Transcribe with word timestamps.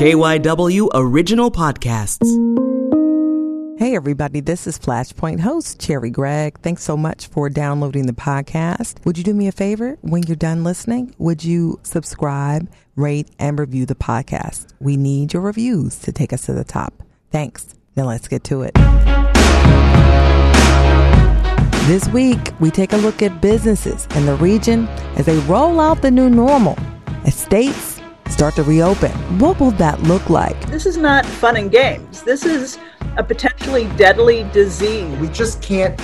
KYW 0.00 0.88
Original 0.94 1.50
Podcasts. 1.50 2.24
Hey, 3.78 3.94
everybody, 3.94 4.40
this 4.40 4.66
is 4.66 4.78
Flashpoint 4.78 5.40
host 5.40 5.78
Cherri 5.78 6.10
Gregg. 6.10 6.58
Thanks 6.60 6.84
so 6.84 6.96
much 6.96 7.26
for 7.26 7.50
downloading 7.50 8.06
the 8.06 8.14
podcast. 8.14 9.04
Would 9.04 9.18
you 9.18 9.24
do 9.24 9.34
me 9.34 9.46
a 9.46 9.52
favor 9.52 9.98
when 10.00 10.22
you're 10.22 10.36
done 10.36 10.64
listening? 10.64 11.14
Would 11.18 11.44
you 11.44 11.80
subscribe, 11.82 12.72
rate, 12.96 13.28
and 13.38 13.58
review 13.58 13.84
the 13.84 13.94
podcast? 13.94 14.68
We 14.80 14.96
need 14.96 15.34
your 15.34 15.42
reviews 15.42 15.98
to 15.98 16.12
take 16.12 16.32
us 16.32 16.46
to 16.46 16.54
the 16.54 16.64
top. 16.64 17.02
Thanks. 17.30 17.74
Now 17.94 18.04
let's 18.04 18.26
get 18.26 18.42
to 18.44 18.62
it. 18.62 18.72
This 21.86 22.08
week, 22.08 22.52
we 22.58 22.70
take 22.70 22.94
a 22.94 22.96
look 22.96 23.20
at 23.20 23.42
businesses 23.42 24.08
in 24.14 24.24
the 24.24 24.36
region 24.36 24.88
as 25.18 25.26
they 25.26 25.36
roll 25.40 25.78
out 25.78 26.00
the 26.00 26.10
new 26.10 26.30
normal. 26.30 26.78
As 27.26 27.34
states 27.34 27.99
start 28.40 28.54
to 28.54 28.62
reopen. 28.62 29.10
What 29.38 29.60
will 29.60 29.72
that 29.72 30.02
look 30.04 30.30
like? 30.30 30.58
This 30.70 30.86
is 30.86 30.96
not 30.96 31.26
fun 31.26 31.58
and 31.58 31.70
games. 31.70 32.22
This 32.22 32.46
is 32.46 32.78
a 33.18 33.22
potentially 33.22 33.84
deadly 33.98 34.44
disease. 34.44 35.14
We 35.18 35.28
just 35.28 35.60
can't 35.60 36.00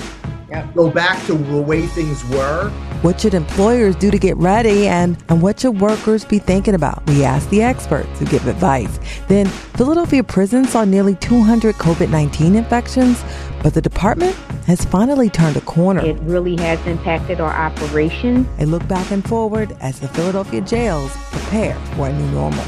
go 0.75 0.91
back 0.91 1.25
to 1.27 1.35
the 1.35 1.61
way 1.61 1.87
things 1.87 2.25
were. 2.27 2.71
What 3.03 3.21
should 3.21 3.35
employers 3.35 3.97
do 3.97 4.11
to 4.11 4.19
get 4.19 4.37
ready 4.37 4.89
and, 4.89 5.23
and 5.29 5.43
what 5.43 5.61
should 5.61 5.81
workers 5.81 6.25
be 6.25 6.39
thinking 6.39 6.75
about? 6.75 7.07
We 7.07 7.25
asked 7.25 7.51
the 7.51 7.63
experts 7.63 8.19
who 8.19 8.27
give 8.27 8.47
advice. 8.47 8.99
Then, 9.29 9.47
Philadelphia 9.47 10.25
prison 10.25 10.65
saw 10.65 10.85
nearly 10.85 11.15
200 11.17 11.75
COVID 11.77 12.11
19 12.11 12.55
infections, 12.55 13.23
but 13.63 13.75
the 13.75 13.83
department 13.83 14.35
has 14.67 14.85
finally 14.85 15.31
turned 15.31 15.57
a 15.57 15.61
corner. 15.63 16.05
It 16.05 16.19
really 16.21 16.57
has 16.57 16.85
impacted 16.87 17.41
our 17.41 17.53
operations. 17.53 18.47
A 18.59 18.67
look 18.67 18.87
back 18.89 19.11
and 19.11 19.27
forward 19.27 19.77
as 19.81 20.01
the 20.01 20.09
Philadelphia 20.09 20.61
jails 20.61 21.13
prepare 21.31 21.75
for 21.95 22.09
a 22.09 22.13
new 22.13 22.31
normal. 22.31 22.65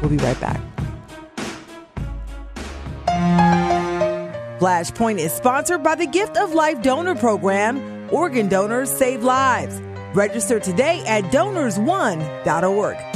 We'll 0.00 0.10
be 0.10 0.16
right 0.18 0.40
back. 0.40 0.60
Flashpoint 4.64 5.18
is 5.18 5.30
sponsored 5.30 5.82
by 5.82 5.94
the 5.94 6.06
Gift 6.06 6.38
of 6.38 6.54
Life 6.54 6.80
Donor 6.80 7.14
Program. 7.14 8.08
Organ 8.10 8.48
donors 8.48 8.90
save 8.90 9.22
lives. 9.22 9.78
Register 10.14 10.58
today 10.58 11.04
at 11.04 11.24
donorsone.org. 11.24 13.13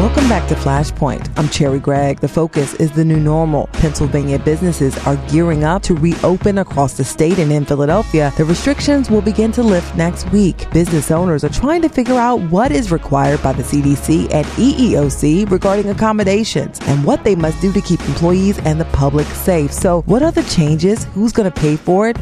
Welcome 0.00 0.30
back 0.30 0.48
to 0.48 0.54
Flashpoint. 0.54 1.30
I'm 1.36 1.50
Cherri 1.50 1.78
Gregg. 1.78 2.20
The 2.20 2.26
focus 2.26 2.72
is 2.76 2.90
the 2.90 3.04
new 3.04 3.20
normal. 3.20 3.66
Pennsylvania 3.74 4.38
businesses 4.38 4.96
are 5.06 5.16
gearing 5.28 5.62
up 5.62 5.82
to 5.82 5.94
reopen 5.94 6.56
across 6.56 6.94
the 6.94 7.04
state 7.04 7.38
and 7.38 7.52
in 7.52 7.66
Philadelphia. 7.66 8.32
The 8.38 8.46
restrictions 8.46 9.10
will 9.10 9.20
begin 9.20 9.52
to 9.52 9.62
lift 9.62 9.94
next 9.96 10.26
week. 10.32 10.70
Business 10.70 11.10
owners 11.10 11.44
are 11.44 11.50
trying 11.50 11.82
to 11.82 11.90
figure 11.90 12.14
out 12.14 12.40
what 12.50 12.72
is 12.72 12.90
required 12.90 13.42
by 13.42 13.52
the 13.52 13.62
CDC 13.62 14.32
and 14.32 14.46
EEOC 14.46 15.50
regarding 15.50 15.90
accommodations 15.90 16.80
and 16.86 17.04
what 17.04 17.22
they 17.22 17.36
must 17.36 17.60
do 17.60 17.70
to 17.70 17.82
keep 17.82 18.00
employees 18.08 18.58
and 18.60 18.80
the 18.80 18.86
public 18.86 19.26
safe. 19.26 19.70
So, 19.70 20.00
what 20.06 20.22
are 20.22 20.32
the 20.32 20.44
changes? 20.44 21.04
Who's 21.12 21.32
going 21.32 21.52
to 21.52 21.60
pay 21.60 21.76
for 21.76 22.08
it? 22.08 22.16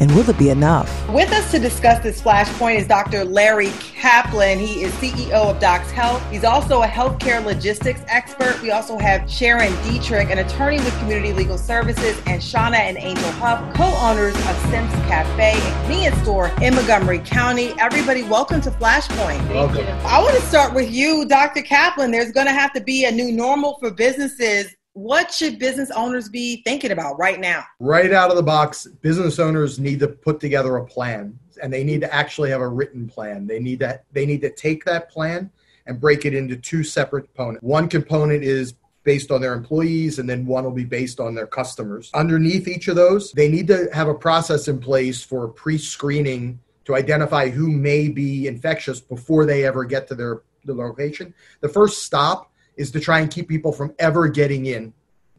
And 0.00 0.12
will 0.12 0.28
it 0.28 0.36
be 0.38 0.50
enough? 0.50 1.08
With 1.08 1.30
us 1.30 1.50
to 1.52 1.58
discuss 1.60 2.02
this 2.02 2.20
flashpoint 2.20 2.80
is 2.80 2.86
Dr. 2.88 3.24
Larry 3.24 3.68
Caplin. 3.68 4.58
He 4.58 4.82
is 4.82 4.92
CEO 4.94 5.30
of 5.32 5.60
Docs 5.60 5.90
Health. 5.92 6.22
He's 6.32 6.42
also 6.42 6.82
a 6.82 6.86
healthcare 6.86 7.44
logistics 7.44 8.00
expert. 8.08 8.60
We 8.60 8.72
also 8.72 8.98
have 8.98 9.30
Sharon 9.30 9.72
Dietrich, 9.84 10.30
an 10.30 10.38
attorney 10.38 10.78
with 10.78 10.98
Community 10.98 11.32
Legal 11.32 11.56
Services, 11.56 12.20
and 12.26 12.42
Shanna 12.42 12.78
and 12.78 12.98
Angel 12.98 13.30
Huff, 13.32 13.72
co-owners 13.74 14.34
of 14.34 14.58
Simp's 14.70 14.94
Cafe, 15.06 15.52
and 15.52 15.86
convenience 15.86 16.20
store 16.22 16.48
in 16.60 16.74
Montgomery 16.74 17.20
County. 17.20 17.72
Everybody, 17.78 18.24
welcome 18.24 18.60
to 18.62 18.72
Flashpoint. 18.72 19.48
Welcome. 19.50 19.86
I 20.04 20.20
want 20.20 20.34
to 20.34 20.42
start 20.42 20.74
with 20.74 20.90
you, 20.90 21.24
Dr. 21.24 21.62
Caplin. 21.62 22.10
There's 22.10 22.32
going 22.32 22.48
to 22.48 22.52
have 22.52 22.72
to 22.72 22.80
be 22.80 23.04
a 23.04 23.12
new 23.12 23.30
normal 23.30 23.78
for 23.78 23.92
businesses 23.92 24.74
what 24.94 25.32
should 25.32 25.58
business 25.58 25.90
owners 25.90 26.28
be 26.28 26.62
thinking 26.62 26.92
about 26.92 27.18
right 27.18 27.40
now? 27.40 27.64
Right 27.80 28.12
out 28.12 28.30
of 28.30 28.36
the 28.36 28.42
box, 28.42 28.86
business 28.86 29.38
owners 29.38 29.78
need 29.78 29.98
to 30.00 30.08
put 30.08 30.40
together 30.40 30.76
a 30.76 30.86
plan 30.86 31.38
and 31.62 31.72
they 31.72 31.84
need 31.84 32.00
to 32.00 32.14
actually 32.14 32.50
have 32.50 32.60
a 32.60 32.68
written 32.68 33.08
plan. 33.08 33.46
They 33.46 33.58
need 33.58 33.80
that 33.80 34.04
they 34.12 34.24
need 34.24 34.40
to 34.42 34.50
take 34.50 34.84
that 34.84 35.10
plan 35.10 35.50
and 35.86 36.00
break 36.00 36.24
it 36.24 36.34
into 36.34 36.56
two 36.56 36.84
separate 36.84 37.26
components. 37.26 37.62
One 37.62 37.88
component 37.88 38.44
is 38.44 38.74
based 39.02 39.30
on 39.30 39.40
their 39.40 39.52
employees 39.52 40.18
and 40.18 40.30
then 40.30 40.46
one 40.46 40.64
will 40.64 40.70
be 40.70 40.84
based 40.84 41.20
on 41.20 41.34
their 41.34 41.46
customers. 41.46 42.10
Underneath 42.14 42.66
each 42.66 42.88
of 42.88 42.96
those, 42.96 43.32
they 43.32 43.48
need 43.48 43.66
to 43.68 43.88
have 43.92 44.08
a 44.08 44.14
process 44.14 44.68
in 44.68 44.78
place 44.78 45.22
for 45.22 45.48
pre-screening 45.48 46.58
to 46.86 46.94
identify 46.94 47.48
who 47.48 47.70
may 47.70 48.08
be 48.08 48.46
infectious 48.46 49.00
before 49.00 49.44
they 49.44 49.66
ever 49.66 49.84
get 49.84 50.08
to 50.08 50.14
their 50.14 50.42
the 50.64 50.74
location. 50.74 51.34
The 51.60 51.68
first 51.68 52.04
stop 52.04 52.50
is 52.76 52.90
to 52.92 53.00
try 53.00 53.20
and 53.20 53.30
keep 53.30 53.48
people 53.48 53.72
from 53.72 53.94
ever 53.98 54.28
getting 54.28 54.66
in 54.66 54.92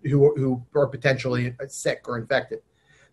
who, 0.03 0.35
who 0.35 0.63
are 0.75 0.87
potentially 0.87 1.53
sick 1.67 2.07
or 2.07 2.17
infected. 2.17 2.59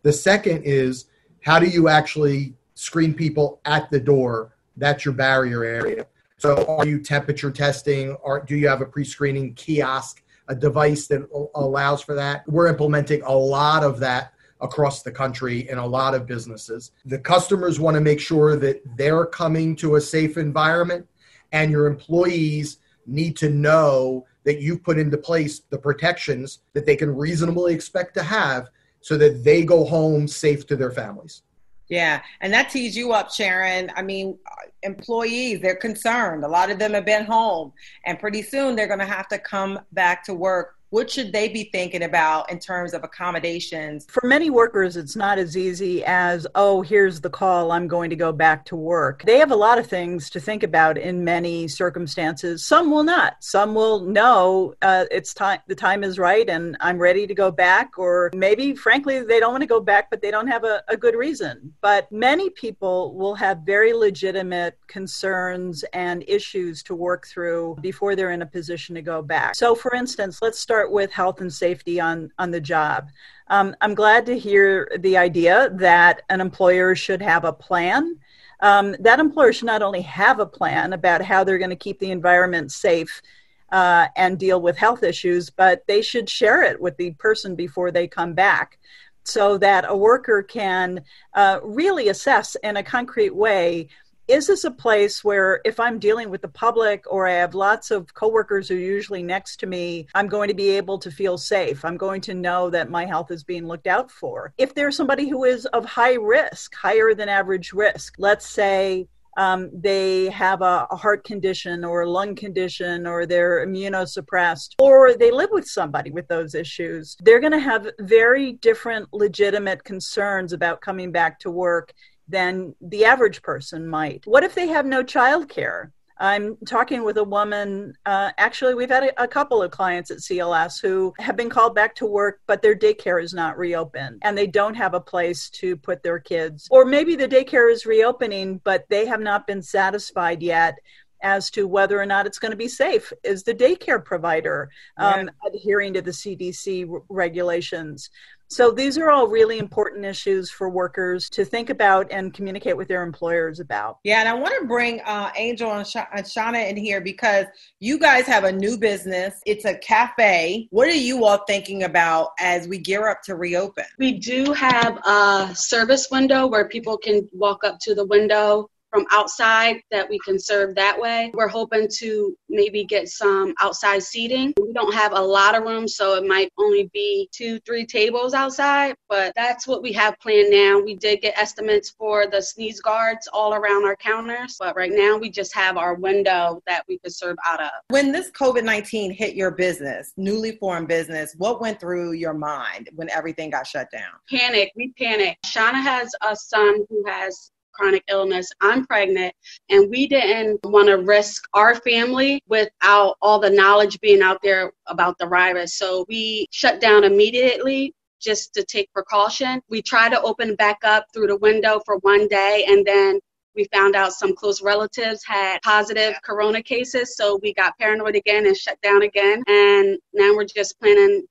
The 0.02 0.12
second 0.12 0.62
is 0.64 1.06
how 1.42 1.58
do 1.58 1.66
you 1.66 1.88
actually 1.88 2.54
screen 2.74 3.14
people 3.14 3.60
at 3.64 3.90
the 3.90 4.00
door? 4.00 4.56
That's 4.76 5.04
your 5.04 5.14
barrier 5.14 5.64
area. 5.64 6.06
So 6.38 6.64
are 6.66 6.86
you 6.86 6.98
temperature 7.00 7.50
testing 7.50 8.14
or 8.16 8.40
do 8.40 8.56
you 8.56 8.68
have 8.68 8.80
a 8.80 8.86
pre-screening 8.86 9.54
kiosk, 9.54 10.22
a 10.48 10.54
device 10.54 11.06
that 11.06 11.28
allows 11.54 12.02
for 12.02 12.14
that? 12.14 12.48
We're 12.48 12.66
implementing 12.66 13.22
a 13.22 13.32
lot 13.32 13.84
of 13.84 14.00
that 14.00 14.32
across 14.60 15.02
the 15.02 15.10
country 15.10 15.68
in 15.68 15.78
a 15.78 15.86
lot 15.86 16.14
of 16.14 16.26
businesses. 16.26 16.92
The 17.04 17.18
customers 17.18 17.80
want 17.80 17.94
to 17.94 18.00
make 18.00 18.20
sure 18.20 18.56
that 18.56 18.80
they're 18.96 19.26
coming 19.26 19.76
to 19.76 19.96
a 19.96 20.00
safe 20.00 20.36
environment 20.36 21.06
and 21.52 21.70
your 21.70 21.86
employees 21.86 22.78
need 23.06 23.36
to 23.38 23.50
know 23.50 24.26
that 24.44 24.60
you've 24.60 24.82
put 24.82 24.98
into 24.98 25.16
place 25.16 25.60
the 25.70 25.78
protections 25.78 26.60
that 26.72 26.86
they 26.86 26.96
can 26.96 27.14
reasonably 27.14 27.74
expect 27.74 28.14
to 28.14 28.22
have 28.22 28.68
so 29.00 29.16
that 29.16 29.44
they 29.44 29.64
go 29.64 29.84
home 29.84 30.26
safe 30.26 30.66
to 30.66 30.76
their 30.76 30.90
families. 30.90 31.42
Yeah, 31.88 32.22
and 32.40 32.52
that 32.54 32.70
tees 32.70 32.96
you 32.96 33.12
up, 33.12 33.30
Sharon. 33.30 33.90
I 33.94 34.02
mean, 34.02 34.38
uh, 34.46 34.68
employees, 34.82 35.60
they're 35.60 35.76
concerned. 35.76 36.44
A 36.44 36.48
lot 36.48 36.70
of 36.70 36.78
them 36.78 36.94
have 36.94 37.04
been 37.04 37.24
home, 37.24 37.72
and 38.06 38.18
pretty 38.18 38.42
soon 38.42 38.74
they're 38.74 38.86
going 38.86 38.98
to 38.98 39.04
have 39.04 39.28
to 39.28 39.38
come 39.38 39.80
back 39.92 40.24
to 40.24 40.34
work 40.34 40.76
what 40.92 41.10
should 41.10 41.32
they 41.32 41.48
be 41.48 41.64
thinking 41.72 42.02
about 42.02 42.50
in 42.50 42.58
terms 42.58 42.92
of 42.92 43.02
accommodations? 43.02 44.06
For 44.10 44.26
many 44.26 44.50
workers, 44.50 44.94
it's 44.94 45.16
not 45.16 45.38
as 45.38 45.56
easy 45.56 46.04
as, 46.04 46.46
oh, 46.54 46.82
here's 46.82 47.22
the 47.22 47.30
call, 47.30 47.72
I'm 47.72 47.88
going 47.88 48.10
to 48.10 48.16
go 48.16 48.30
back 48.30 48.66
to 48.66 48.76
work. 48.76 49.22
They 49.24 49.38
have 49.38 49.50
a 49.50 49.56
lot 49.56 49.78
of 49.78 49.86
things 49.86 50.28
to 50.30 50.38
think 50.38 50.62
about 50.62 50.98
in 50.98 51.24
many 51.24 51.66
circumstances. 51.66 52.66
Some 52.66 52.90
will 52.90 53.04
not. 53.04 53.36
Some 53.40 53.74
will 53.74 54.00
know 54.00 54.74
uh, 54.82 55.06
it's 55.10 55.32
time, 55.32 55.60
the 55.66 55.74
time 55.74 56.04
is 56.04 56.18
right 56.18 56.46
and 56.46 56.76
I'm 56.80 56.98
ready 56.98 57.26
to 57.26 57.34
go 57.34 57.50
back. 57.50 57.98
Or 57.98 58.30
maybe, 58.34 58.74
frankly, 58.74 59.22
they 59.22 59.40
don't 59.40 59.52
want 59.52 59.62
to 59.62 59.66
go 59.66 59.80
back, 59.80 60.10
but 60.10 60.20
they 60.20 60.30
don't 60.30 60.48
have 60.48 60.64
a, 60.64 60.82
a 60.88 60.96
good 60.96 61.14
reason. 61.14 61.72
But 61.80 62.12
many 62.12 62.50
people 62.50 63.14
will 63.14 63.34
have 63.36 63.60
very 63.60 63.94
legitimate 63.94 64.76
concerns 64.88 65.84
and 65.94 66.22
issues 66.28 66.82
to 66.82 66.94
work 66.94 67.26
through 67.26 67.78
before 67.80 68.14
they're 68.14 68.32
in 68.32 68.42
a 68.42 68.46
position 68.46 68.94
to 68.96 69.00
go 69.00 69.22
back. 69.22 69.54
So, 69.54 69.74
for 69.74 69.94
instance, 69.94 70.42
let's 70.42 70.58
start 70.58 70.81
start 70.82 70.92
with 70.92 71.12
health 71.12 71.40
and 71.40 71.52
safety 71.52 72.00
on, 72.00 72.28
on 72.40 72.50
the 72.50 72.60
job. 72.60 73.08
Um, 73.46 73.76
I'm 73.80 73.94
glad 73.94 74.26
to 74.26 74.36
hear 74.36 74.90
the 74.98 75.16
idea 75.16 75.70
that 75.74 76.22
an 76.28 76.40
employer 76.40 76.96
should 76.96 77.22
have 77.22 77.44
a 77.44 77.52
plan. 77.52 78.18
Um, 78.58 78.96
that 78.98 79.20
employer 79.20 79.52
should 79.52 79.66
not 79.66 79.82
only 79.82 80.00
have 80.00 80.40
a 80.40 80.46
plan 80.46 80.92
about 80.92 81.22
how 81.22 81.44
they're 81.44 81.58
going 81.58 81.70
to 81.70 81.76
keep 81.76 82.00
the 82.00 82.10
environment 82.10 82.72
safe 82.72 83.22
uh, 83.70 84.08
and 84.16 84.40
deal 84.40 84.60
with 84.60 84.76
health 84.76 85.04
issues, 85.04 85.50
but 85.50 85.84
they 85.86 86.02
should 86.02 86.28
share 86.28 86.64
it 86.64 86.80
with 86.80 86.96
the 86.96 87.12
person 87.12 87.54
before 87.54 87.92
they 87.92 88.08
come 88.08 88.34
back 88.34 88.80
so 89.22 89.56
that 89.58 89.84
a 89.86 89.96
worker 89.96 90.42
can 90.42 91.00
uh, 91.34 91.60
really 91.62 92.08
assess 92.08 92.56
in 92.64 92.76
a 92.76 92.82
concrete 92.82 93.36
way 93.36 93.86
is 94.32 94.46
this 94.46 94.64
a 94.64 94.70
place 94.70 95.22
where 95.22 95.60
if 95.62 95.78
I'm 95.78 95.98
dealing 95.98 96.30
with 96.30 96.40
the 96.40 96.48
public 96.48 97.04
or 97.06 97.28
I 97.28 97.32
have 97.32 97.54
lots 97.54 97.90
of 97.90 98.14
coworkers 98.14 98.66
who 98.66 98.76
are 98.76 98.78
usually 98.78 99.22
next 99.22 99.58
to 99.60 99.66
me, 99.66 100.06
I'm 100.14 100.26
going 100.26 100.48
to 100.48 100.54
be 100.54 100.70
able 100.70 100.98
to 101.00 101.10
feel 101.10 101.36
safe. 101.36 101.84
I'm 101.84 101.98
going 101.98 102.22
to 102.22 102.34
know 102.34 102.70
that 102.70 102.88
my 102.88 103.04
health 103.04 103.30
is 103.30 103.44
being 103.44 103.66
looked 103.66 103.86
out 103.86 104.10
for. 104.10 104.54
If 104.56 104.74
there's 104.74 104.96
somebody 104.96 105.28
who 105.28 105.44
is 105.44 105.66
of 105.66 105.84
high 105.84 106.14
risk, 106.14 106.74
higher 106.74 107.14
than 107.14 107.28
average 107.28 107.74
risk, 107.74 108.14
let's 108.16 108.48
say 108.48 109.06
um, 109.36 109.70
they 109.72 110.30
have 110.30 110.62
a, 110.62 110.86
a, 110.90 110.96
heart 110.96 111.24
condition 111.24 111.84
or 111.84 112.02
a 112.02 112.10
lung 112.10 112.34
condition 112.34 113.06
or 113.06 113.24
they're 113.24 113.66
immunosuppressed 113.66 114.74
or 114.78 115.14
they 115.14 115.30
live 115.30 115.48
with 115.52 115.66
somebody 115.66 116.10
with 116.10 116.28
those 116.28 116.54
issues, 116.54 117.16
they're 117.20 117.40
going 117.40 117.52
to 117.52 117.58
have 117.58 117.86
very 118.00 118.52
different 118.52 119.08
legitimate 119.12 119.84
concerns 119.84 120.52
about 120.52 120.82
coming 120.82 121.10
back 121.10 121.38
to 121.40 121.50
work 121.50 121.94
than 122.32 122.74
the 122.80 123.04
average 123.04 123.42
person 123.42 123.86
might. 123.86 124.26
What 124.26 124.42
if 124.42 124.54
they 124.54 124.66
have 124.68 124.86
no 124.86 125.02
child 125.02 125.48
care? 125.48 125.92
I'm 126.18 126.56
talking 126.66 127.04
with 127.04 127.16
a 127.16 127.24
woman. 127.24 127.94
Uh, 128.06 128.30
actually, 128.38 128.74
we've 128.74 128.90
had 128.90 129.02
a, 129.02 129.22
a, 129.24 129.26
couple 129.26 129.60
of 129.60 129.72
clients 129.72 130.10
at 130.12 130.18
CLS 130.18 130.80
who 130.80 131.12
have 131.18 131.36
been 131.36 131.50
called 131.50 131.74
back 131.74 131.96
to 131.96 132.06
work, 132.06 132.40
but 132.46 132.62
their 132.62 132.76
daycare 132.76 133.20
is 133.20 133.34
not 133.34 133.58
reopened 133.58 134.20
and 134.22 134.38
they 134.38 134.46
don't 134.46 134.74
have 134.74 134.94
a 134.94 135.00
place 135.00 135.50
to 135.50 135.76
put 135.76 136.02
their 136.04 136.20
kids. 136.20 136.68
Or 136.70 136.84
maybe 136.84 137.16
the 137.16 137.26
daycare 137.26 137.72
is 137.72 137.86
reopening, 137.86 138.60
but 138.62 138.84
they 138.88 139.06
have 139.06 139.20
not 139.20 139.48
been 139.48 139.62
satisfied 139.62 140.42
yet 140.42 140.78
as 141.22 141.50
to 141.50 141.66
whether 141.66 142.00
or 142.00 142.06
not 142.06 142.26
it's 142.26 142.38
going 142.38 142.50
to 142.50 142.56
be 142.56 142.68
safe. 142.68 143.12
Is 143.24 143.42
the 143.42 143.54
daycare 143.54 144.04
provider 144.04 144.70
um, 144.98 145.30
yeah. 145.44 145.50
adhering 145.52 145.94
to 145.94 146.02
the 146.02 146.10
CDC 146.10 147.02
regulations? 147.08 148.10
So 148.52 148.70
these 148.70 148.98
are 148.98 149.10
all 149.10 149.28
really 149.28 149.58
important 149.58 150.04
issues 150.04 150.50
for 150.50 150.68
workers 150.68 151.30
to 151.30 151.42
think 151.42 151.70
about 151.70 152.06
and 152.10 152.34
communicate 152.34 152.76
with 152.76 152.86
their 152.86 153.02
employers 153.02 153.60
about. 153.60 153.96
Yeah, 154.04 154.20
and 154.20 154.28
I 154.28 154.34
want 154.34 154.54
to 154.60 154.66
bring 154.66 155.00
uh, 155.06 155.32
Angel 155.36 155.72
and, 155.72 155.86
Sh- 155.86 155.96
and 156.14 156.28
Shanna 156.28 156.58
in 156.58 156.76
here 156.76 157.00
because 157.00 157.46
you 157.80 157.98
guys 157.98 158.26
have 158.26 158.44
a 158.44 158.52
new 158.52 158.76
business. 158.76 159.40
It's 159.46 159.64
a 159.64 159.78
cafe. 159.78 160.68
What 160.70 160.86
are 160.86 160.92
you 160.92 161.24
all 161.24 161.42
thinking 161.46 161.84
about 161.84 162.32
as 162.38 162.68
we 162.68 162.76
gear 162.76 163.08
up 163.08 163.22
to 163.22 163.36
reopen? 163.36 163.84
We 163.98 164.18
do 164.18 164.52
have 164.52 164.98
a 165.06 165.54
service 165.54 166.08
window 166.10 166.46
where 166.46 166.68
people 166.68 166.98
can 166.98 167.26
walk 167.32 167.64
up 167.64 167.78
to 167.80 167.94
the 167.94 168.04
window 168.04 168.68
from 168.92 169.06
outside 169.10 169.80
that 169.90 170.08
we 170.08 170.18
can 170.18 170.38
serve 170.38 170.74
that 170.74 171.00
way. 171.00 171.30
We're 171.34 171.48
hoping 171.48 171.88
to 171.98 172.36
maybe 172.50 172.84
get 172.84 173.08
some 173.08 173.54
outside 173.60 174.02
seating. 174.02 174.52
We 174.60 174.72
don't 174.74 174.92
have 174.92 175.12
a 175.12 175.20
lot 175.20 175.56
of 175.56 175.64
room, 175.64 175.88
so 175.88 176.14
it 176.14 176.26
might 176.26 176.52
only 176.58 176.90
be 176.92 177.28
two, 177.32 177.58
three 177.60 177.86
tables 177.86 178.34
outside, 178.34 178.94
but 179.08 179.32
that's 179.34 179.66
what 179.66 179.82
we 179.82 179.92
have 179.94 180.18
planned 180.20 180.50
now. 180.50 180.78
We 180.78 180.94
did 180.94 181.22
get 181.22 181.38
estimates 181.38 181.90
for 181.90 182.26
the 182.26 182.42
sneeze 182.42 182.80
guards 182.80 183.28
all 183.32 183.54
around 183.54 183.86
our 183.86 183.96
counters, 183.96 184.56
but 184.58 184.76
right 184.76 184.92
now 184.92 185.16
we 185.16 185.30
just 185.30 185.54
have 185.54 185.78
our 185.78 185.94
window 185.94 186.62
that 186.66 186.84
we 186.86 186.98
could 186.98 187.14
serve 187.14 187.36
out 187.46 187.62
of. 187.62 187.70
When 187.88 188.12
this 188.12 188.30
COVID 188.30 188.64
19 188.64 189.12
hit 189.12 189.34
your 189.34 189.52
business, 189.52 190.12
newly 190.18 190.56
formed 190.56 190.88
business, 190.88 191.34
what 191.38 191.60
went 191.60 191.80
through 191.80 192.12
your 192.12 192.34
mind 192.34 192.90
when 192.94 193.08
everything 193.08 193.50
got 193.50 193.66
shut 193.66 193.90
down? 193.90 194.12
Panic. 194.28 194.72
We 194.76 194.92
panicked. 194.98 195.46
Shanna 195.46 195.80
has 195.80 196.12
a 196.22 196.36
son 196.36 196.84
who 196.90 197.04
has 197.06 197.51
chronic 197.72 198.04
illness. 198.08 198.50
I'm 198.60 198.86
pregnant, 198.86 199.34
and 199.68 199.90
we 199.90 200.06
didn't 200.06 200.60
want 200.64 200.88
to 200.88 200.98
risk 200.98 201.44
our 201.54 201.74
family 201.76 202.42
without 202.48 203.16
all 203.22 203.38
the 203.38 203.50
knowledge 203.50 204.00
being 204.00 204.22
out 204.22 204.40
there 204.42 204.72
about 204.86 205.18
the 205.18 205.26
virus. 205.26 205.74
So 205.74 206.04
we 206.08 206.46
shut 206.50 206.80
down 206.80 207.04
immediately 207.04 207.94
just 208.20 208.54
to 208.54 208.64
take 208.64 208.92
precaution. 208.92 209.60
We 209.68 209.82
tried 209.82 210.10
to 210.10 210.22
open 210.22 210.54
back 210.54 210.78
up 210.84 211.06
through 211.12 211.26
the 211.26 211.38
window 211.38 211.80
for 211.84 211.98
one 211.98 212.28
day, 212.28 212.64
and 212.68 212.86
then 212.86 213.20
we 213.54 213.66
found 213.72 213.94
out 213.94 214.12
some 214.12 214.34
close 214.34 214.62
relatives 214.62 215.22
had 215.26 215.60
positive 215.62 216.14
corona 216.24 216.62
cases, 216.62 217.16
so 217.16 217.38
we 217.42 217.52
got 217.52 217.76
paranoid 217.78 218.16
again 218.16 218.46
and 218.46 218.56
shut 218.56 218.80
down 218.80 219.02
again. 219.02 219.42
And 219.46 219.98
now 220.14 220.34
we're 220.34 220.44
just 220.44 220.80
planning 220.80 221.26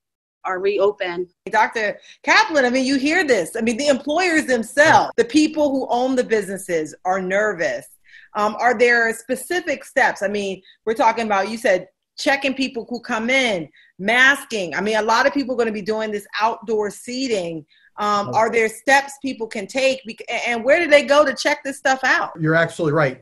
are 0.46 0.60
reopened. 0.60 1.28
Dr. 1.50 2.00
Caplin, 2.26 2.66
I 2.66 2.70
mean, 2.70 2.86
you 2.86 2.98
hear 2.98 3.26
this. 3.26 3.56
I 3.56 3.62
mean, 3.62 3.78
the 3.78 3.88
employers 3.88 4.46
themselves, 4.46 5.12
the 5.18 5.26
people 5.26 5.72
who 5.72 5.88
own 5.90 6.16
the 6.16 6.24
businesses 6.24 6.96
are 7.06 7.22
nervous. 7.22 7.88
Um, 8.34 8.56
are 8.60 8.78
there 8.78 9.14
specific 9.14 9.84
steps? 9.84 10.22
I 10.22 10.28
mean, 10.28 10.62
we're 10.86 10.94
talking 10.94 11.26
about, 11.26 11.50
you 11.50 11.58
said 11.58 11.88
checking 12.18 12.54
people 12.54 12.86
who 12.90 13.00
come 13.00 13.30
in, 13.30 13.68
masking. 14.00 14.76
I 14.76 14.82
mean, 14.82 14.98
a 14.98 15.02
lot 15.02 15.26
of 15.26 15.34
people 15.34 15.54
are 15.56 15.58
going 15.58 15.68
to 15.68 15.74
be 15.74 15.82
doing 15.82 16.12
this 16.12 16.28
outdoor 16.40 16.90
seating. 16.92 17.66
Um, 17.98 18.30
are 18.34 18.50
there 18.50 18.70
steps 18.70 19.14
people 19.22 19.48
can 19.48 19.68
take? 19.68 20.02
And 20.48 20.64
where 20.64 20.80
do 20.80 20.88
they 20.88 21.04
go 21.04 21.26
to 21.26 21.34
check 21.34 21.64
this 21.64 21.78
stuff 21.78 22.00
out? 22.04 22.32
You're 22.40 22.56
absolutely 22.56 22.94
right 22.94 23.20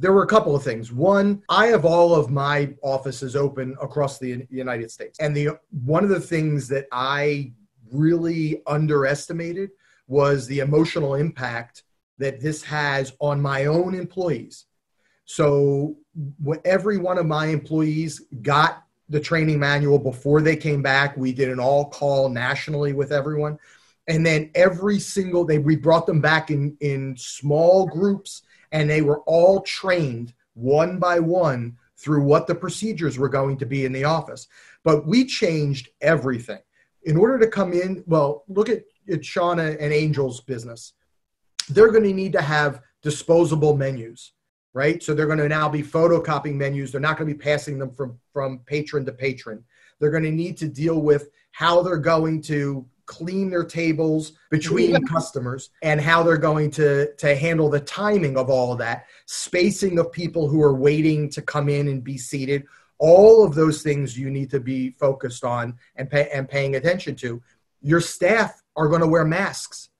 there 0.00 0.14
were 0.14 0.22
a 0.22 0.26
couple 0.26 0.56
of 0.56 0.62
things. 0.62 0.90
One, 0.90 1.42
I 1.50 1.66
have 1.66 1.84
all 1.84 2.14
of 2.14 2.30
my 2.30 2.74
offices 2.82 3.36
open 3.36 3.76
across 3.82 4.18
the 4.18 4.46
United 4.50 4.90
States. 4.90 5.18
And 5.20 5.36
the 5.36 5.50
one 5.84 6.04
of 6.04 6.10
the 6.10 6.20
things 6.20 6.68
that 6.68 6.86
I 6.90 7.52
really 7.92 8.62
underestimated 8.66 9.70
was 10.08 10.46
the 10.46 10.60
emotional 10.60 11.16
impact 11.16 11.82
that 12.16 12.40
this 12.40 12.62
has 12.62 13.12
on 13.20 13.42
my 13.42 13.66
own 13.66 13.94
employees. 13.94 14.64
So 15.26 15.96
every 16.64 16.96
one 16.96 17.18
of 17.18 17.26
my 17.26 17.46
employees 17.46 18.22
got 18.40 18.84
the 19.10 19.20
training 19.20 19.58
manual 19.58 19.98
before 19.98 20.40
they 20.40 20.56
came 20.56 20.80
back. 20.80 21.14
We 21.16 21.32
did 21.32 21.50
an 21.50 21.60
all 21.60 21.90
call 21.90 22.30
nationally 22.30 22.94
with 22.94 23.12
everyone. 23.12 23.58
And 24.10 24.26
then 24.26 24.50
every 24.56 24.98
single 24.98 25.44
day 25.44 25.58
we 25.58 25.76
brought 25.76 26.04
them 26.04 26.20
back 26.20 26.50
in 26.50 26.76
in 26.80 27.14
small 27.16 27.86
groups 27.86 28.42
and 28.72 28.90
they 28.90 29.02
were 29.02 29.20
all 29.20 29.60
trained 29.62 30.34
one 30.54 30.98
by 30.98 31.20
one 31.20 31.76
through 31.96 32.24
what 32.24 32.48
the 32.48 32.54
procedures 32.54 33.18
were 33.18 33.28
going 33.28 33.56
to 33.58 33.66
be 33.66 33.84
in 33.84 33.92
the 33.92 34.04
office. 34.04 34.48
But 34.82 35.06
we 35.06 35.24
changed 35.24 35.90
everything. 36.00 36.58
In 37.04 37.16
order 37.16 37.38
to 37.38 37.46
come 37.46 37.72
in, 37.72 38.02
well, 38.06 38.44
look 38.48 38.68
at, 38.68 38.82
at 39.08 39.24
Shanna 39.24 39.76
and 39.78 39.92
Angel's 39.92 40.40
business. 40.40 40.94
They're 41.68 41.92
going 41.92 42.04
to 42.04 42.12
need 42.12 42.32
to 42.32 42.42
have 42.42 42.82
disposable 43.02 43.76
menus, 43.76 44.32
right? 44.74 45.00
So 45.02 45.14
they're 45.14 45.26
going 45.26 45.38
to 45.38 45.48
now 45.48 45.68
be 45.68 45.82
photocopying 45.82 46.56
menus. 46.56 46.90
They're 46.90 47.00
not 47.00 47.16
going 47.16 47.28
to 47.28 47.34
be 47.34 47.42
passing 47.42 47.78
them 47.78 47.92
from, 47.92 48.18
from 48.32 48.58
patron 48.66 49.06
to 49.06 49.12
patron. 49.12 49.62
They're 50.00 50.10
going 50.10 50.24
to 50.24 50.32
need 50.32 50.56
to 50.58 50.68
deal 50.68 51.00
with 51.00 51.28
how 51.52 51.82
they're 51.82 51.98
going 51.98 52.42
to 52.42 52.86
clean 53.10 53.50
their 53.50 53.64
tables 53.64 54.32
between 54.50 55.04
customers 55.06 55.70
and 55.82 56.00
how 56.00 56.22
they're 56.22 56.38
going 56.38 56.70
to 56.70 57.12
to 57.16 57.34
handle 57.34 57.68
the 57.68 57.80
timing 57.80 58.38
of 58.38 58.48
all 58.48 58.72
of 58.72 58.78
that 58.78 59.06
spacing 59.26 59.98
of 59.98 60.12
people 60.12 60.48
who 60.48 60.62
are 60.62 60.74
waiting 60.74 61.28
to 61.28 61.42
come 61.42 61.68
in 61.68 61.88
and 61.88 62.04
be 62.04 62.16
seated. 62.16 62.64
All 62.98 63.44
of 63.44 63.56
those 63.56 63.82
things 63.82 64.16
you 64.16 64.30
need 64.30 64.48
to 64.50 64.60
be 64.60 64.90
focused 64.90 65.42
on 65.42 65.76
and 65.96 66.08
pay, 66.08 66.30
and 66.32 66.48
paying 66.48 66.76
attention 66.76 67.16
to. 67.16 67.42
Your 67.82 68.00
staff 68.00 68.62
are 68.76 68.88
going 68.88 69.00
to 69.00 69.08
wear 69.08 69.24
masks 69.24 69.90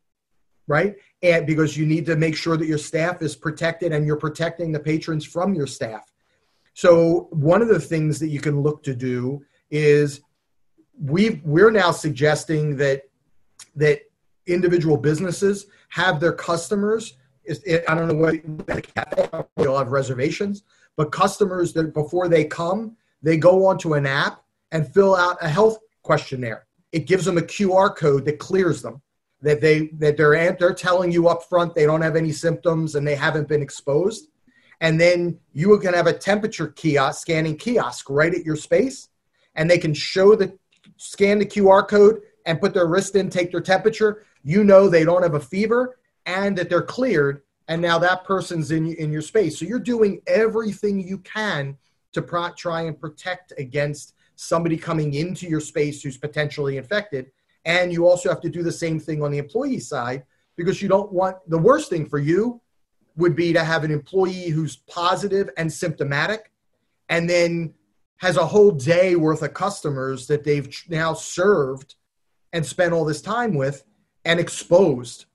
right? 0.71 0.95
And 1.21 1.49
because 1.49 1.77
you 1.77 1.85
need 1.85 2.07
to 2.07 2.15
make 2.15 2.37
sure 2.37 2.57
that 2.57 2.69
your 2.69 2.79
staff 2.79 3.23
is 3.23 3.35
protected 3.35 3.93
and 3.93 4.07
you're 4.07 4.15
protecting 4.17 4.71
the 4.71 4.79
patrons 4.79 5.25
from 5.27 5.53
your 5.53 5.67
staff. 5.67 6.13
So 6.75 7.27
one 7.33 7.61
of 7.61 7.67
the 7.67 7.81
things 7.81 8.21
that 8.21 8.29
you 8.29 8.41
can 8.41 8.61
look 8.61 8.85
to 8.85 8.95
do 8.95 9.45
is 9.69 10.21
we 11.03 11.41
we're 11.45 11.71
now 11.71 11.91
suggesting 11.91 12.77
that 12.77 13.03
that 13.77 14.01
individual 14.47 14.97
businesses 14.97 15.67
have 15.89 16.21
their 16.21 16.33
customers. 16.33 17.15
I 17.49 17.95
don't 17.95 18.09
know 18.09 18.15
what 18.15 19.47
they'll 19.57 19.79
have 19.79 19.93
reservations, 19.93 20.63
but 20.97 21.11
customers 21.11 21.73
that 21.73 21.95
before 21.95 22.29
they 22.29 22.45
come, 22.45 22.97
they 23.23 23.37
go 23.37 23.67
onto 23.67 23.95
an 23.95 24.07
app 24.07 24.43
and 24.73 24.87
fill 24.93 25.17
out 25.17 25.39
a 25.41 25.49
health 25.49 25.79
questionnaire. 26.03 26.67
It 26.93 27.07
gives 27.07 27.25
them 27.25 27.39
a 27.39 27.43
QR 27.43 27.95
code 27.95 28.25
that 28.27 28.39
clears 28.39 28.83
them 28.83 29.01
that 29.43 29.61
they 29.61 29.89
that 29.99 30.17
they're 30.17 30.53
they're 30.53 30.75
telling 30.75 31.11
you 31.11 31.29
up 31.29 31.45
front 31.45 31.75
they 31.75 31.87
don't 31.87 32.03
have 32.03 32.17
any 32.17 32.33
symptoms 32.33 32.95
and 32.95 33.07
they 33.07 33.15
haven't 33.15 33.49
been 33.49 33.63
exposed 33.63 34.29
and 34.81 35.01
then 35.01 35.39
you 35.53 35.79
can 35.79 35.95
have 35.95 36.07
a 36.07 36.13
temperature 36.13 36.69
kiosk 36.69 37.23
scanning 37.23 37.57
kiosk 37.57 38.09
right 38.11 38.35
at 38.35 38.45
your 38.45 38.57
space 38.57 39.09
and 39.55 39.71
they 39.71 39.79
can 39.79 39.95
show 39.95 40.35
the 40.35 40.57
scan 40.97 41.39
the 41.39 41.47
QR 41.47 41.87
code 41.87 42.21
and 42.47 42.61
put 42.61 42.75
their 42.75 42.87
wrist 42.87 43.17
in, 43.17 43.31
take 43.31 43.51
their 43.51 43.61
temperature, 43.61 44.25
you 44.43 44.65
know 44.65 44.89
they 44.89 45.05
don't 45.05 45.23
have 45.23 45.35
a 45.35 45.41
fever 45.41 45.99
and 46.27 46.57
that 46.57 46.69
they're 46.69 46.83
cleared. 46.83 47.43
And 47.69 47.81
now 47.81 47.99
that 47.99 48.25
person's 48.25 48.71
in, 48.71 48.95
in 48.95 49.13
your 49.13 49.23
space. 49.23 49.59
So 49.59 49.65
you're 49.65 49.79
doing 49.79 50.21
everything 50.27 51.01
you 51.01 51.19
can 51.19 51.77
to 52.13 52.23
pro- 52.23 52.53
try 52.53 52.83
and 52.83 53.01
protect 53.01 53.53
against 53.59 54.15
somebody 54.35 54.77
coming 54.77 55.15
into 55.15 55.47
your 55.47 55.61
space 55.61 56.03
who's 56.03 56.17
potentially 56.17 56.79
infected. 56.79 57.31
And 57.65 57.93
you 57.93 58.09
also 58.09 58.29
have 58.29 58.41
to 58.41 58.49
do 58.49 58.63
the 58.63 58.73
same 58.73 58.99
thing 58.99 59.23
on 59.23 59.31
the 59.31 59.39
employee 59.39 59.81
side 59.81 60.25
because 60.57 60.83
you 60.83 60.89
don't 60.89 61.13
want 61.13 61.37
the 61.49 61.59
worst 61.59 61.91
thing 61.91 62.09
for 62.09 62.19
you 62.19 62.61
would 63.17 63.37
be 63.37 63.53
to 63.53 63.63
have 63.63 63.85
an 63.85 63.91
employee 63.91 64.49
who's 64.49 64.77
positive 64.77 65.51
and 65.57 65.71
symptomatic 65.71 66.51
and 67.11 67.29
then 67.29 67.75
has 68.21 68.37
a 68.37 68.47
whole 68.47 68.71
day 68.71 69.17
worth 69.17 69.43
of 69.43 69.55
customers 69.55 70.27
that 70.27 70.45
they've 70.45 70.69
now 70.89 71.15
served 71.15 71.95
and 72.53 72.65
spent 72.65 72.93
all 72.93 73.05
this 73.05 73.23
time 73.23 73.55
with 73.55 73.85
and 74.25 74.39
exposed 74.39 75.27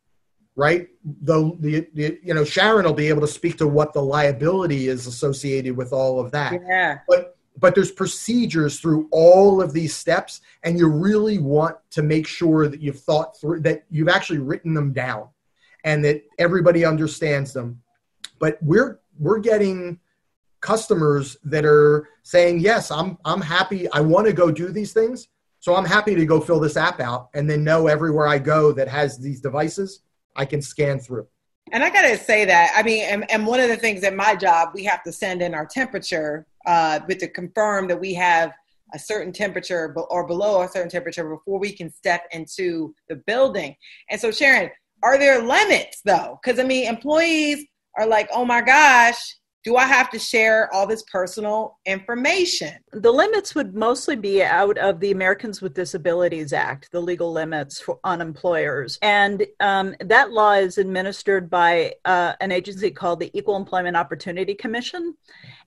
right? 0.56 0.88
The, 1.22 1.56
the, 1.60 1.88
the 1.94 2.20
you 2.24 2.34
know 2.34 2.44
sharon 2.44 2.86
will 2.86 2.94
be 2.94 3.10
able 3.10 3.22
to 3.22 3.28
speak 3.28 3.58
to 3.58 3.68
what 3.68 3.94
the 3.94 4.02
liability 4.02 4.88
is 4.88 5.08
associated 5.08 5.76
with 5.76 5.94
all 5.94 6.20
of 6.20 6.32
that. 6.32 6.54
Yeah. 6.54 7.00
But 7.08 7.38
but 7.58 7.74
there's 7.74 7.92
procedures 7.92 8.80
through 8.80 9.08
all 9.12 9.62
of 9.62 9.72
these 9.72 9.96
steps 9.96 10.42
and 10.64 10.78
you 10.78 10.90
really 10.90 11.38
want 11.38 11.78
to 11.92 12.04
make 12.04 12.28
sure 12.28 12.68
that 12.68 12.82
you've 12.82 13.00
thought 13.00 13.40
through 13.40 13.62
that 13.62 13.84
you've 13.90 14.10
actually 14.10 14.40
written 14.40 14.74
them 14.74 14.94
down 14.94 15.28
and 15.84 16.04
that 16.04 16.24
everybody 16.38 16.86
understands 16.86 17.54
them. 17.54 17.82
But 18.40 18.58
we're 18.62 19.00
we're 19.20 19.40
getting 19.40 20.00
customers 20.72 21.38
that 21.44 21.66
are 21.66 22.10
saying 22.24 22.60
yes 22.60 22.92
i'm 22.92 23.18
i'm 23.26 23.42
happy 23.42 23.90
i 23.92 24.02
want 24.02 24.26
to 24.26 24.34
go 24.34 24.52
do 24.52 24.68
these 24.70 24.94
things 24.94 25.28
so 25.66 25.74
I'm 25.74 25.84
happy 25.84 26.14
to 26.14 26.28
go 26.28 26.40
fill 26.40 26.60
this 26.60 26.78
app 26.78 27.00
out 27.00 27.30
and 27.34 27.50
then 27.50 27.64
know 27.64 27.88
everywhere 27.88 28.28
I 28.28 28.38
go 28.38 28.72
that 28.74 28.88
has 28.88 29.18
these 29.18 29.42
devices, 29.42 30.02
I 30.36 30.46
can 30.46 30.62
scan 30.62 31.00
through. 31.00 31.26
And 31.72 31.84
I 31.84 31.90
got 31.90 32.04
to 32.04 32.20
say 32.20 32.46
that, 32.46 32.72
I 32.76 32.84
mean, 32.84 33.04
and, 33.04 33.32
and, 33.32 33.48
one 33.48 33.60
of 33.60 33.70
the 33.70 33.76
things 33.76 34.04
at 34.04 34.16
my 34.16 34.36
job, 34.36 34.70
we 34.76 34.84
have 34.84 35.02
to 35.06 35.12
send 35.12 35.42
in 35.42 35.56
our 35.56 35.66
temperature 35.66 36.46
uh, 36.68 37.00
but 37.08 37.18
to 37.18 37.28
confirm 37.28 37.88
that 37.88 38.00
we 38.00 38.14
have 38.14 38.54
a 38.94 39.00
certain 39.00 39.34
temperature 39.34 39.92
or 40.12 40.28
below 40.28 40.62
a 40.62 40.68
certain 40.68 40.92
temperature 40.92 41.28
before 41.28 41.58
we 41.58 41.72
can 41.72 41.92
step 41.92 42.28
into 42.32 42.94
the 43.10 43.16
building. 43.16 43.76
And 44.12 44.22
so, 44.22 44.30
Sharon, 44.30 44.70
are 45.02 45.18
there 45.18 45.42
limits 45.42 46.02
though? 46.06 46.40
Because 46.44 46.60
I 46.60 46.64
mean, 46.64 46.88
employees 46.88 47.66
are 47.98 48.06
like, 48.06 48.30
oh 48.32 48.46
my 48.46 48.62
gosh, 48.62 49.18
do 49.66 49.78
I 49.78 49.86
have 49.86 50.12
to 50.12 50.20
share 50.20 50.72
all 50.72 50.86
this 50.86 51.02
personal 51.02 51.80
information? 51.88 52.76
The 52.94 53.12
limits 53.12 53.56
would 53.56 53.74
mostly 53.74 54.16
be 54.16 54.44
out 54.44 54.78
of 54.78 55.00
the 55.00 55.10
Americans 55.10 55.60
with 55.60 55.74
Disabilities 55.74 56.54
Act, 56.54 56.92
the 56.92 57.02
legal 57.02 57.32
limits 57.32 57.82
for, 57.82 58.00
on 58.04 58.22
employers. 58.22 59.00
And 59.02 59.44
um, 59.60 59.96
that 60.02 60.30
law 60.30 60.54
is 60.54 60.78
administered 60.78 61.50
by 61.50 61.96
uh, 62.06 62.34
an 62.42 62.52
agency 62.52 62.92
called 62.92 63.20
the 63.20 63.36
Equal 63.36 63.56
Employment 63.56 63.98
Opportunity 63.98 64.54
Commission. 64.54 65.16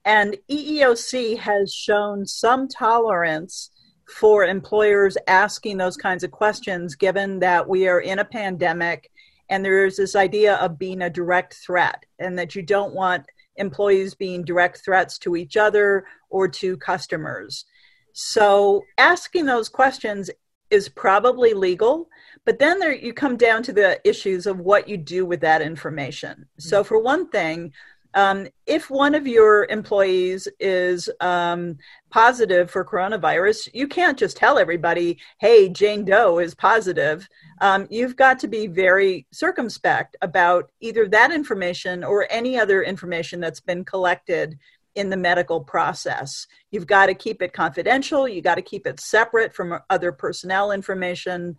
And 0.05 0.37
EEOC 0.49 1.37
has 1.39 1.75
shown 1.75 2.25
some 2.25 2.69
tolerance 2.69 3.71
for 4.07 4.45
employers 4.45 5.19
asking 5.27 5.77
those 5.77 5.97
kinds 5.97 6.23
of 6.23 6.31
questions, 6.31 6.95
given 6.95 7.41
that 7.41 7.69
we 7.69 7.89
are 7.89 8.01
in 8.01 8.21
a 8.21 8.25
pandemic 8.25 9.11
and 9.51 9.65
there's 9.65 9.97
this 9.97 10.15
idea 10.15 10.57
of 10.57 10.79
being 10.79 11.03
a 11.03 11.11
direct 11.11 11.55
threat 11.55 12.05
and 12.19 12.39
that 12.39 12.55
you 12.55 12.63
don't 12.63 12.95
want 12.95 13.25
employees 13.59 14.15
being 14.15 14.45
direct 14.45 14.85
threats 14.85 15.19
to 15.19 15.37
each 15.37 15.57
other 15.57 16.05
or 16.31 16.49
to 16.49 16.77
customers. 16.77 17.65
So 18.13 18.85
asking 18.97 19.47
those 19.47 19.69
questions 19.69 20.31
is 20.71 20.89
probably 20.89 21.55
legal, 21.55 22.09
but 22.45 22.59
then 22.59 22.79
there 22.79 22.95
you 22.95 23.13
come 23.13 23.37
down 23.37 23.63
to 23.65 23.73
the 23.73 24.01
issues 24.05 24.47
of 24.47 24.59
what 24.59 24.89
you 24.89 24.97
do 24.97 25.25
with 25.25 25.41
that 25.41 25.63
information. 25.63 26.47
So 26.59 26.81
mm-hmm. 26.81 26.89
for 26.89 26.99
one 27.01 27.29
thing, 27.29 27.73
um, 28.15 28.47
if 28.67 28.91
one 28.91 29.15
of 29.15 29.27
your 29.27 29.67
employees 29.67 30.49
is 30.59 31.09
um, 31.21 31.77
positive 32.11 32.71
for 32.71 32.85
coronavirus, 32.85 33.69
you 33.75 33.87
can't 33.87 34.19
just 34.19 34.37
tell 34.37 34.59
everybody, 34.59 35.19
hey, 35.39 35.69
Jane 35.69 36.05
Doe 36.05 36.39
is 36.39 36.55
positive. 36.55 37.29
Um, 37.61 37.87
you've 37.91 38.17
got 38.17 38.39
to 38.41 38.49
be 38.49 38.67
very 38.67 39.27
circumspect 39.33 40.17
about 40.23 40.71
either 40.81 41.07
that 41.09 41.33
information 41.33 42.03
or 42.03 42.27
any 42.31 42.59
other 42.59 42.83
information 42.83 43.41
that's 43.41 43.61
been 43.61 43.85
collected 43.85 44.59
in 44.95 45.11
the 45.11 45.17
medical 45.17 45.61
process. 45.61 46.47
You've 46.71 46.87
got 46.87 47.07
to 47.07 47.15
keep 47.15 47.43
it 47.43 47.53
confidential, 47.53 48.27
you 48.27 48.43
got 48.43 48.57
to 48.57 48.63
keep 48.63 48.87
it 48.87 49.01
separate 49.01 49.55
from 49.55 49.79
other 49.91 50.13
personnel 50.13 50.73
information. 50.73 51.57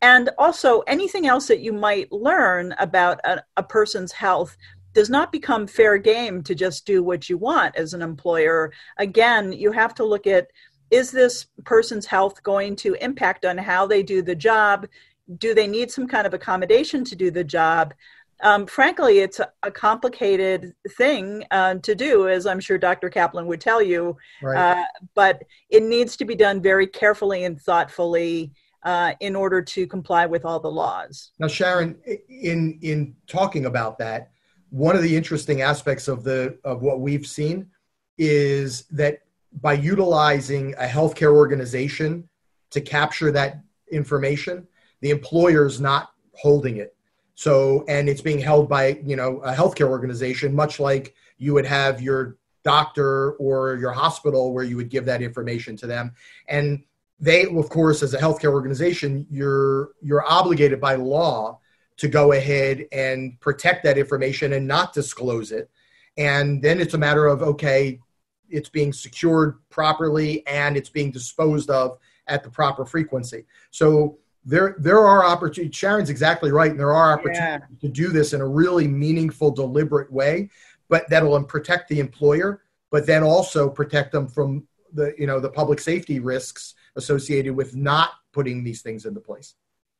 And 0.00 0.30
also, 0.38 0.80
anything 0.82 1.26
else 1.26 1.48
that 1.48 1.58
you 1.58 1.72
might 1.72 2.12
learn 2.12 2.72
about 2.78 3.18
a, 3.24 3.42
a 3.56 3.64
person's 3.64 4.12
health 4.12 4.56
does 4.98 5.08
not 5.08 5.30
become 5.30 5.64
fair 5.64 5.96
game 5.96 6.42
to 6.42 6.56
just 6.56 6.84
do 6.84 7.04
what 7.04 7.28
you 7.28 7.38
want 7.38 7.76
as 7.76 7.94
an 7.94 8.02
employer. 8.02 8.72
Again, 8.96 9.52
you 9.52 9.70
have 9.70 9.94
to 9.94 10.04
look 10.04 10.26
at 10.26 10.48
is 10.90 11.12
this 11.12 11.46
person's 11.64 12.04
health 12.04 12.42
going 12.42 12.74
to 12.74 12.94
impact 12.94 13.44
on 13.44 13.56
how 13.56 13.86
they 13.86 14.02
do 14.02 14.22
the 14.22 14.34
job? 14.34 14.88
Do 15.36 15.54
they 15.54 15.68
need 15.68 15.92
some 15.92 16.08
kind 16.08 16.26
of 16.26 16.34
accommodation 16.34 17.04
to 17.04 17.14
do 17.14 17.30
the 17.30 17.44
job? 17.44 17.94
Um, 18.40 18.66
frankly, 18.66 19.20
it's 19.20 19.40
a, 19.62 19.70
complicated 19.70 20.74
thing 20.96 21.44
uh, 21.52 21.76
to 21.76 21.94
do, 21.94 22.28
as 22.28 22.44
I'm 22.44 22.58
sure 22.58 22.76
Dr. 22.76 23.08
Caplin 23.08 23.46
would 23.46 23.60
tell 23.60 23.80
you. 23.80 24.16
Right. 24.42 24.80
Uh, 24.80 24.84
but 25.14 25.44
it 25.70 25.84
needs 25.84 26.16
to 26.16 26.24
be 26.24 26.34
done 26.34 26.60
very 26.60 26.88
carefully 26.88 27.44
and 27.44 27.60
thoughtfully 27.60 28.50
uh, 28.82 29.12
in 29.20 29.36
order 29.36 29.62
to 29.62 29.86
comply 29.86 30.26
with 30.26 30.44
all 30.44 30.58
the 30.58 30.70
laws. 30.70 31.30
Now, 31.38 31.46
Sharon, 31.46 31.96
in 32.28 32.80
in 32.82 33.14
talking 33.28 33.66
about 33.66 33.98
that, 33.98 34.32
one 34.70 34.96
of 34.96 35.02
the 35.02 35.16
interesting 35.16 35.62
aspects 35.62 36.08
of 36.08 36.24
the 36.24 36.58
of 36.64 36.82
what 36.82 37.00
we've 37.00 37.26
seen 37.26 37.70
is 38.16 38.82
that 38.90 39.20
by 39.60 39.72
utilizing 39.72 40.74
a 40.74 40.86
healthcare 40.86 41.32
organization 41.32 42.28
to 42.70 42.80
capture 42.80 43.32
that 43.32 43.60
information, 43.90 44.66
the 45.00 45.10
employer 45.10 45.66
is 45.66 45.80
not 45.80 46.10
holding 46.32 46.76
it. 46.76 46.94
So, 47.34 47.84
and 47.88 48.08
it's 48.08 48.20
being 48.20 48.40
held 48.40 48.68
by 48.68 49.00
you 49.04 49.16
know 49.16 49.38
a 49.38 49.52
healthcare 49.52 49.88
organization, 49.88 50.54
much 50.54 50.80
like 50.80 51.14
you 51.38 51.54
would 51.54 51.66
have 51.66 52.02
your 52.02 52.36
doctor 52.64 53.32
or 53.32 53.76
your 53.76 53.92
hospital 53.92 54.52
where 54.52 54.64
you 54.64 54.76
would 54.76 54.90
give 54.90 55.04
that 55.06 55.22
information 55.22 55.76
to 55.76 55.86
them, 55.86 56.12
and 56.48 56.82
they, 57.20 57.46
of 57.46 57.68
course, 57.68 58.02
as 58.02 58.14
a 58.14 58.18
healthcare 58.18 58.52
organization, 58.52 59.26
you're 59.30 59.90
you're 60.02 60.24
obligated 60.26 60.80
by 60.80 60.96
law 60.96 61.60
to 61.98 62.08
go 62.08 62.32
ahead 62.32 62.86
and 62.92 63.38
protect 63.40 63.82
that 63.84 63.98
information 63.98 64.54
and 64.54 64.66
not 64.66 64.92
disclose 64.92 65.52
it. 65.52 65.70
And 66.16 66.62
then 66.62 66.80
it's 66.80 66.94
a 66.94 66.98
matter 66.98 67.26
of, 67.26 67.42
okay, 67.42 68.00
it's 68.48 68.68
being 68.68 68.92
secured 68.92 69.58
properly 69.68 70.46
and 70.46 70.76
it's 70.76 70.88
being 70.88 71.10
disposed 71.10 71.70
of 71.70 71.98
at 72.28 72.42
the 72.42 72.50
proper 72.50 72.86
frequency. 72.86 73.44
So 73.70 74.18
there, 74.44 74.76
there 74.78 75.00
are 75.00 75.24
opportunities. 75.24 75.76
Sharon's 75.76 76.08
exactly 76.08 76.50
right. 76.50 76.70
And 76.70 76.80
there 76.80 76.94
are 76.94 77.12
opportunities 77.12 77.68
yeah. 77.70 77.80
to 77.80 77.88
do 77.88 78.08
this 78.08 78.32
in 78.32 78.40
a 78.40 78.46
really 78.46 78.88
meaningful, 78.88 79.50
deliberate 79.50 80.10
way, 80.10 80.50
but 80.88 81.08
that'll 81.10 81.42
protect 81.44 81.88
the 81.88 82.00
employer, 82.00 82.62
but 82.90 83.06
then 83.06 83.22
also 83.22 83.68
protect 83.68 84.12
them 84.12 84.26
from 84.26 84.66
the, 84.92 85.14
you 85.18 85.26
know, 85.26 85.40
the 85.40 85.50
public 85.50 85.80
safety 85.80 86.20
risks 86.20 86.74
associated 86.96 87.54
with 87.54 87.76
not 87.76 88.12
putting 88.32 88.64
these 88.64 88.82
things 88.82 89.04
into 89.04 89.20
place. 89.20 89.54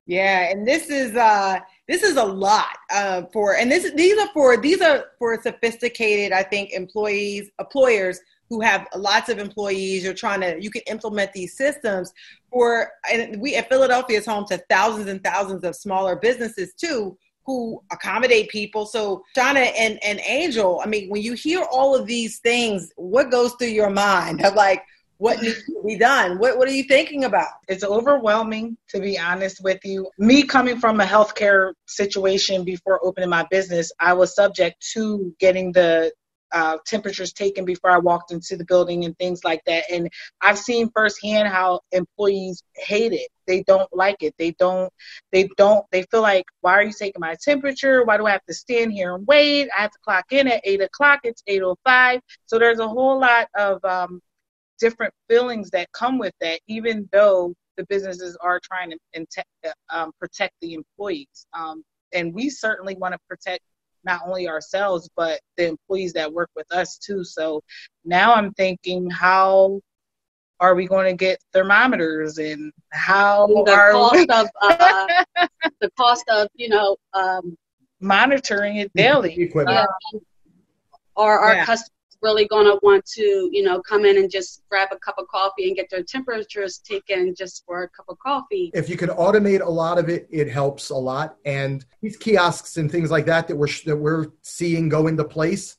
Yeah, 0.09 0.49
and 0.49 0.67
this 0.67 0.89
is 0.89 1.15
uh 1.15 1.59
this 1.87 2.01
is 2.01 2.17
a 2.17 2.23
lot 2.23 2.75
uh 2.91 3.23
for 3.31 3.55
and 3.57 3.71
this 3.71 3.91
these 3.93 4.17
are 4.17 4.27
for 4.33 4.57
these 4.57 4.81
are 4.81 5.05
for 5.19 5.39
sophisticated 5.39 6.31
I 6.31 6.41
think 6.41 6.71
employees 6.71 7.51
employers 7.59 8.19
who 8.49 8.59
have 8.61 8.87
lots 8.95 9.29
of 9.29 9.37
employees 9.37 10.03
you're 10.03 10.15
trying 10.15 10.41
to 10.41 10.59
you 10.59 10.71
can 10.71 10.81
implement 10.87 11.31
these 11.33 11.55
systems 11.55 12.11
for 12.51 12.89
and 13.13 13.39
we 13.39 13.55
at 13.55 13.69
Philadelphia 13.69 14.17
is 14.17 14.25
home 14.25 14.45
to 14.47 14.57
thousands 14.67 15.07
and 15.07 15.23
thousands 15.23 15.63
of 15.63 15.75
smaller 15.75 16.15
businesses 16.15 16.73
too 16.73 17.15
who 17.45 17.81
accommodate 17.91 18.47
people. 18.49 18.85
So 18.85 19.23
Shanna 19.35 19.61
and, 19.61 19.97
and 20.03 20.19
Angel, 20.23 20.81
I 20.83 20.87
mean, 20.87 21.09
when 21.09 21.23
you 21.23 21.33
hear 21.33 21.63
all 21.71 21.95
of 21.95 22.05
these 22.05 22.37
things, 22.39 22.91
what 22.95 23.31
goes 23.31 23.53
through 23.53 23.69
your 23.69 23.89
mind 23.89 24.45
of 24.45 24.53
like, 24.65 24.83
what 25.19 25.41
needs 25.41 25.65
to 25.65 25.83
be 25.85 25.97
done? 25.97 26.39
What, 26.39 26.57
what 26.57 26.67
are 26.69 26.73
you 26.73 26.85
thinking 26.85 27.25
about? 27.25 27.51
It's 27.67 27.83
overwhelming, 27.83 28.77
to 28.89 29.01
be 29.01 29.19
honest 29.19 29.61
with 29.61 29.79
you. 29.83 30.09
Me 30.17 30.43
coming 30.43 30.79
from 30.79 31.01
a 31.01 31.05
healthcare 31.05 31.73
situation 31.87 32.63
before 32.63 33.05
opening 33.05 33.29
my 33.29 33.45
business, 33.51 33.91
I 33.99 34.13
was 34.13 34.33
subject 34.33 34.81
to 34.93 35.35
getting 35.37 35.73
the 35.73 36.13
uh, 36.53 36.77
temperatures 36.85 37.33
taken 37.33 37.65
before 37.65 37.91
I 37.91 37.97
walked 37.97 38.31
into 38.31 38.55
the 38.55 38.63
building 38.63 39.03
and 39.03 39.15
things 39.19 39.43
like 39.43 39.61
that. 39.65 39.83
And 39.91 40.09
I've 40.41 40.57
seen 40.57 40.89
firsthand 40.95 41.49
how 41.49 41.81
employees 41.91 42.63
hate 42.75 43.11
it. 43.11 43.27
They 43.45 43.61
don't 43.63 43.89
like 43.93 44.23
it. 44.23 44.33
They 44.37 44.51
don't. 44.51 44.91
They 45.33 45.49
don't. 45.57 45.85
They 45.91 46.03
feel 46.03 46.21
like, 46.21 46.45
why 46.61 46.73
are 46.73 46.83
you 46.83 46.93
taking 46.97 47.19
my 47.19 47.35
temperature? 47.43 48.05
Why 48.05 48.15
do 48.17 48.25
I 48.25 48.31
have 48.31 48.45
to 48.45 48.53
stand 48.53 48.93
here 48.93 49.15
and 49.15 49.27
wait? 49.27 49.69
I 49.77 49.81
have 49.81 49.91
to 49.91 49.99
clock 49.99 50.25
in 50.31 50.47
at 50.47 50.61
eight 50.63 50.81
o'clock. 50.81 51.19
It's 51.23 51.43
eight 51.45 51.61
o 51.61 51.75
five. 51.83 52.21
So 52.45 52.57
there's 52.57 52.79
a 52.79 52.87
whole 52.87 53.19
lot 53.19 53.47
of 53.55 53.83
um, 53.83 54.21
different 54.79 55.13
feelings 55.29 55.69
that 55.71 55.91
come 55.91 56.17
with 56.17 56.33
that, 56.41 56.59
even 56.67 57.07
though 57.11 57.53
the 57.77 57.85
businesses 57.85 58.37
are 58.41 58.59
trying 58.61 58.91
to 58.91 59.45
um, 59.89 60.11
protect 60.19 60.53
the 60.61 60.73
employees. 60.73 61.47
Um, 61.53 61.83
and 62.13 62.33
we 62.33 62.49
certainly 62.49 62.95
want 62.95 63.13
to 63.13 63.19
protect 63.29 63.61
not 64.03 64.21
only 64.25 64.47
ourselves, 64.47 65.09
but 65.15 65.39
the 65.57 65.67
employees 65.67 66.13
that 66.13 66.31
work 66.31 66.49
with 66.55 66.71
us 66.71 66.97
too. 66.97 67.23
So 67.23 67.61
now 68.05 68.33
I'm 68.33 68.53
thinking, 68.53 69.09
how 69.09 69.81
are 70.59 70.75
we 70.75 70.87
going 70.87 71.05
to 71.05 71.15
get 71.15 71.39
thermometers 71.53 72.37
and 72.37 72.71
how 72.91 73.47
the 73.65 73.71
are 73.71 73.91
cost 73.91 74.15
we... 74.15 74.27
of 74.27 74.47
uh, 74.61 75.07
the 75.79 75.89
cost 75.97 76.25
of 76.29 76.47
you 76.55 76.69
know 76.69 76.97
um, 77.13 77.57
monitoring 78.01 78.77
it 78.77 78.91
daily? 78.93 79.51
Uh, 79.55 79.85
or 81.15 81.39
our 81.39 81.55
yeah. 81.55 81.65
customers 81.65 81.91
really 82.21 82.47
going 82.47 82.65
to 82.65 82.79
want 82.83 83.05
to, 83.05 83.49
you 83.51 83.63
know, 83.63 83.81
come 83.81 84.05
in 84.05 84.17
and 84.17 84.29
just 84.29 84.63
grab 84.69 84.89
a 84.91 84.97
cup 84.97 85.15
of 85.17 85.27
coffee 85.27 85.67
and 85.67 85.75
get 85.75 85.89
their 85.89 86.03
temperatures 86.03 86.79
taken 86.79 87.33
just 87.35 87.63
for 87.65 87.83
a 87.83 87.89
cup 87.89 88.05
of 88.09 88.17
coffee. 88.19 88.71
If 88.73 88.89
you 88.89 88.97
can 88.97 89.09
automate 89.09 89.61
a 89.61 89.69
lot 89.69 89.97
of 89.97 90.09
it, 90.09 90.27
it 90.29 90.49
helps 90.49 90.89
a 90.89 90.95
lot. 90.95 91.37
And 91.45 91.85
these 92.01 92.17
kiosks 92.17 92.77
and 92.77 92.91
things 92.91 93.11
like 93.11 93.25
that 93.27 93.47
that 93.47 93.55
we're 93.55 93.69
that 93.85 93.95
we're 93.95 94.27
seeing 94.41 94.89
go 94.89 95.07
into 95.07 95.23
place 95.23 95.77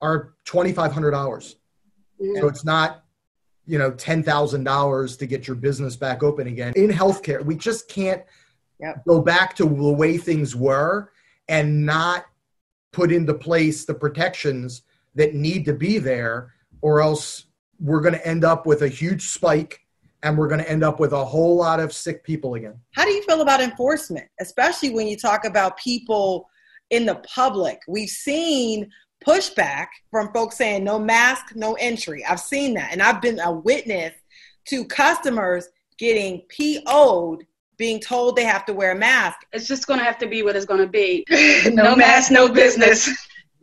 are 0.00 0.34
twenty 0.44 0.72
five 0.72 0.92
hundred 0.92 1.10
dollars. 1.10 1.56
Mm-hmm. 2.20 2.40
So 2.40 2.48
it's 2.48 2.64
not 2.64 3.04
you 3.66 3.78
know 3.78 3.90
ten 3.92 4.22
thousand 4.22 4.64
dollars 4.64 5.16
to 5.18 5.26
get 5.26 5.46
your 5.46 5.56
business 5.56 5.96
back 5.96 6.22
open 6.22 6.46
again. 6.46 6.72
In 6.76 6.90
healthcare, 6.90 7.44
we 7.44 7.56
just 7.56 7.88
can't 7.88 8.22
yep. 8.80 9.04
go 9.06 9.20
back 9.20 9.54
to 9.56 9.64
the 9.64 9.92
way 9.92 10.16
things 10.16 10.56
were 10.56 11.12
and 11.48 11.84
not 11.84 12.24
put 12.92 13.10
into 13.10 13.34
place 13.34 13.84
the 13.84 13.94
protections 13.94 14.82
that 15.14 15.34
need 15.34 15.64
to 15.66 15.72
be 15.72 15.98
there, 15.98 16.52
or 16.80 17.00
else 17.00 17.46
we're 17.78 18.00
going 18.00 18.14
to 18.14 18.26
end 18.26 18.44
up 18.44 18.66
with 18.66 18.82
a 18.82 18.88
huge 18.88 19.28
spike 19.28 19.80
and 20.22 20.38
we're 20.38 20.46
going 20.46 20.60
to 20.60 20.70
end 20.70 20.84
up 20.84 21.00
with 21.00 21.12
a 21.12 21.24
whole 21.24 21.56
lot 21.56 21.80
of 21.80 21.92
sick 21.92 22.22
people 22.22 22.54
again. 22.54 22.78
How 22.92 23.04
do 23.04 23.10
you 23.10 23.22
feel 23.24 23.40
about 23.40 23.60
enforcement, 23.60 24.28
especially 24.40 24.90
when 24.90 25.08
you 25.08 25.16
talk 25.16 25.44
about 25.44 25.76
people 25.76 26.48
in 26.92 27.06
the 27.06 27.16
public. 27.34 27.80
We've 27.88 28.08
seen 28.08 28.88
pushback 29.26 29.86
from 30.10 30.32
folks 30.32 30.58
saying 30.58 30.84
no 30.84 30.98
mask, 30.98 31.56
no 31.56 31.72
entry. 31.74 32.24
I've 32.24 32.40
seen 32.40 32.74
that. 32.74 32.92
And 32.92 33.02
I've 33.02 33.20
been 33.20 33.40
a 33.40 33.50
witness 33.50 34.12
to 34.66 34.84
customers 34.84 35.68
getting 35.98 36.42
PO'd 36.48 37.44
being 37.78 37.98
told 37.98 38.36
they 38.36 38.44
have 38.44 38.66
to 38.66 38.74
wear 38.74 38.92
a 38.92 38.96
mask. 38.96 39.38
It's 39.52 39.66
just 39.66 39.86
going 39.86 39.98
to 39.98 40.04
have 40.04 40.18
to 40.18 40.26
be 40.28 40.42
what 40.42 40.54
it's 40.54 40.66
going 40.66 40.82
to 40.82 40.86
be. 40.86 41.24
no, 41.30 41.82
no 41.82 41.96
mask, 41.96 42.30
no 42.30 42.52
business. 42.52 43.08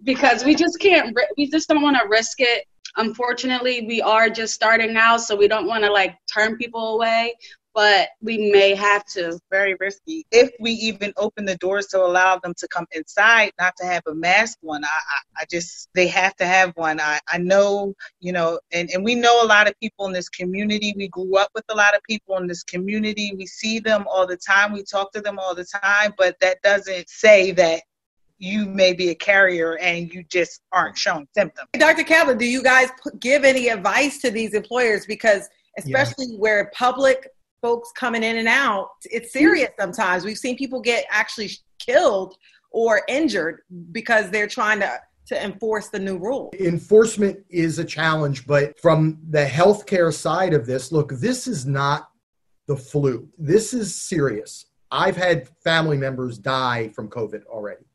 Because 0.03 0.43
we 0.43 0.55
just 0.55 0.79
can't, 0.79 1.17
we 1.37 1.49
just 1.49 1.67
don't 1.67 1.81
want 1.81 1.97
to 1.97 2.07
risk 2.07 2.39
it. 2.39 2.65
Unfortunately, 2.97 3.85
we 3.87 4.01
are 4.01 4.29
just 4.29 4.53
starting 4.53 4.97
out, 4.97 5.21
so 5.21 5.35
we 5.35 5.47
don't 5.47 5.67
want 5.67 5.83
to 5.83 5.91
like 5.91 6.15
turn 6.33 6.57
people 6.57 6.95
away 6.95 7.35
but 7.73 8.09
we 8.21 8.51
may 8.51 8.75
have 8.75 9.05
to. 9.05 9.39
Very 9.49 9.75
risky. 9.79 10.25
If 10.31 10.51
we 10.59 10.71
even 10.71 11.13
open 11.17 11.45
the 11.45 11.55
doors 11.57 11.87
to 11.87 11.99
allow 11.99 12.37
them 12.37 12.53
to 12.57 12.67
come 12.67 12.85
inside, 12.91 13.51
not 13.59 13.73
to 13.77 13.85
have 13.85 14.03
a 14.07 14.13
mask 14.13 14.57
one, 14.61 14.83
I, 14.83 14.87
I, 14.87 15.41
I 15.41 15.45
just, 15.49 15.89
they 15.93 16.07
have 16.07 16.35
to 16.37 16.45
have 16.45 16.73
one. 16.75 16.99
I, 16.99 17.19
I 17.29 17.37
know, 17.37 17.93
you 18.19 18.31
know, 18.31 18.59
and, 18.71 18.89
and 18.91 19.03
we 19.03 19.15
know 19.15 19.43
a 19.43 19.47
lot 19.47 19.67
of 19.67 19.79
people 19.79 20.07
in 20.07 20.13
this 20.13 20.29
community. 20.29 20.93
We 20.97 21.07
grew 21.07 21.37
up 21.37 21.51
with 21.55 21.65
a 21.69 21.75
lot 21.75 21.95
of 21.95 22.01
people 22.03 22.37
in 22.37 22.47
this 22.47 22.63
community. 22.63 23.33
We 23.37 23.45
see 23.45 23.79
them 23.79 24.05
all 24.09 24.27
the 24.27 24.37
time. 24.37 24.73
We 24.73 24.83
talk 24.83 25.11
to 25.13 25.21
them 25.21 25.39
all 25.39 25.55
the 25.55 25.65
time, 25.65 26.13
but 26.17 26.35
that 26.41 26.61
doesn't 26.61 27.07
say 27.07 27.51
that 27.51 27.83
you 28.39 28.65
may 28.65 28.93
be 28.93 29.09
a 29.09 29.15
carrier 29.15 29.77
and 29.77 30.11
you 30.13 30.23
just 30.23 30.61
aren't 30.71 30.97
showing 30.97 31.27
symptoms. 31.35 31.67
Dr. 31.77 32.03
Caplin, 32.03 32.39
do 32.39 32.45
you 32.45 32.63
guys 32.63 32.89
give 33.19 33.43
any 33.43 33.67
advice 33.67 34.19
to 34.21 34.31
these 34.31 34.53
employers? 34.53 35.05
Because 35.05 35.47
especially 35.77 36.27
yeah. 36.27 36.37
where 36.37 36.71
public 36.73 37.27
folks 37.61 37.91
coming 37.91 38.23
in 38.23 38.37
and 38.37 38.47
out. 38.47 38.89
It's 39.05 39.33
serious 39.33 39.69
sometimes. 39.79 40.23
We've 40.23 40.37
seen 40.37 40.57
people 40.57 40.79
get 40.81 41.05
actually 41.09 41.51
killed 41.77 42.35
or 42.71 43.01
injured 43.07 43.61
because 43.91 44.29
they're 44.29 44.47
trying 44.47 44.79
to 44.79 44.99
to 45.27 45.43
enforce 45.43 45.89
the 45.89 45.99
new 45.99 46.17
rule. 46.17 46.49
Enforcement 46.59 47.37
is 47.49 47.77
a 47.77 47.85
challenge, 47.85 48.47
but 48.47 48.79
from 48.79 49.19
the 49.29 49.45
healthcare 49.45 50.11
side 50.11 50.55
of 50.55 50.65
this, 50.65 50.91
look, 50.91 51.11
this 51.11 51.45
is 51.45 51.67
not 51.67 52.09
the 52.65 52.75
flu. 52.75 53.29
This 53.37 53.71
is 53.71 53.93
serious. 53.93 54.65
I've 54.89 55.15
had 55.15 55.47
family 55.63 55.97
members 55.97 56.39
die 56.39 56.87
from 56.95 57.09
COVID 57.09 57.45
already. 57.45 57.85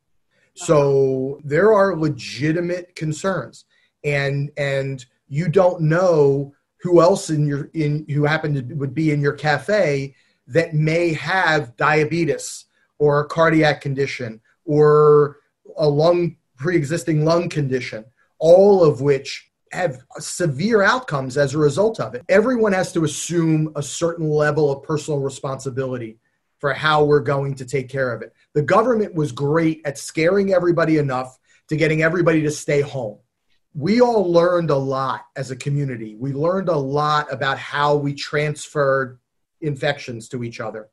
So 0.55 1.41
there 1.45 1.73
are 1.73 1.97
legitimate 1.97 2.95
concerns. 2.95 3.65
And 4.05 4.51
and 4.57 5.05
you 5.29 5.49
don't 5.49 5.83
know 5.83 6.55
who 6.85 7.01
else 7.01 7.31
in 7.31 7.47
your 7.47 7.71
in 7.73 8.07
who 8.09 8.25
happened 8.25 8.69
to 8.69 8.75
would 8.75 8.95
be 8.95 9.11
in 9.11 9.21
your 9.21 9.33
cafe 9.33 10.15
that 10.47 10.75
may 10.75 11.13
have 11.15 11.77
diabetes 11.77 12.67
or 12.99 13.21
a 13.21 13.27
cardiac 13.27 13.81
condition 13.81 14.41
or 14.65 15.39
a 15.79 15.89
lung 15.89 16.37
pre-existing 16.57 17.25
lung 17.25 17.49
condition 17.49 18.05
all 18.39 18.85
of 18.85 19.01
which 19.01 19.51
have 19.73 19.99
severe 20.19 20.83
outcomes 20.83 21.37
as 21.37 21.55
a 21.55 21.59
result 21.59 21.99
of 21.99 22.15
it 22.15 22.23
everyone 22.29 22.73
has 22.73 22.93
to 22.93 23.05
assume 23.05 23.73
a 23.77 23.83
certain 23.83 24.29
level 24.29 24.71
of 24.71 24.83
personal 24.83 25.21
responsibility 25.21 26.19
for 26.59 26.75
how 26.75 27.03
we're 27.03 27.21
going 27.21 27.55
to 27.55 27.65
take 27.65 27.89
care 27.89 28.13
of 28.13 28.23
it 28.23 28.33
the 28.55 28.63
government 28.63 29.15
was 29.15 29.33
great 29.33 29.83
at 29.85 29.99
scaring 29.99 30.53
everybody 30.53 30.99
enough 30.99 31.39
to 31.69 31.77
getting 31.77 32.03
everybody 32.03 32.43
to 32.43 32.51
stay 32.51 32.81
home 32.81 33.19
we 33.75 34.01
all 34.01 34.31
learned 34.31 34.71
a 34.71 34.77
lot 34.77 35.27
as 35.35 35.51
a 35.51 35.57
community. 35.57 36.15
We 36.15 36.33
learned 36.33 36.69
a 36.69 36.77
lot 36.77 37.33
about 37.33 37.59
how 37.59 37.97
we 37.97 38.15
transferred 38.15 39.19
infections 39.61 40.29
to 40.29 40.45
each 40.45 40.61
other. 40.61 40.89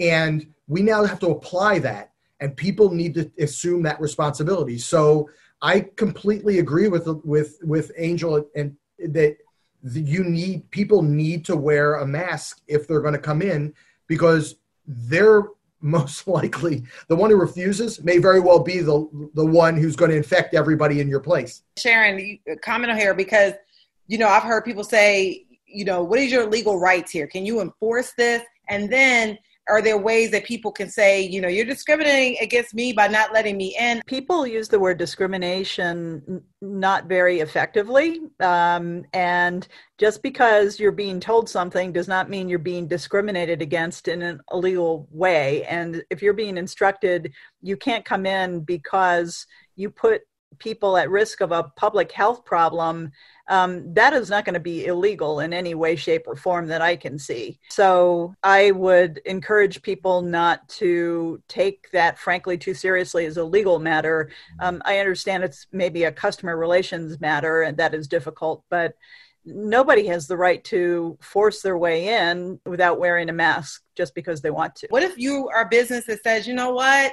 And 0.00 0.46
we 0.66 0.82
now 0.82 1.04
have 1.04 1.20
to 1.20 1.28
apply 1.28 1.80
that, 1.80 2.12
and 2.40 2.56
people 2.56 2.90
need 2.90 3.14
to 3.14 3.30
assume 3.38 3.82
that 3.82 4.00
responsibility. 4.00 4.78
So 4.78 5.28
I 5.60 5.80
completely 5.96 6.58
agree 6.58 6.88
with 6.88 7.06
with 7.24 7.58
with 7.62 7.92
Angel 7.98 8.48
and 8.56 8.76
that 8.98 9.36
you 9.84 10.24
need 10.24 10.70
people 10.70 11.02
need 11.02 11.44
to 11.44 11.56
wear 11.56 11.96
a 11.96 12.06
mask 12.06 12.62
if 12.66 12.88
they're 12.88 13.02
going 13.02 13.14
to 13.14 13.20
come 13.20 13.42
in 13.42 13.74
because 14.06 14.56
they're 14.86 15.42
most 15.82 16.26
likely 16.28 16.84
the 17.08 17.16
one 17.16 17.30
who 17.30 17.36
refuses 17.36 18.02
may 18.02 18.18
very 18.18 18.40
well 18.40 18.60
be 18.60 18.78
the 18.78 19.30
the 19.34 19.44
one 19.44 19.76
who's 19.76 19.96
going 19.96 20.10
to 20.10 20.16
infect 20.16 20.54
everybody 20.54 21.00
in 21.00 21.08
your 21.08 21.20
place. 21.20 21.62
Sharon, 21.76 22.38
uh, 22.50 22.54
comment 22.64 22.90
on 22.90 22.96
here 22.96 23.14
because 23.14 23.52
you 24.06 24.18
know 24.18 24.28
I've 24.28 24.42
heard 24.42 24.64
people 24.64 24.84
say, 24.84 25.44
you 25.66 25.84
know, 25.84 26.02
what 26.02 26.18
is 26.18 26.30
your 26.30 26.46
legal 26.46 26.78
rights 26.78 27.10
here? 27.10 27.26
Can 27.26 27.44
you 27.44 27.60
enforce 27.60 28.12
this? 28.16 28.42
And 28.68 28.90
then 28.90 29.38
are 29.72 29.80
there 29.80 29.96
ways 29.96 30.30
that 30.32 30.44
people 30.44 30.70
can 30.70 30.90
say, 30.90 31.22
you 31.22 31.40
know, 31.40 31.48
you're 31.48 31.64
discriminating 31.64 32.36
against 32.42 32.74
me 32.74 32.92
by 32.92 33.08
not 33.08 33.32
letting 33.32 33.56
me 33.56 33.74
in? 33.80 34.02
People 34.06 34.46
use 34.46 34.68
the 34.68 34.78
word 34.78 34.98
discrimination 34.98 36.42
not 36.60 37.06
very 37.06 37.40
effectively. 37.40 38.20
Um, 38.40 39.02
and 39.14 39.66
just 39.96 40.22
because 40.22 40.78
you're 40.78 40.92
being 40.92 41.20
told 41.20 41.48
something 41.48 41.90
does 41.90 42.06
not 42.06 42.28
mean 42.28 42.50
you're 42.50 42.58
being 42.58 42.86
discriminated 42.86 43.62
against 43.62 44.08
in 44.08 44.20
an 44.20 44.40
illegal 44.52 45.08
way. 45.10 45.64
And 45.64 46.04
if 46.10 46.20
you're 46.20 46.34
being 46.34 46.58
instructed, 46.58 47.32
you 47.62 47.78
can't 47.78 48.04
come 48.04 48.26
in 48.26 48.60
because 48.60 49.46
you 49.74 49.88
put 49.88 50.20
people 50.58 50.98
at 50.98 51.08
risk 51.08 51.40
of 51.40 51.50
a 51.50 51.64
public 51.76 52.12
health 52.12 52.44
problem, 52.44 53.10
um, 53.48 53.92
that 53.94 54.12
is 54.12 54.30
not 54.30 54.44
going 54.44 54.54
to 54.54 54.60
be 54.60 54.86
illegal 54.86 55.40
in 55.40 55.52
any 55.52 55.74
way, 55.74 55.96
shape, 55.96 56.24
or 56.26 56.36
form 56.36 56.66
that 56.68 56.82
I 56.82 56.96
can 56.96 57.18
see. 57.18 57.58
So 57.70 58.34
I 58.42 58.70
would 58.70 59.18
encourage 59.24 59.82
people 59.82 60.22
not 60.22 60.68
to 60.70 61.42
take 61.48 61.90
that, 61.92 62.18
frankly, 62.18 62.56
too 62.56 62.74
seriously 62.74 63.26
as 63.26 63.36
a 63.36 63.44
legal 63.44 63.78
matter. 63.78 64.30
Um, 64.60 64.80
I 64.84 64.98
understand 64.98 65.44
it's 65.44 65.66
maybe 65.72 66.04
a 66.04 66.12
customer 66.12 66.56
relations 66.56 67.20
matter, 67.20 67.62
and 67.62 67.76
that 67.78 67.94
is 67.94 68.08
difficult, 68.08 68.64
but 68.70 68.94
nobody 69.44 70.06
has 70.06 70.26
the 70.26 70.36
right 70.36 70.62
to 70.64 71.18
force 71.20 71.62
their 71.62 71.76
way 71.76 72.30
in 72.30 72.60
without 72.64 73.00
wearing 73.00 73.28
a 73.28 73.32
mask 73.32 73.82
just 73.96 74.14
because 74.14 74.40
they 74.40 74.50
want 74.50 74.74
to. 74.76 74.86
What 74.90 75.02
if 75.02 75.18
you 75.18 75.48
are 75.48 75.62
a 75.62 75.68
business 75.68 76.06
that 76.06 76.22
says, 76.22 76.46
you 76.46 76.54
know 76.54 76.72
what? 76.72 77.12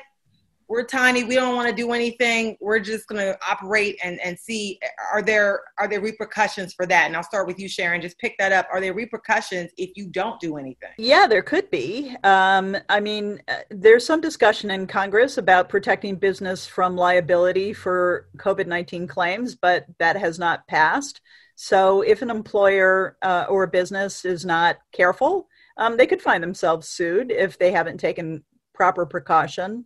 We're 0.69 0.84
tiny 0.84 1.23
we 1.23 1.34
don't 1.36 1.55
want 1.55 1.67
to 1.67 1.75
do 1.75 1.91
anything 1.91 2.55
we're 2.62 2.79
just 2.79 3.08
going 3.08 3.19
to 3.19 3.38
operate 3.49 3.97
and 4.03 4.19
and 4.21 4.39
see 4.39 4.79
are 5.12 5.21
there 5.21 5.62
are 5.77 5.88
there 5.88 5.99
repercussions 5.99 6.73
for 6.73 6.86
that? 6.86 7.08
And 7.08 7.17
i'll 7.17 7.23
start 7.23 7.47
with 7.47 7.60
you 7.60 7.67
sharon 7.67 8.01
just 8.01 8.17
pick 8.19 8.38
that 8.38 8.51
up. 8.53 8.67
Are 8.71 8.79
there 8.79 8.93
repercussions 8.93 9.71
if 9.77 9.97
you 9.97 10.08
don't 10.08 10.39
do 10.39 10.58
anything? 10.58 10.91
Yeah 10.97 11.27
there 11.27 11.41
could 11.41 11.69
be. 11.71 12.15
Um, 12.23 12.77
i 12.88 12.99
mean 12.99 13.41
uh, 13.47 13.58
there's 13.69 14.05
some 14.05 14.21
discussion 14.21 14.71
in 14.71 14.88
congress 14.88 15.38
about 15.38 15.67
protecting 15.67 16.15
business 16.15 16.65
from 16.65 16.95
liability 16.95 17.73
for 17.73 18.27
covid-19 18.38 19.10
claims 19.10 19.55
but 19.55 19.86
that 19.97 20.15
has 20.15 20.39
not 20.39 20.65
passed. 20.67 21.19
So 21.62 22.03
if 22.03 22.21
an 22.21 22.29
employer 22.29 23.17
uh, 23.21 23.45
or 23.49 23.63
a 23.63 23.67
business 23.67 24.23
is 24.23 24.45
not 24.45 24.77
careful 24.93 25.49
um, 25.77 25.97
they 25.97 26.05
could 26.05 26.21
find 26.21 26.43
themselves 26.43 26.88
sued 26.88 27.32
if 27.32 27.58
they 27.58 27.71
haven't 27.71 27.97
taken 27.97 28.43
proper 28.73 29.05
precaution 29.05 29.86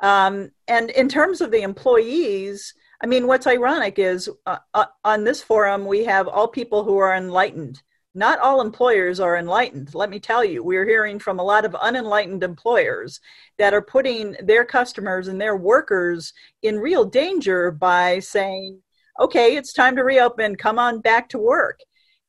um, 0.00 0.50
and 0.68 0.90
in 0.90 1.08
terms 1.08 1.40
of 1.40 1.50
the 1.50 1.62
employees, 1.62 2.74
I 3.02 3.06
mean, 3.06 3.26
what's 3.26 3.46
ironic 3.46 3.98
is 3.98 4.30
uh, 4.46 4.58
uh, 4.72 4.86
on 5.04 5.24
this 5.24 5.42
forum, 5.42 5.86
we 5.86 6.04
have 6.04 6.28
all 6.28 6.48
people 6.48 6.84
who 6.84 6.96
are 6.98 7.14
enlightened. 7.14 7.82
Not 8.14 8.38
all 8.38 8.60
employers 8.60 9.18
are 9.18 9.36
enlightened. 9.36 9.94
Let 9.94 10.08
me 10.08 10.20
tell 10.20 10.44
you, 10.44 10.62
we're 10.62 10.86
hearing 10.86 11.18
from 11.18 11.40
a 11.40 11.44
lot 11.44 11.64
of 11.64 11.74
unenlightened 11.74 12.44
employers 12.44 13.20
that 13.58 13.74
are 13.74 13.82
putting 13.82 14.36
their 14.42 14.64
customers 14.64 15.26
and 15.26 15.40
their 15.40 15.56
workers 15.56 16.32
in 16.62 16.78
real 16.78 17.04
danger 17.04 17.72
by 17.72 18.20
saying, 18.20 18.80
okay, 19.18 19.56
it's 19.56 19.72
time 19.72 19.96
to 19.96 20.04
reopen, 20.04 20.54
come 20.54 20.78
on 20.78 21.00
back 21.00 21.28
to 21.30 21.38
work. 21.38 21.80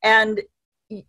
And 0.02 0.42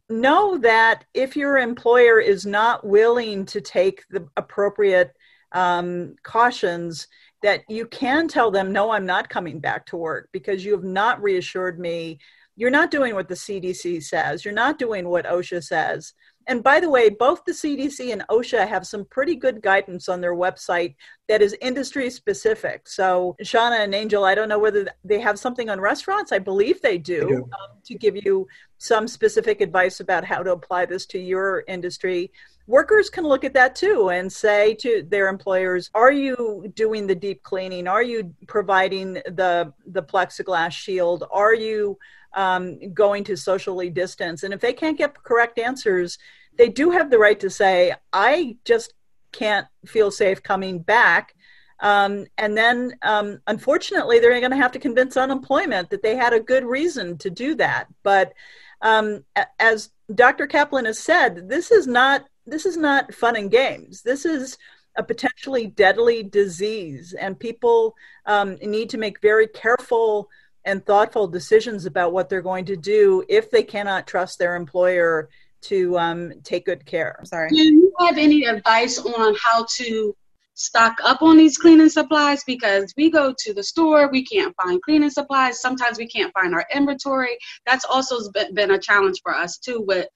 know 0.08 0.58
that 0.58 1.04
if 1.14 1.36
your 1.36 1.58
employer 1.58 2.20
is 2.20 2.46
not 2.46 2.86
willing 2.86 3.46
to 3.46 3.60
take 3.60 4.04
the 4.10 4.26
appropriate 4.36 5.15
um, 5.56 6.14
cautions 6.22 7.08
that 7.42 7.62
you 7.68 7.86
can 7.86 8.28
tell 8.28 8.50
them, 8.50 8.72
no, 8.72 8.90
I'm 8.90 9.06
not 9.06 9.30
coming 9.30 9.58
back 9.58 9.86
to 9.86 9.96
work 9.96 10.28
because 10.30 10.64
you 10.64 10.72
have 10.72 10.84
not 10.84 11.22
reassured 11.22 11.80
me. 11.80 12.18
You're 12.56 12.70
not 12.70 12.90
doing 12.90 13.14
what 13.14 13.28
the 13.28 13.34
CDC 13.34 14.02
says. 14.02 14.44
You're 14.44 14.54
not 14.54 14.78
doing 14.78 15.08
what 15.08 15.24
OSHA 15.24 15.64
says. 15.64 16.12
And 16.46 16.62
by 16.62 16.78
the 16.78 16.90
way, 16.90 17.08
both 17.08 17.44
the 17.44 17.52
CDC 17.52 18.12
and 18.12 18.22
OSHA 18.30 18.68
have 18.68 18.86
some 18.86 19.04
pretty 19.06 19.34
good 19.34 19.62
guidance 19.62 20.08
on 20.08 20.20
their 20.20 20.34
website 20.34 20.94
that 21.28 21.42
is 21.42 21.56
industry 21.60 22.08
specific. 22.08 22.88
So, 22.88 23.34
Shanna 23.42 23.76
and 23.76 23.94
Angel, 23.94 24.24
I 24.24 24.34
don't 24.34 24.48
know 24.48 24.58
whether 24.58 24.86
they 25.04 25.20
have 25.20 25.38
something 25.38 25.68
on 25.70 25.80
restaurants. 25.80 26.32
I 26.32 26.38
believe 26.38 26.80
they 26.82 26.98
do, 26.98 27.20
they 27.20 27.26
do. 27.26 27.42
Um, 27.42 27.80
to 27.84 27.94
give 27.94 28.16
you 28.16 28.46
some 28.78 29.08
specific 29.08 29.60
advice 29.60 30.00
about 30.00 30.24
how 30.24 30.42
to 30.42 30.52
apply 30.52 30.86
this 30.86 31.04
to 31.06 31.18
your 31.18 31.64
industry 31.66 32.30
workers 32.66 33.08
can 33.08 33.24
look 33.24 33.44
at 33.44 33.54
that 33.54 33.74
too 33.76 34.10
and 34.10 34.32
say 34.32 34.74
to 34.74 35.06
their 35.08 35.28
employers 35.28 35.90
are 35.94 36.12
you 36.12 36.70
doing 36.74 37.06
the 37.06 37.14
deep 37.14 37.42
cleaning 37.42 37.86
are 37.86 38.02
you 38.02 38.34
providing 38.46 39.14
the 39.14 39.72
the 39.86 40.02
plexiglass 40.02 40.72
shield 40.72 41.24
are 41.30 41.54
you 41.54 41.98
um, 42.34 42.78
going 42.92 43.24
to 43.24 43.36
socially 43.36 43.88
distance 43.88 44.42
and 44.42 44.52
if 44.52 44.60
they 44.60 44.72
can't 44.72 44.98
get 44.98 45.22
correct 45.22 45.58
answers 45.58 46.18
they 46.56 46.68
do 46.68 46.90
have 46.90 47.10
the 47.10 47.18
right 47.18 47.40
to 47.40 47.50
say 47.50 47.94
i 48.12 48.56
just 48.64 48.94
can't 49.32 49.66
feel 49.86 50.10
safe 50.10 50.42
coming 50.42 50.78
back 50.78 51.34
Um, 51.80 52.26
and 52.38 52.56
then, 52.56 52.96
um, 53.02 53.40
unfortunately, 53.46 54.18
they're 54.18 54.40
going 54.40 54.50
to 54.50 54.56
have 54.56 54.72
to 54.72 54.78
convince 54.78 55.16
unemployment 55.16 55.90
that 55.90 56.02
they 56.02 56.16
had 56.16 56.32
a 56.32 56.40
good 56.40 56.64
reason 56.64 57.18
to 57.18 57.28
do 57.30 57.54
that. 57.56 57.84
But 58.02 58.32
um, 58.80 59.24
as 59.58 59.90
Dr. 60.14 60.46
Caplin 60.46 60.86
has 60.86 60.98
said, 60.98 61.48
this 61.48 61.70
is 61.70 61.86
not 61.86 62.24
this 62.46 62.66
is 62.66 62.76
not 62.76 63.12
fun 63.14 63.36
and 63.36 63.50
games. 63.50 64.02
This 64.02 64.24
is 64.24 64.58
a 64.96 65.02
potentially 65.02 65.66
deadly 65.66 66.22
disease, 66.22 67.12
and 67.12 67.38
people 67.38 67.94
um, 68.24 68.56
need 68.62 68.90
to 68.90 68.98
make 68.98 69.20
very 69.20 69.46
careful 69.48 70.28
and 70.64 70.84
thoughtful 70.84 71.28
decisions 71.28 71.86
about 71.86 72.12
what 72.12 72.28
they're 72.28 72.42
going 72.42 72.64
to 72.66 72.76
do 72.76 73.24
if 73.28 73.50
they 73.50 73.62
cannot 73.62 74.06
trust 74.06 74.38
their 74.38 74.56
employer 74.56 75.28
to 75.62 75.98
um, 75.98 76.32
take 76.42 76.66
good 76.66 76.84
care. 76.84 77.20
Sorry. 77.24 77.48
Do 77.48 77.56
you 77.56 77.92
have 78.00 78.18
any 78.18 78.44
advice 78.44 78.98
on 78.98 79.34
how 79.42 79.66
to 79.76 80.14
stock 80.54 80.96
up 81.04 81.22
on 81.22 81.36
these 81.36 81.56
cleaning 81.56 81.88
supplies? 81.88 82.42
Because 82.44 82.92
we 82.96 83.10
go 83.10 83.34
to 83.38 83.54
the 83.54 83.62
store, 83.62 84.08
we 84.10 84.24
can't 84.24 84.54
find 84.62 84.82
cleaning 84.82 85.10
supplies. 85.10 85.60
Sometimes 85.60 85.98
we 85.98 86.08
can't 86.08 86.32
find 86.32 86.54
our 86.54 86.66
inventory. 86.74 87.36
That's 87.64 87.84
also 87.84 88.18
been 88.52 88.72
a 88.72 88.78
challenge 88.78 89.20
for 89.22 89.34
us 89.34 89.58
too. 89.58 89.84
With 89.86 90.08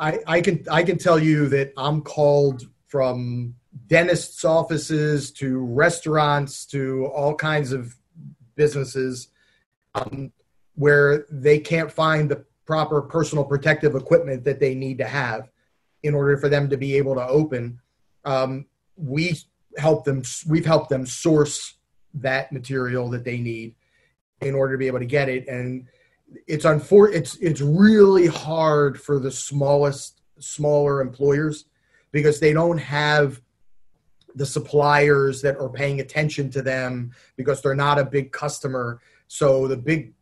I, 0.00 0.18
I 0.26 0.40
can 0.40 0.64
I 0.70 0.82
can 0.82 0.96
tell 0.96 1.18
you 1.18 1.48
that 1.50 1.72
I'm 1.76 2.00
called 2.00 2.66
from 2.88 3.54
dentists' 3.86 4.44
offices 4.44 5.30
to 5.32 5.58
restaurants 5.58 6.64
to 6.66 7.06
all 7.14 7.34
kinds 7.34 7.72
of 7.72 7.94
businesses 8.56 9.28
um, 9.94 10.32
where 10.74 11.26
they 11.30 11.58
can't 11.58 11.92
find 11.92 12.30
the 12.30 12.44
proper 12.64 13.02
personal 13.02 13.44
protective 13.44 13.94
equipment 13.94 14.44
that 14.44 14.58
they 14.58 14.74
need 14.74 14.98
to 14.98 15.06
have 15.06 15.50
in 16.02 16.14
order 16.14 16.36
for 16.38 16.48
them 16.48 16.70
to 16.70 16.78
be 16.78 16.96
able 16.96 17.14
to 17.14 17.26
open. 17.26 17.78
Um, 18.24 18.66
we 18.96 19.36
help 19.76 20.04
them. 20.04 20.22
We've 20.48 20.64
helped 20.64 20.88
them 20.88 21.04
source 21.04 21.74
that 22.14 22.52
material 22.52 23.10
that 23.10 23.24
they 23.24 23.38
need 23.38 23.74
in 24.40 24.54
order 24.54 24.74
to 24.74 24.78
be 24.78 24.86
able 24.86 24.98
to 25.00 25.04
get 25.04 25.28
it. 25.28 25.46
And 25.46 25.86
it's 26.46 26.64
unfor- 26.64 27.12
It's 27.12 27.36
it's 27.36 27.60
really 27.60 28.26
hard 28.26 29.00
for 29.00 29.18
the 29.18 29.30
smallest, 29.30 30.20
smaller 30.38 31.00
employers 31.00 31.66
because 32.12 32.40
they 32.40 32.52
don't 32.52 32.78
have 32.78 33.40
the 34.34 34.46
suppliers 34.46 35.42
that 35.42 35.56
are 35.56 35.68
paying 35.68 36.00
attention 36.00 36.50
to 36.50 36.62
them 36.62 37.12
because 37.36 37.62
they're 37.62 37.74
not 37.74 37.98
a 37.98 38.04
big 38.04 38.32
customer. 38.32 39.00
So 39.26 39.66
the 39.66 39.76
big 39.76 40.12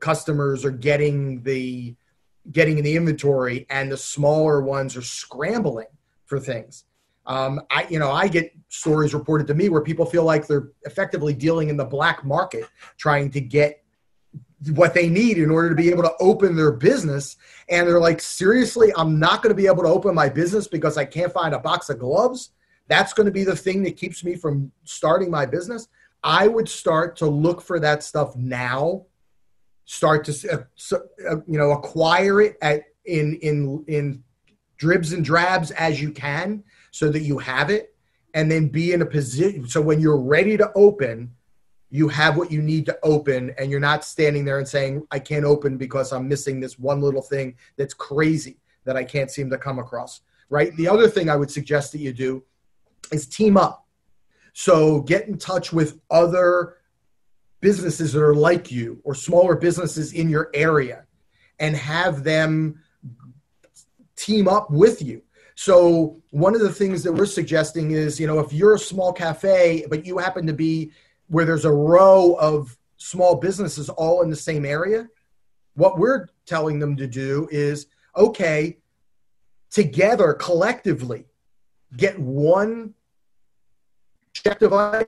customers 0.00 0.64
are 0.64 0.70
getting 0.70 1.42
the 1.42 1.94
getting 2.50 2.78
in 2.78 2.84
the 2.84 2.96
inventory, 2.96 3.66
and 3.70 3.90
the 3.90 3.96
smaller 3.96 4.60
ones 4.60 4.96
are 4.96 5.02
scrambling 5.02 5.86
for 6.24 6.40
things. 6.40 6.84
Um, 7.24 7.60
I 7.70 7.86
you 7.88 8.00
know 8.00 8.10
I 8.10 8.26
get 8.26 8.52
stories 8.68 9.14
reported 9.14 9.46
to 9.46 9.54
me 9.54 9.68
where 9.68 9.80
people 9.80 10.04
feel 10.04 10.24
like 10.24 10.46
they're 10.46 10.70
effectively 10.82 11.34
dealing 11.34 11.68
in 11.68 11.76
the 11.76 11.84
black 11.84 12.24
market, 12.24 12.68
trying 12.96 13.30
to 13.30 13.40
get 13.40 13.81
what 14.70 14.94
they 14.94 15.08
need 15.08 15.38
in 15.38 15.50
order 15.50 15.68
to 15.68 15.74
be 15.74 15.90
able 15.90 16.02
to 16.02 16.14
open 16.20 16.54
their 16.54 16.72
business 16.72 17.36
and 17.68 17.88
they're 17.88 17.98
like 17.98 18.20
seriously 18.20 18.92
i'm 18.96 19.18
not 19.18 19.42
going 19.42 19.50
to 19.50 19.60
be 19.60 19.66
able 19.66 19.82
to 19.82 19.88
open 19.88 20.14
my 20.14 20.28
business 20.28 20.68
because 20.68 20.96
i 20.96 21.04
can't 21.04 21.32
find 21.32 21.54
a 21.54 21.58
box 21.58 21.90
of 21.90 21.98
gloves 21.98 22.52
that's 22.88 23.12
going 23.12 23.26
to 23.26 23.32
be 23.32 23.44
the 23.44 23.56
thing 23.56 23.82
that 23.84 23.96
keeps 23.96 24.24
me 24.24 24.36
from 24.36 24.72
starting 24.84 25.30
my 25.30 25.46
business, 25.46 25.88
I 26.22 26.46
would 26.46 26.68
start 26.68 27.16
to 27.16 27.26
look 27.26 27.62
for 27.62 27.80
that 27.80 28.02
stuff 28.02 28.36
now. 28.36 29.06
Start 29.84 30.24
to 30.26 30.52
uh, 30.52 30.96
uh, 31.28 31.36
you 31.46 31.58
know 31.58 31.72
acquire 31.72 32.40
it 32.40 32.56
at 32.62 32.84
in 33.04 33.38
in 33.42 33.84
in 33.88 34.22
dribs 34.76 35.12
and 35.12 35.24
drabs 35.24 35.70
as 35.72 36.00
you 36.00 36.12
can, 36.12 36.62
so 36.90 37.10
that 37.10 37.22
you 37.22 37.38
have 37.38 37.70
it, 37.70 37.94
and 38.34 38.50
then 38.50 38.68
be 38.68 38.92
in 38.92 39.02
a 39.02 39.06
position. 39.06 39.66
So 39.66 39.80
when 39.80 39.98
you're 39.98 40.20
ready 40.20 40.56
to 40.56 40.70
open, 40.74 41.34
you 41.92 42.08
have 42.08 42.38
what 42.38 42.50
you 42.50 42.62
need 42.62 42.86
to 42.86 42.98
open, 43.02 43.54
and 43.58 43.70
you're 43.70 43.78
not 43.78 44.02
standing 44.02 44.46
there 44.46 44.58
and 44.58 44.66
saying, 44.66 45.06
"I 45.10 45.18
can't 45.18 45.44
open 45.44 45.76
because 45.76 46.10
I'm 46.10 46.26
missing 46.26 46.58
this 46.58 46.78
one 46.78 47.02
little 47.02 47.20
thing 47.20 47.56
that's 47.76 47.92
crazy 47.92 48.58
that 48.84 48.96
I 48.96 49.04
can't 49.04 49.30
seem 49.30 49.50
to 49.50 49.58
come 49.58 49.78
across." 49.78 50.22
Right. 50.48 50.74
The 50.76 50.88
other 50.88 51.08
thing 51.08 51.28
I 51.28 51.36
would 51.36 51.50
suggest 51.50 51.92
that 51.92 51.98
you 51.98 52.12
do 52.12 52.42
is 53.12 53.26
team 53.26 53.56
up. 53.56 53.86
So 54.54 55.02
get 55.02 55.28
in 55.28 55.36
touch 55.36 55.72
with 55.72 56.00
other 56.10 56.78
businesses 57.60 58.14
that 58.14 58.22
are 58.22 58.34
like 58.34 58.72
you 58.72 59.00
or 59.04 59.14
smaller 59.14 59.54
businesses 59.54 60.14
in 60.14 60.28
your 60.30 60.50
area 60.54 61.04
and 61.58 61.76
have 61.76 62.24
them 62.24 62.80
team 64.16 64.48
up 64.48 64.70
with 64.70 65.02
you. 65.02 65.22
So 65.54 66.22
one 66.30 66.54
of 66.54 66.62
the 66.62 66.72
things 66.72 67.02
that 67.02 67.12
we're 67.12 67.26
suggesting 67.26 67.90
is, 67.90 68.18
you 68.18 68.26
know, 68.26 68.38
if 68.40 68.52
you're 68.52 68.74
a 68.74 68.78
small 68.78 69.12
cafe, 69.12 69.86
but 69.88 70.04
you 70.06 70.18
happen 70.18 70.46
to 70.46 70.52
be 70.52 70.92
where 71.32 71.46
there's 71.46 71.64
a 71.64 71.72
row 71.72 72.34
of 72.34 72.76
small 72.98 73.34
businesses 73.34 73.88
all 73.88 74.20
in 74.20 74.28
the 74.28 74.36
same 74.36 74.66
area, 74.66 75.08
what 75.72 75.98
we're 75.98 76.28
telling 76.44 76.78
them 76.78 76.94
to 76.94 77.06
do 77.06 77.48
is, 77.50 77.86
okay, 78.14 78.76
together 79.70 80.34
collectively, 80.34 81.24
get 81.96 82.18
one 82.18 82.92
check 84.34 84.58
device 84.58 85.06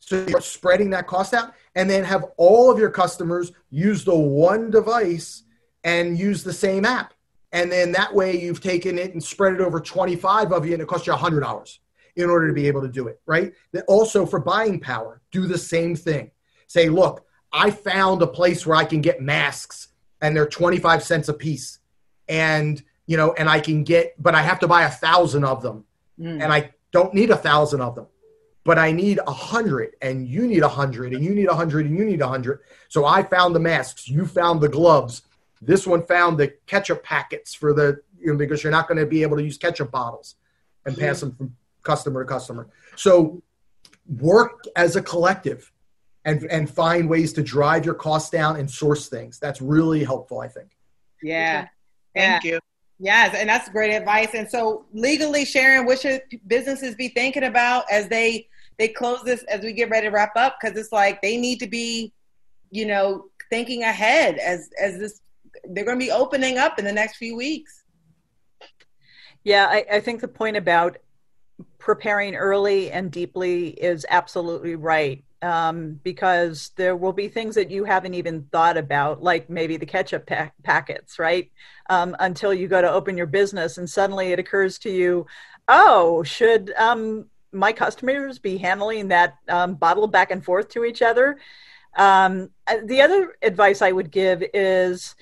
so 0.00 0.26
you're 0.28 0.40
spreading 0.40 0.90
that 0.90 1.06
cost 1.06 1.32
out 1.34 1.54
and 1.76 1.88
then 1.88 2.02
have 2.02 2.24
all 2.36 2.68
of 2.68 2.78
your 2.80 2.90
customers 2.90 3.52
use 3.70 4.04
the 4.04 4.18
one 4.18 4.72
device 4.72 5.44
and 5.84 6.18
use 6.18 6.42
the 6.42 6.52
same 6.52 6.84
app. 6.84 7.14
And 7.52 7.70
then 7.70 7.92
that 7.92 8.12
way 8.12 8.40
you've 8.40 8.60
taken 8.60 8.98
it 8.98 9.12
and 9.12 9.22
spread 9.22 9.54
it 9.54 9.60
over 9.60 9.78
25 9.78 10.52
of 10.52 10.66
you 10.66 10.72
and 10.72 10.82
it 10.82 10.88
costs 10.88 11.06
you 11.06 11.12
$100 11.12 11.78
in 12.18 12.30
order 12.30 12.48
to 12.48 12.52
be 12.52 12.66
able 12.66 12.82
to 12.82 12.88
do 12.88 13.08
it 13.08 13.20
right 13.26 13.52
That 13.72 13.84
also 13.86 14.26
for 14.26 14.40
buying 14.40 14.80
power 14.80 15.20
do 15.30 15.46
the 15.46 15.58
same 15.58 15.96
thing 15.96 16.30
say 16.66 16.88
look 16.88 17.24
i 17.52 17.70
found 17.70 18.22
a 18.22 18.26
place 18.26 18.66
where 18.66 18.76
i 18.76 18.84
can 18.84 19.00
get 19.00 19.20
masks 19.20 19.88
and 20.20 20.36
they're 20.36 20.46
25 20.46 21.02
cents 21.02 21.28
a 21.28 21.34
piece 21.34 21.78
and 22.28 22.82
you 23.06 23.16
know 23.16 23.32
and 23.34 23.48
i 23.48 23.60
can 23.60 23.84
get 23.84 24.20
but 24.22 24.34
i 24.34 24.42
have 24.42 24.58
to 24.60 24.68
buy 24.68 24.82
a 24.84 24.90
thousand 24.90 25.44
of 25.44 25.62
them 25.62 25.84
mm. 26.20 26.42
and 26.42 26.52
i 26.52 26.70
don't 26.90 27.14
need 27.14 27.30
a 27.30 27.36
thousand 27.36 27.80
of 27.80 27.94
them 27.94 28.06
but 28.68 28.78
I 28.78 28.92
need 28.92 29.18
a 29.26 29.32
hundred 29.32 29.96
and 30.02 30.28
you 30.28 30.46
need 30.46 30.62
a 30.62 30.68
hundred 30.68 31.14
and 31.14 31.24
you 31.24 31.34
need 31.34 31.48
a 31.48 31.54
hundred 31.54 31.86
and 31.86 31.96
you 31.96 32.04
need 32.04 32.20
a 32.20 32.28
hundred. 32.28 32.60
So 32.90 33.06
I 33.06 33.22
found 33.22 33.54
the 33.54 33.60
masks, 33.60 34.10
you 34.10 34.26
found 34.26 34.60
the 34.60 34.68
gloves. 34.68 35.22
This 35.62 35.86
one 35.86 36.04
found 36.04 36.36
the 36.36 36.48
ketchup 36.66 37.02
packets 37.02 37.54
for 37.54 37.72
the, 37.72 38.02
you 38.18 38.30
know, 38.30 38.36
because 38.36 38.62
you're 38.62 38.70
not 38.70 38.86
going 38.86 38.98
to 38.98 39.06
be 39.06 39.22
able 39.22 39.38
to 39.38 39.42
use 39.42 39.56
ketchup 39.56 39.90
bottles 39.90 40.34
and 40.84 40.98
pass 40.98 41.20
them 41.20 41.34
from 41.34 41.56
customer 41.88 42.24
to 42.24 42.28
customer. 42.28 42.68
So 42.96 43.42
work 44.06 44.64
as 44.76 44.96
a 44.96 45.02
collective 45.02 45.72
and, 46.24 46.44
and 46.44 46.68
find 46.68 47.08
ways 47.08 47.32
to 47.34 47.42
drive 47.42 47.84
your 47.84 47.94
costs 47.94 48.30
down 48.30 48.56
and 48.56 48.70
source 48.70 49.08
things. 49.08 49.38
That's 49.38 49.60
really 49.60 50.04
helpful, 50.04 50.40
I 50.40 50.48
think. 50.48 50.76
Yeah. 51.22 51.68
Thank 52.14 52.44
yeah. 52.44 52.52
you. 52.52 52.60
Yes, 53.00 53.36
and 53.36 53.48
that's 53.48 53.68
great 53.68 53.94
advice. 53.94 54.34
And 54.34 54.50
so, 54.50 54.84
legally, 54.92 55.44
Sharon, 55.44 55.86
what 55.86 56.00
should 56.00 56.20
businesses 56.48 56.96
be 56.96 57.08
thinking 57.08 57.44
about 57.44 57.84
as 57.92 58.08
they 58.08 58.48
they 58.78 58.88
close 58.88 59.22
this 59.22 59.42
as 59.44 59.60
we 59.62 59.72
get 59.72 59.90
ready 59.90 60.06
to 60.06 60.10
wrap 60.10 60.36
up 60.36 60.56
because 60.60 60.76
it's 60.76 60.92
like 60.92 61.20
they 61.20 61.36
need 61.36 61.58
to 61.60 61.66
be 61.66 62.12
you 62.70 62.86
know 62.86 63.24
thinking 63.50 63.82
ahead 63.82 64.38
as 64.38 64.70
as 64.80 64.98
this 64.98 65.20
they're 65.70 65.84
going 65.84 65.98
to 65.98 66.04
be 66.04 66.12
opening 66.12 66.58
up 66.58 66.78
in 66.78 66.84
the 66.84 66.92
next 66.92 67.16
few 67.16 67.36
weeks 67.36 67.82
yeah 69.44 69.66
I, 69.66 69.84
I 69.94 70.00
think 70.00 70.20
the 70.20 70.28
point 70.28 70.56
about 70.56 70.98
preparing 71.78 72.34
early 72.34 72.90
and 72.90 73.10
deeply 73.10 73.68
is 73.68 74.06
absolutely 74.08 74.74
right 74.74 75.24
um, 75.42 76.00
because 76.02 76.72
there 76.76 76.96
will 76.96 77.12
be 77.12 77.28
things 77.28 77.54
that 77.54 77.70
you 77.70 77.84
haven't 77.84 78.14
even 78.14 78.42
thought 78.50 78.76
about, 78.76 79.22
like 79.22 79.48
maybe 79.48 79.76
the 79.76 79.86
ketchup 79.86 80.26
pa- 80.26 80.50
packets, 80.62 81.18
right? 81.18 81.50
Um, 81.88 82.16
until 82.18 82.52
you 82.52 82.68
go 82.68 82.82
to 82.82 82.90
open 82.90 83.16
your 83.16 83.26
business 83.26 83.78
and 83.78 83.88
suddenly 83.88 84.32
it 84.32 84.38
occurs 84.38 84.78
to 84.80 84.90
you, 84.90 85.26
oh, 85.68 86.22
should 86.22 86.72
um, 86.76 87.26
my 87.52 87.72
customers 87.72 88.38
be 88.38 88.58
handling 88.58 89.08
that 89.08 89.36
um, 89.48 89.74
bottle 89.74 90.06
back 90.06 90.30
and 90.30 90.44
forth 90.44 90.68
to 90.70 90.84
each 90.84 91.02
other. 91.02 91.38
Um, 91.96 92.50
uh, 92.66 92.76
the 92.84 93.00
other 93.00 93.36
advice 93.42 93.80
I 93.80 93.92
would 93.92 94.10
give 94.10 94.42
is 94.54 95.14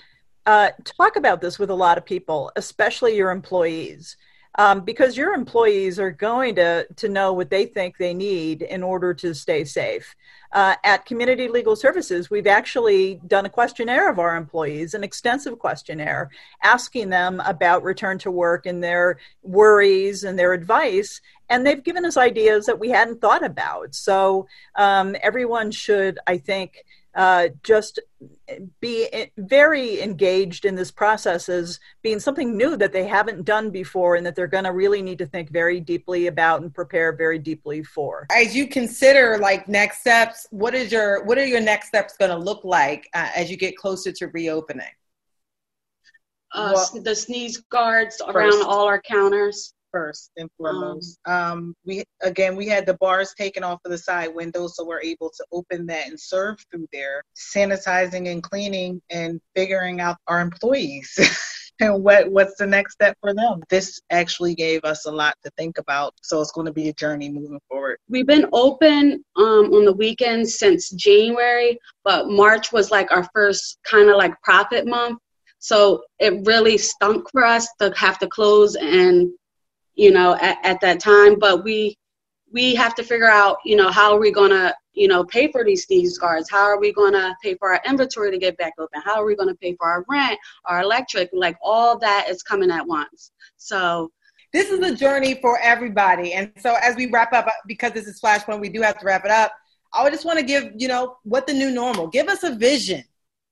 uh, 0.46 0.70
talk 0.84 1.16
about 1.16 1.40
this 1.40 1.58
with 1.58 1.70
a 1.70 1.74
lot 1.74 1.98
of 1.98 2.04
people, 2.04 2.52
especially 2.56 3.16
your 3.16 3.30
employees. 3.30 4.16
Um, 4.58 4.80
because 4.80 5.16
your 5.16 5.34
employees 5.34 5.98
are 5.98 6.10
going 6.10 6.54
to, 6.56 6.86
to 6.96 7.08
know 7.08 7.32
what 7.32 7.50
they 7.50 7.66
think 7.66 7.98
they 7.98 8.14
need 8.14 8.62
in 8.62 8.82
order 8.82 9.12
to 9.14 9.34
stay 9.34 9.64
safe. 9.64 10.16
Uh, 10.52 10.76
at 10.82 11.04
Community 11.04 11.48
Legal 11.48 11.76
Services, 11.76 12.30
we've 12.30 12.46
actually 12.46 13.20
done 13.26 13.44
a 13.44 13.50
questionnaire 13.50 14.08
of 14.08 14.18
our 14.18 14.36
employees, 14.36 14.94
an 14.94 15.04
extensive 15.04 15.58
questionnaire, 15.58 16.30
asking 16.62 17.10
them 17.10 17.42
about 17.44 17.82
return 17.82 18.16
to 18.18 18.30
work 18.30 18.64
and 18.64 18.82
their 18.82 19.18
worries 19.42 20.24
and 20.24 20.38
their 20.38 20.54
advice 20.54 21.20
and 21.48 21.66
they've 21.66 21.82
given 21.82 22.04
us 22.04 22.16
ideas 22.16 22.66
that 22.66 22.78
we 22.78 22.90
hadn't 22.90 23.20
thought 23.20 23.44
about. 23.44 23.94
So 23.94 24.48
um, 24.74 25.16
everyone 25.22 25.70
should, 25.70 26.18
I 26.26 26.38
think, 26.38 26.84
uh, 27.14 27.48
just 27.62 28.00
be 28.80 29.08
very 29.36 30.00
engaged 30.00 30.64
in 30.64 30.74
this 30.74 30.90
process 30.90 31.48
as 31.48 31.80
being 32.02 32.20
something 32.20 32.56
new 32.56 32.76
that 32.76 32.92
they 32.92 33.06
haven't 33.06 33.44
done 33.44 33.70
before 33.70 34.16
and 34.16 34.24
that 34.26 34.34
they're 34.34 34.46
going 34.46 34.64
to 34.64 34.72
really 34.72 35.02
need 35.02 35.18
to 35.18 35.26
think 35.26 35.50
very 35.50 35.80
deeply 35.80 36.26
about 36.26 36.62
and 36.62 36.74
prepare 36.74 37.12
very 37.12 37.38
deeply 37.38 37.82
for. 37.82 38.26
As 38.34 38.54
you 38.54 38.68
consider 38.68 39.38
like 39.38 39.68
next 39.68 40.00
steps 40.00 40.46
what 40.50 40.74
is 40.74 40.92
your 40.92 41.24
what 41.24 41.38
are 41.38 41.46
your 41.46 41.60
next 41.60 41.88
steps 41.88 42.16
going 42.16 42.30
to 42.30 42.36
look 42.36 42.64
like 42.64 43.08
uh, 43.14 43.30
as 43.34 43.50
you 43.50 43.56
get 43.56 43.76
closer 43.76 44.12
to 44.12 44.26
reopening? 44.28 44.86
Uh, 46.52 46.72
well, 46.74 47.02
the 47.02 47.14
sneeze 47.14 47.58
guards 47.70 48.20
around 48.26 48.52
first. 48.52 48.66
all 48.66 48.86
our 48.86 49.00
counters 49.00 49.74
first 49.96 50.30
and 50.36 50.50
foremost. 50.58 51.18
Um, 51.26 51.34
um, 51.34 51.74
we 51.84 52.04
again 52.22 52.54
we 52.54 52.66
had 52.68 52.84
the 52.84 52.94
bars 52.94 53.34
taken 53.38 53.64
off 53.64 53.80
of 53.84 53.90
the 53.90 53.98
side 53.98 54.34
windows, 54.34 54.76
so 54.76 54.84
we're 54.84 55.00
able 55.00 55.30
to 55.30 55.44
open 55.52 55.86
that 55.86 56.08
and 56.08 56.20
serve 56.20 56.58
through 56.70 56.86
there, 56.92 57.22
sanitizing 57.34 58.30
and 58.30 58.42
cleaning 58.42 59.00
and 59.10 59.40
figuring 59.54 60.00
out 60.00 60.16
our 60.26 60.40
employees. 60.40 61.18
and 61.80 62.02
what 62.02 62.30
what's 62.30 62.56
the 62.56 62.66
next 62.66 62.94
step 62.94 63.16
for 63.20 63.34
them 63.34 63.62
this 63.68 64.00
actually 64.10 64.54
gave 64.54 64.82
us 64.84 65.04
a 65.04 65.10
lot 65.10 65.34
to 65.44 65.50
think 65.58 65.76
about 65.76 66.14
so 66.22 66.40
it's 66.40 66.52
going 66.52 66.66
to 66.66 66.72
be 66.72 66.88
a 66.88 66.92
journey 66.94 67.28
moving 67.28 67.60
forward 67.68 67.98
we've 68.08 68.26
been 68.26 68.46
open 68.54 69.22
um, 69.36 69.74
on 69.74 69.84
the 69.84 69.92
weekends 69.92 70.58
since 70.58 70.88
january 70.92 71.78
but 72.02 72.30
march 72.30 72.72
was 72.72 72.90
like 72.90 73.12
our 73.12 73.28
first 73.34 73.78
kind 73.84 74.08
of 74.08 74.16
like 74.16 74.32
profit 74.42 74.86
month 74.86 75.18
so 75.58 76.02
it 76.18 76.46
really 76.46 76.78
stunk 76.78 77.28
for 77.30 77.44
us 77.44 77.68
to 77.78 77.92
have 77.94 78.18
to 78.20 78.26
close 78.26 78.74
and 78.76 79.28
you 79.96 80.12
know, 80.12 80.34
at, 80.36 80.58
at 80.62 80.80
that 80.82 81.00
time. 81.00 81.38
But 81.38 81.64
we 81.64 81.98
we 82.52 82.74
have 82.74 82.94
to 82.94 83.02
figure 83.02 83.28
out, 83.28 83.58
you 83.64 83.76
know, 83.76 83.90
how 83.90 84.12
are 84.12 84.20
we 84.20 84.32
to, 84.32 84.74
you 84.92 85.08
know, 85.08 85.24
pay 85.24 85.50
for 85.50 85.64
these 85.64 85.84
sneeze 85.84 86.16
guards? 86.16 86.48
How 86.48 86.62
are 86.62 86.78
we 86.78 86.92
to 86.92 87.34
pay 87.42 87.56
for 87.56 87.72
our 87.72 87.80
inventory 87.86 88.30
to 88.30 88.38
get 88.38 88.56
back 88.56 88.74
open? 88.78 89.02
How 89.04 89.20
are 89.20 89.26
we 89.26 89.34
to 89.34 89.54
pay 89.60 89.74
for 89.74 89.88
our 89.88 90.04
rent, 90.08 90.38
our 90.64 90.80
electric? 90.80 91.30
Like 91.32 91.56
all 91.60 91.98
that 91.98 92.28
is 92.30 92.42
coming 92.42 92.70
at 92.70 92.86
once. 92.86 93.32
So 93.56 94.10
this 94.52 94.70
is 94.70 94.80
a 94.80 94.94
journey 94.94 95.34
for 95.34 95.58
everybody. 95.58 96.32
And 96.32 96.52
so 96.58 96.76
as 96.80 96.96
we 96.96 97.06
wrap 97.06 97.32
up, 97.32 97.48
because 97.66 97.92
this 97.92 98.06
is 98.06 98.20
Flashpoint, 98.20 98.60
we 98.60 98.68
do 98.68 98.80
have 98.80 98.98
to 99.00 99.04
wrap 99.04 99.24
it 99.24 99.30
up. 99.30 99.52
I 99.92 100.08
just 100.10 100.24
want 100.24 100.38
to 100.38 100.44
give, 100.44 100.72
you 100.76 100.88
know, 100.88 101.16
what 101.24 101.46
the 101.46 101.52
new 101.52 101.70
normal. 101.70 102.06
Give 102.06 102.28
us 102.28 102.42
a 102.42 102.54
vision 102.54 103.04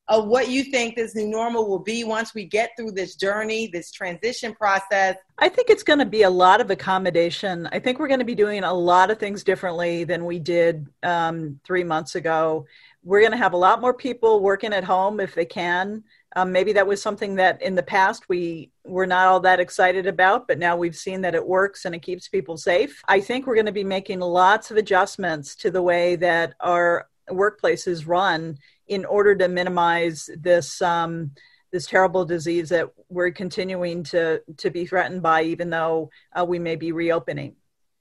of 0.09 0.27
what 0.27 0.49
you 0.49 0.65
think 0.65 0.97
this 0.97 1.15
new 1.15 1.27
normal 1.27 1.69
will 1.69 1.79
be 1.79 2.05
once 2.05 2.35
we 2.35 2.45
get 2.45 2.73
through 2.77 2.93
this 2.93 3.15
journey, 3.15 3.69
this 3.69 3.91
transition 3.91 4.55
process? 4.55 5.17
I 5.39 5.49
think 5.49 5.71
it's 5.71 5.83
going 5.83 5.99
to 5.99 6.05
be 6.05 6.23
a 6.23 6.31
lot 6.31 6.61
of 6.61 6.71
accommodation. 6.71 7.69
I 7.73 7.79
think 7.79 7.99
we're 7.99 8.09
going 8.09 8.21
to 8.21 8.27
be 8.27 8.35
doing 8.35 8.65
a 8.65 8.73
lot 8.73 9.11
of 9.11 9.19
things 9.19 9.43
differently 9.43 10.05
than 10.05 10.27
we 10.27 10.39
did 10.39 10.87
um, 11.03 11.59
three 11.65 11.85
months 11.85 12.17
ago. 12.17 12.67
We're 13.03 13.21
going 13.21 13.33
to 13.33 13.39
have 13.39 13.55
a 13.55 13.59
lot 13.59 13.81
more 13.81 13.95
people 13.95 14.41
working 14.41 14.75
at 14.75 14.85
home 14.85 15.21
if 15.21 15.35
they 15.35 15.47
can. 15.47 16.05
Um, 16.37 16.53
maybe 16.53 16.73
that 16.73 16.87
was 16.87 17.01
something 17.01 17.37
that 17.37 17.63
in 17.63 17.75
the 17.75 17.83
past 17.83 18.29
we 18.29 18.71
were 18.85 19.07
not 19.07 19.27
all 19.27 19.41
that 19.41 19.61
excited 19.61 20.07
about, 20.07 20.49
but 20.49 20.59
now 20.59 20.77
we've 20.77 20.97
seen 20.97 21.21
that 21.23 21.35
it 21.35 21.47
works 21.47 21.85
and 21.85 21.95
it 21.95 22.03
keeps 22.03 22.29
people 22.29 22.57
safe. 22.57 23.03
I 23.09 23.21
think 23.21 23.47
we're 23.47 23.55
going 23.55 23.67
to 23.67 23.73
be 23.73 23.85
making 23.85 24.21
lots 24.21 24.71
of 24.71 24.77
adjustments 24.77 25.55
to 25.57 25.71
the 25.71 25.83
way 25.83 26.17
that 26.17 26.55
our 26.61 27.07
workplaces 27.31 28.07
run 28.07 28.59
in 28.89 29.05
order 29.05 29.35
to 29.35 29.49
minimize 29.49 30.29
this 30.37 30.81
um, 30.83 31.31
this 31.73 31.87
terrible 31.87 32.25
disease 32.25 32.69
that 32.69 32.89
we're 33.09 33.31
continuing 33.31 34.05
to 34.05 34.41
to 34.59 34.71
be 34.71 34.87
threatened 34.87 35.23
by, 35.23 35.43
even 35.43 35.71
though 35.71 36.11
uh, 36.39 36.45
we 36.45 36.59
may 36.59 36.77
be 36.77 36.93
reopening. 36.93 37.57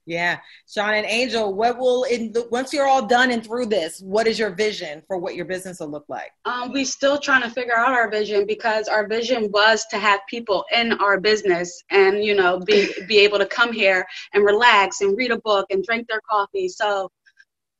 Yeah, 0.06 0.40
Sean 0.68 0.92
and 0.92 1.06
Angel, 1.06 1.54
what 1.54 1.78
will 1.78 2.04
in 2.04 2.30
the, 2.32 2.46
once 2.50 2.74
you're 2.74 2.86
all 2.86 3.06
done 3.06 3.30
and 3.30 3.42
through 3.42 3.66
this, 3.66 4.00
what 4.00 4.26
is 4.26 4.38
your 4.38 4.50
vision 4.50 5.02
for 5.06 5.16
what 5.16 5.34
your 5.34 5.46
business 5.46 5.80
will 5.80 5.88
look 5.88 6.04
like? 6.08 6.30
Um, 6.44 6.72
we 6.72 6.84
still 6.84 7.18
trying 7.18 7.40
to 7.42 7.48
figure 7.48 7.74
out 7.74 7.92
our 7.92 8.10
vision 8.10 8.44
because 8.46 8.86
our 8.86 9.06
vision 9.08 9.50
was 9.50 9.86
to 9.90 9.98
have 9.98 10.20
people 10.28 10.64
in 10.76 10.92
our 10.94 11.18
business 11.18 11.82
and 11.90 12.22
you 12.22 12.34
know 12.34 12.60
be 12.60 12.88
be 13.08 13.18
able 13.18 13.38
to 13.38 13.46
come 13.46 13.72
here 13.72 14.06
and 14.34 14.44
relax 14.44 15.00
and 15.00 15.16
read 15.16 15.30
a 15.30 15.38
book 15.38 15.66
and 15.70 15.82
drink 15.82 16.06
their 16.06 16.20
coffee. 16.30 16.68
So 16.68 17.10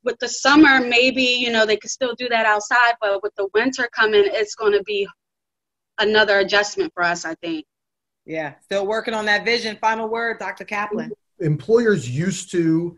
with 0.05 0.17
the 0.19 0.29
summer, 0.29 0.79
maybe, 0.79 1.23
you 1.23 1.51
know, 1.51 1.65
they 1.65 1.75
could 1.75 1.89
still 1.89 2.13
do 2.15 2.29
that 2.29 2.45
outside, 2.45 2.93
but 3.01 3.21
with 3.23 3.35
the 3.35 3.49
winter 3.53 3.89
coming, 3.91 4.23
it's 4.25 4.55
going 4.55 4.71
to 4.71 4.83
be 4.83 5.07
another 5.97 6.39
adjustment 6.39 6.93
for 6.93 7.03
us, 7.03 7.25
I 7.25 7.33
think. 7.35 7.65
Yeah, 8.25 8.53
still 8.63 8.87
working 8.87 9.13
on 9.13 9.25
that 9.25 9.43
vision. 9.43 9.77
Final 9.81 10.07
word, 10.07 10.39
Dr. 10.39 10.63
Caplin. 10.63 11.11
Employers 11.39 12.09
used 12.09 12.51
to 12.51 12.97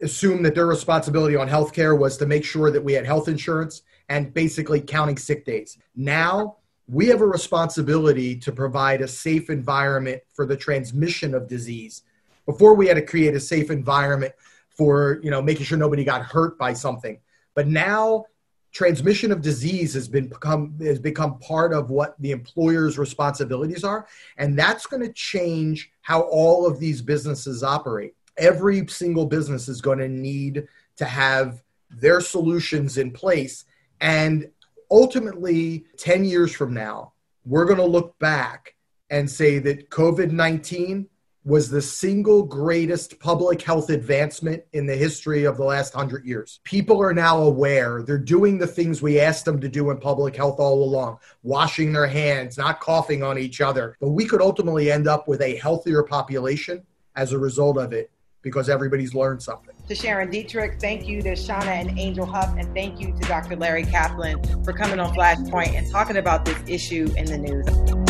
assume 0.00 0.42
that 0.44 0.54
their 0.54 0.66
responsibility 0.66 1.34
on 1.34 1.48
healthcare 1.48 1.98
was 1.98 2.16
to 2.18 2.26
make 2.26 2.44
sure 2.44 2.70
that 2.70 2.82
we 2.82 2.92
had 2.92 3.04
health 3.04 3.28
insurance 3.28 3.82
and 4.08 4.32
basically 4.32 4.80
counting 4.80 5.16
sick 5.16 5.44
days. 5.44 5.76
Now, 5.96 6.58
we 6.86 7.06
have 7.08 7.20
a 7.20 7.26
responsibility 7.26 8.36
to 8.36 8.52
provide 8.52 9.02
a 9.02 9.08
safe 9.08 9.50
environment 9.50 10.22
for 10.32 10.46
the 10.46 10.56
transmission 10.56 11.34
of 11.34 11.48
disease. 11.48 12.02
Before, 12.46 12.74
we 12.74 12.86
had 12.86 12.94
to 12.94 13.02
create 13.02 13.34
a 13.34 13.40
safe 13.40 13.70
environment 13.70 14.32
for 14.78 15.20
you 15.22 15.30
know 15.30 15.42
making 15.42 15.66
sure 15.66 15.76
nobody 15.76 16.04
got 16.04 16.22
hurt 16.22 16.56
by 16.56 16.72
something. 16.72 17.18
But 17.54 17.66
now 17.66 18.24
transmission 18.72 19.32
of 19.32 19.42
disease 19.42 19.92
has 19.94 20.08
been 20.08 20.28
become 20.28 20.78
has 20.80 21.00
become 21.00 21.38
part 21.40 21.72
of 21.72 21.90
what 21.90 22.14
the 22.20 22.30
employer's 22.30 22.96
responsibilities 22.96 23.84
are. 23.84 24.06
And 24.38 24.58
that's 24.58 24.86
going 24.86 25.02
to 25.02 25.12
change 25.12 25.90
how 26.00 26.22
all 26.22 26.66
of 26.66 26.78
these 26.78 27.02
businesses 27.02 27.62
operate. 27.62 28.14
Every 28.38 28.86
single 28.86 29.26
business 29.26 29.68
is 29.68 29.80
going 29.80 29.98
to 29.98 30.08
need 30.08 30.68
to 30.96 31.04
have 31.04 31.62
their 31.90 32.20
solutions 32.20 32.96
in 32.96 33.10
place. 33.10 33.64
And 34.00 34.48
ultimately 34.90 35.84
10 35.98 36.24
years 36.24 36.54
from 36.54 36.72
now 36.72 37.12
we're 37.44 37.64
going 37.64 37.78
to 37.78 37.84
look 37.84 38.18
back 38.18 38.74
and 39.10 39.30
say 39.30 39.58
that 39.58 39.90
covid-19 39.90 41.06
was 41.48 41.70
the 41.70 41.80
single 41.80 42.42
greatest 42.42 43.18
public 43.20 43.62
health 43.62 43.88
advancement 43.88 44.62
in 44.74 44.84
the 44.84 44.94
history 44.94 45.44
of 45.44 45.56
the 45.56 45.64
last 45.64 45.94
hundred 45.94 46.26
years. 46.26 46.60
People 46.62 47.00
are 47.00 47.14
now 47.14 47.38
aware. 47.38 48.02
They're 48.02 48.18
doing 48.18 48.58
the 48.58 48.66
things 48.66 49.00
we 49.00 49.18
asked 49.18 49.46
them 49.46 49.58
to 49.62 49.68
do 49.68 49.90
in 49.90 49.98
public 49.98 50.36
health 50.36 50.60
all 50.60 50.84
along 50.84 51.18
washing 51.42 51.90
their 51.94 52.06
hands, 52.06 52.58
not 52.58 52.80
coughing 52.80 53.22
on 53.22 53.38
each 53.38 53.62
other. 53.62 53.96
But 53.98 54.10
we 54.10 54.26
could 54.26 54.42
ultimately 54.42 54.92
end 54.92 55.08
up 55.08 55.26
with 55.26 55.40
a 55.40 55.56
healthier 55.56 56.02
population 56.02 56.84
as 57.16 57.32
a 57.32 57.38
result 57.38 57.78
of 57.78 57.94
it 57.94 58.10
because 58.42 58.68
everybody's 58.68 59.14
learned 59.14 59.42
something. 59.42 59.74
To 59.88 59.94
Sharon 59.94 60.30
Dietrich, 60.30 60.78
thank 60.78 61.08
you 61.08 61.22
to 61.22 61.34
Shanna 61.34 61.70
and 61.70 61.98
Angel 61.98 62.26
Huff, 62.26 62.54
and 62.58 62.74
thank 62.74 63.00
you 63.00 63.14
to 63.18 63.20
Dr. 63.26 63.56
Larry 63.56 63.84
Caplin 63.84 64.62
for 64.66 64.74
coming 64.74 65.00
on 65.00 65.14
Flashpoint 65.14 65.74
and 65.74 65.90
talking 65.90 66.18
about 66.18 66.44
this 66.44 66.58
issue 66.66 67.10
in 67.16 67.24
the 67.24 67.38
news. 67.38 68.07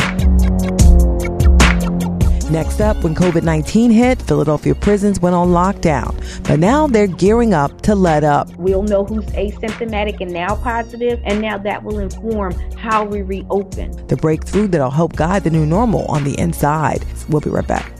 Next 2.49 2.81
up, 2.81 2.97
when 3.03 3.13
COVID 3.13 3.43
19 3.43 3.91
hit, 3.91 4.19
Philadelphia 4.19 4.73
prisons 4.73 5.19
went 5.19 5.35
on 5.35 5.49
lockdown. 5.49 6.15
But 6.47 6.57
now 6.59 6.87
they're 6.87 7.05
gearing 7.05 7.53
up 7.53 7.81
to 7.81 7.93
let 7.93 8.23
up. 8.23 8.49
We'll 8.55 8.81
know 8.81 9.05
who's 9.05 9.25
asymptomatic 9.27 10.19
and 10.19 10.33
now 10.33 10.55
positive, 10.55 11.21
and 11.25 11.41
now 11.41 11.59
that 11.59 11.83
will 11.83 11.99
inform 11.99 12.53
how 12.75 13.05
we 13.05 13.21
reopen. 13.21 14.07
The 14.07 14.17
breakthrough 14.17 14.67
that'll 14.67 14.89
help 14.89 15.15
guide 15.15 15.43
the 15.43 15.51
new 15.51 15.65
normal 15.65 16.05
on 16.05 16.23
the 16.23 16.37
inside. 16.39 17.05
We'll 17.29 17.41
be 17.41 17.51
right 17.51 17.67
back. 17.67 17.93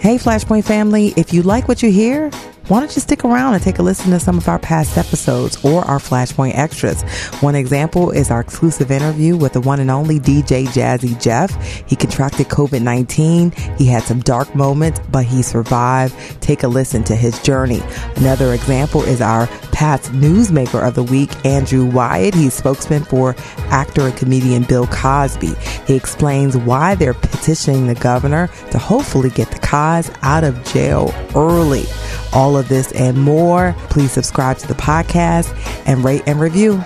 Hey, 0.00 0.16
Flashpoint 0.16 0.64
family, 0.64 1.14
if 1.16 1.32
you 1.32 1.42
like 1.42 1.68
what 1.68 1.82
you 1.82 1.90
hear, 1.90 2.30
why 2.68 2.80
don't 2.80 2.94
you 2.94 3.00
stick 3.00 3.24
around 3.24 3.54
and 3.54 3.62
take 3.62 3.78
a 3.78 3.82
listen 3.82 4.10
to 4.10 4.20
some 4.20 4.36
of 4.36 4.46
our 4.46 4.58
past 4.58 4.98
episodes 4.98 5.62
or 5.64 5.82
our 5.86 5.98
Flashpoint 5.98 6.54
extras? 6.54 7.00
One 7.40 7.54
example 7.54 8.10
is 8.10 8.30
our 8.30 8.40
exclusive 8.40 8.90
interview 8.90 9.38
with 9.38 9.54
the 9.54 9.60
one 9.62 9.80
and 9.80 9.90
only 9.90 10.20
DJ 10.20 10.66
Jazzy 10.66 11.18
Jeff. 11.18 11.54
He 11.88 11.96
contracted 11.96 12.48
COVID 12.48 12.82
19. 12.82 13.52
He 13.78 13.86
had 13.86 14.02
some 14.02 14.20
dark 14.20 14.54
moments, 14.54 15.00
but 15.10 15.24
he 15.24 15.42
survived. 15.42 16.14
Take 16.42 16.62
a 16.62 16.68
listen 16.68 17.02
to 17.04 17.16
his 17.16 17.40
journey. 17.40 17.80
Another 18.16 18.52
example 18.52 19.02
is 19.02 19.22
our 19.22 19.46
past 19.72 20.12
newsmaker 20.12 20.86
of 20.86 20.94
the 20.94 21.04
week, 21.04 21.30
Andrew 21.46 21.86
Wyatt. 21.86 22.34
He's 22.34 22.52
spokesman 22.52 23.04
for 23.04 23.34
actor 23.70 24.02
and 24.02 24.16
comedian 24.16 24.64
Bill 24.64 24.86
Cosby. 24.88 25.54
He 25.86 25.94
explains 25.94 26.54
why 26.54 26.96
they're 26.96 27.14
petitioning 27.14 27.86
the 27.86 27.94
governor 27.94 28.48
to 28.72 28.78
hopefully 28.78 29.30
get 29.30 29.50
the 29.50 29.57
Cos 29.68 30.10
out 30.22 30.44
of 30.44 30.64
jail 30.64 31.12
early 31.36 31.84
all 32.32 32.56
of 32.56 32.68
this 32.68 32.92
and 32.92 33.16
more, 33.16 33.74
please 33.90 34.12
subscribe 34.12 34.58
to 34.58 34.68
the 34.68 34.74
podcast 34.74 35.54
and 35.86 36.04
rate 36.04 36.22
and 36.26 36.40
review. 36.40 36.76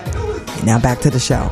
Now 0.63 0.79
back 0.81 0.99
to 1.01 1.09
the 1.09 1.19
show. 1.19 1.51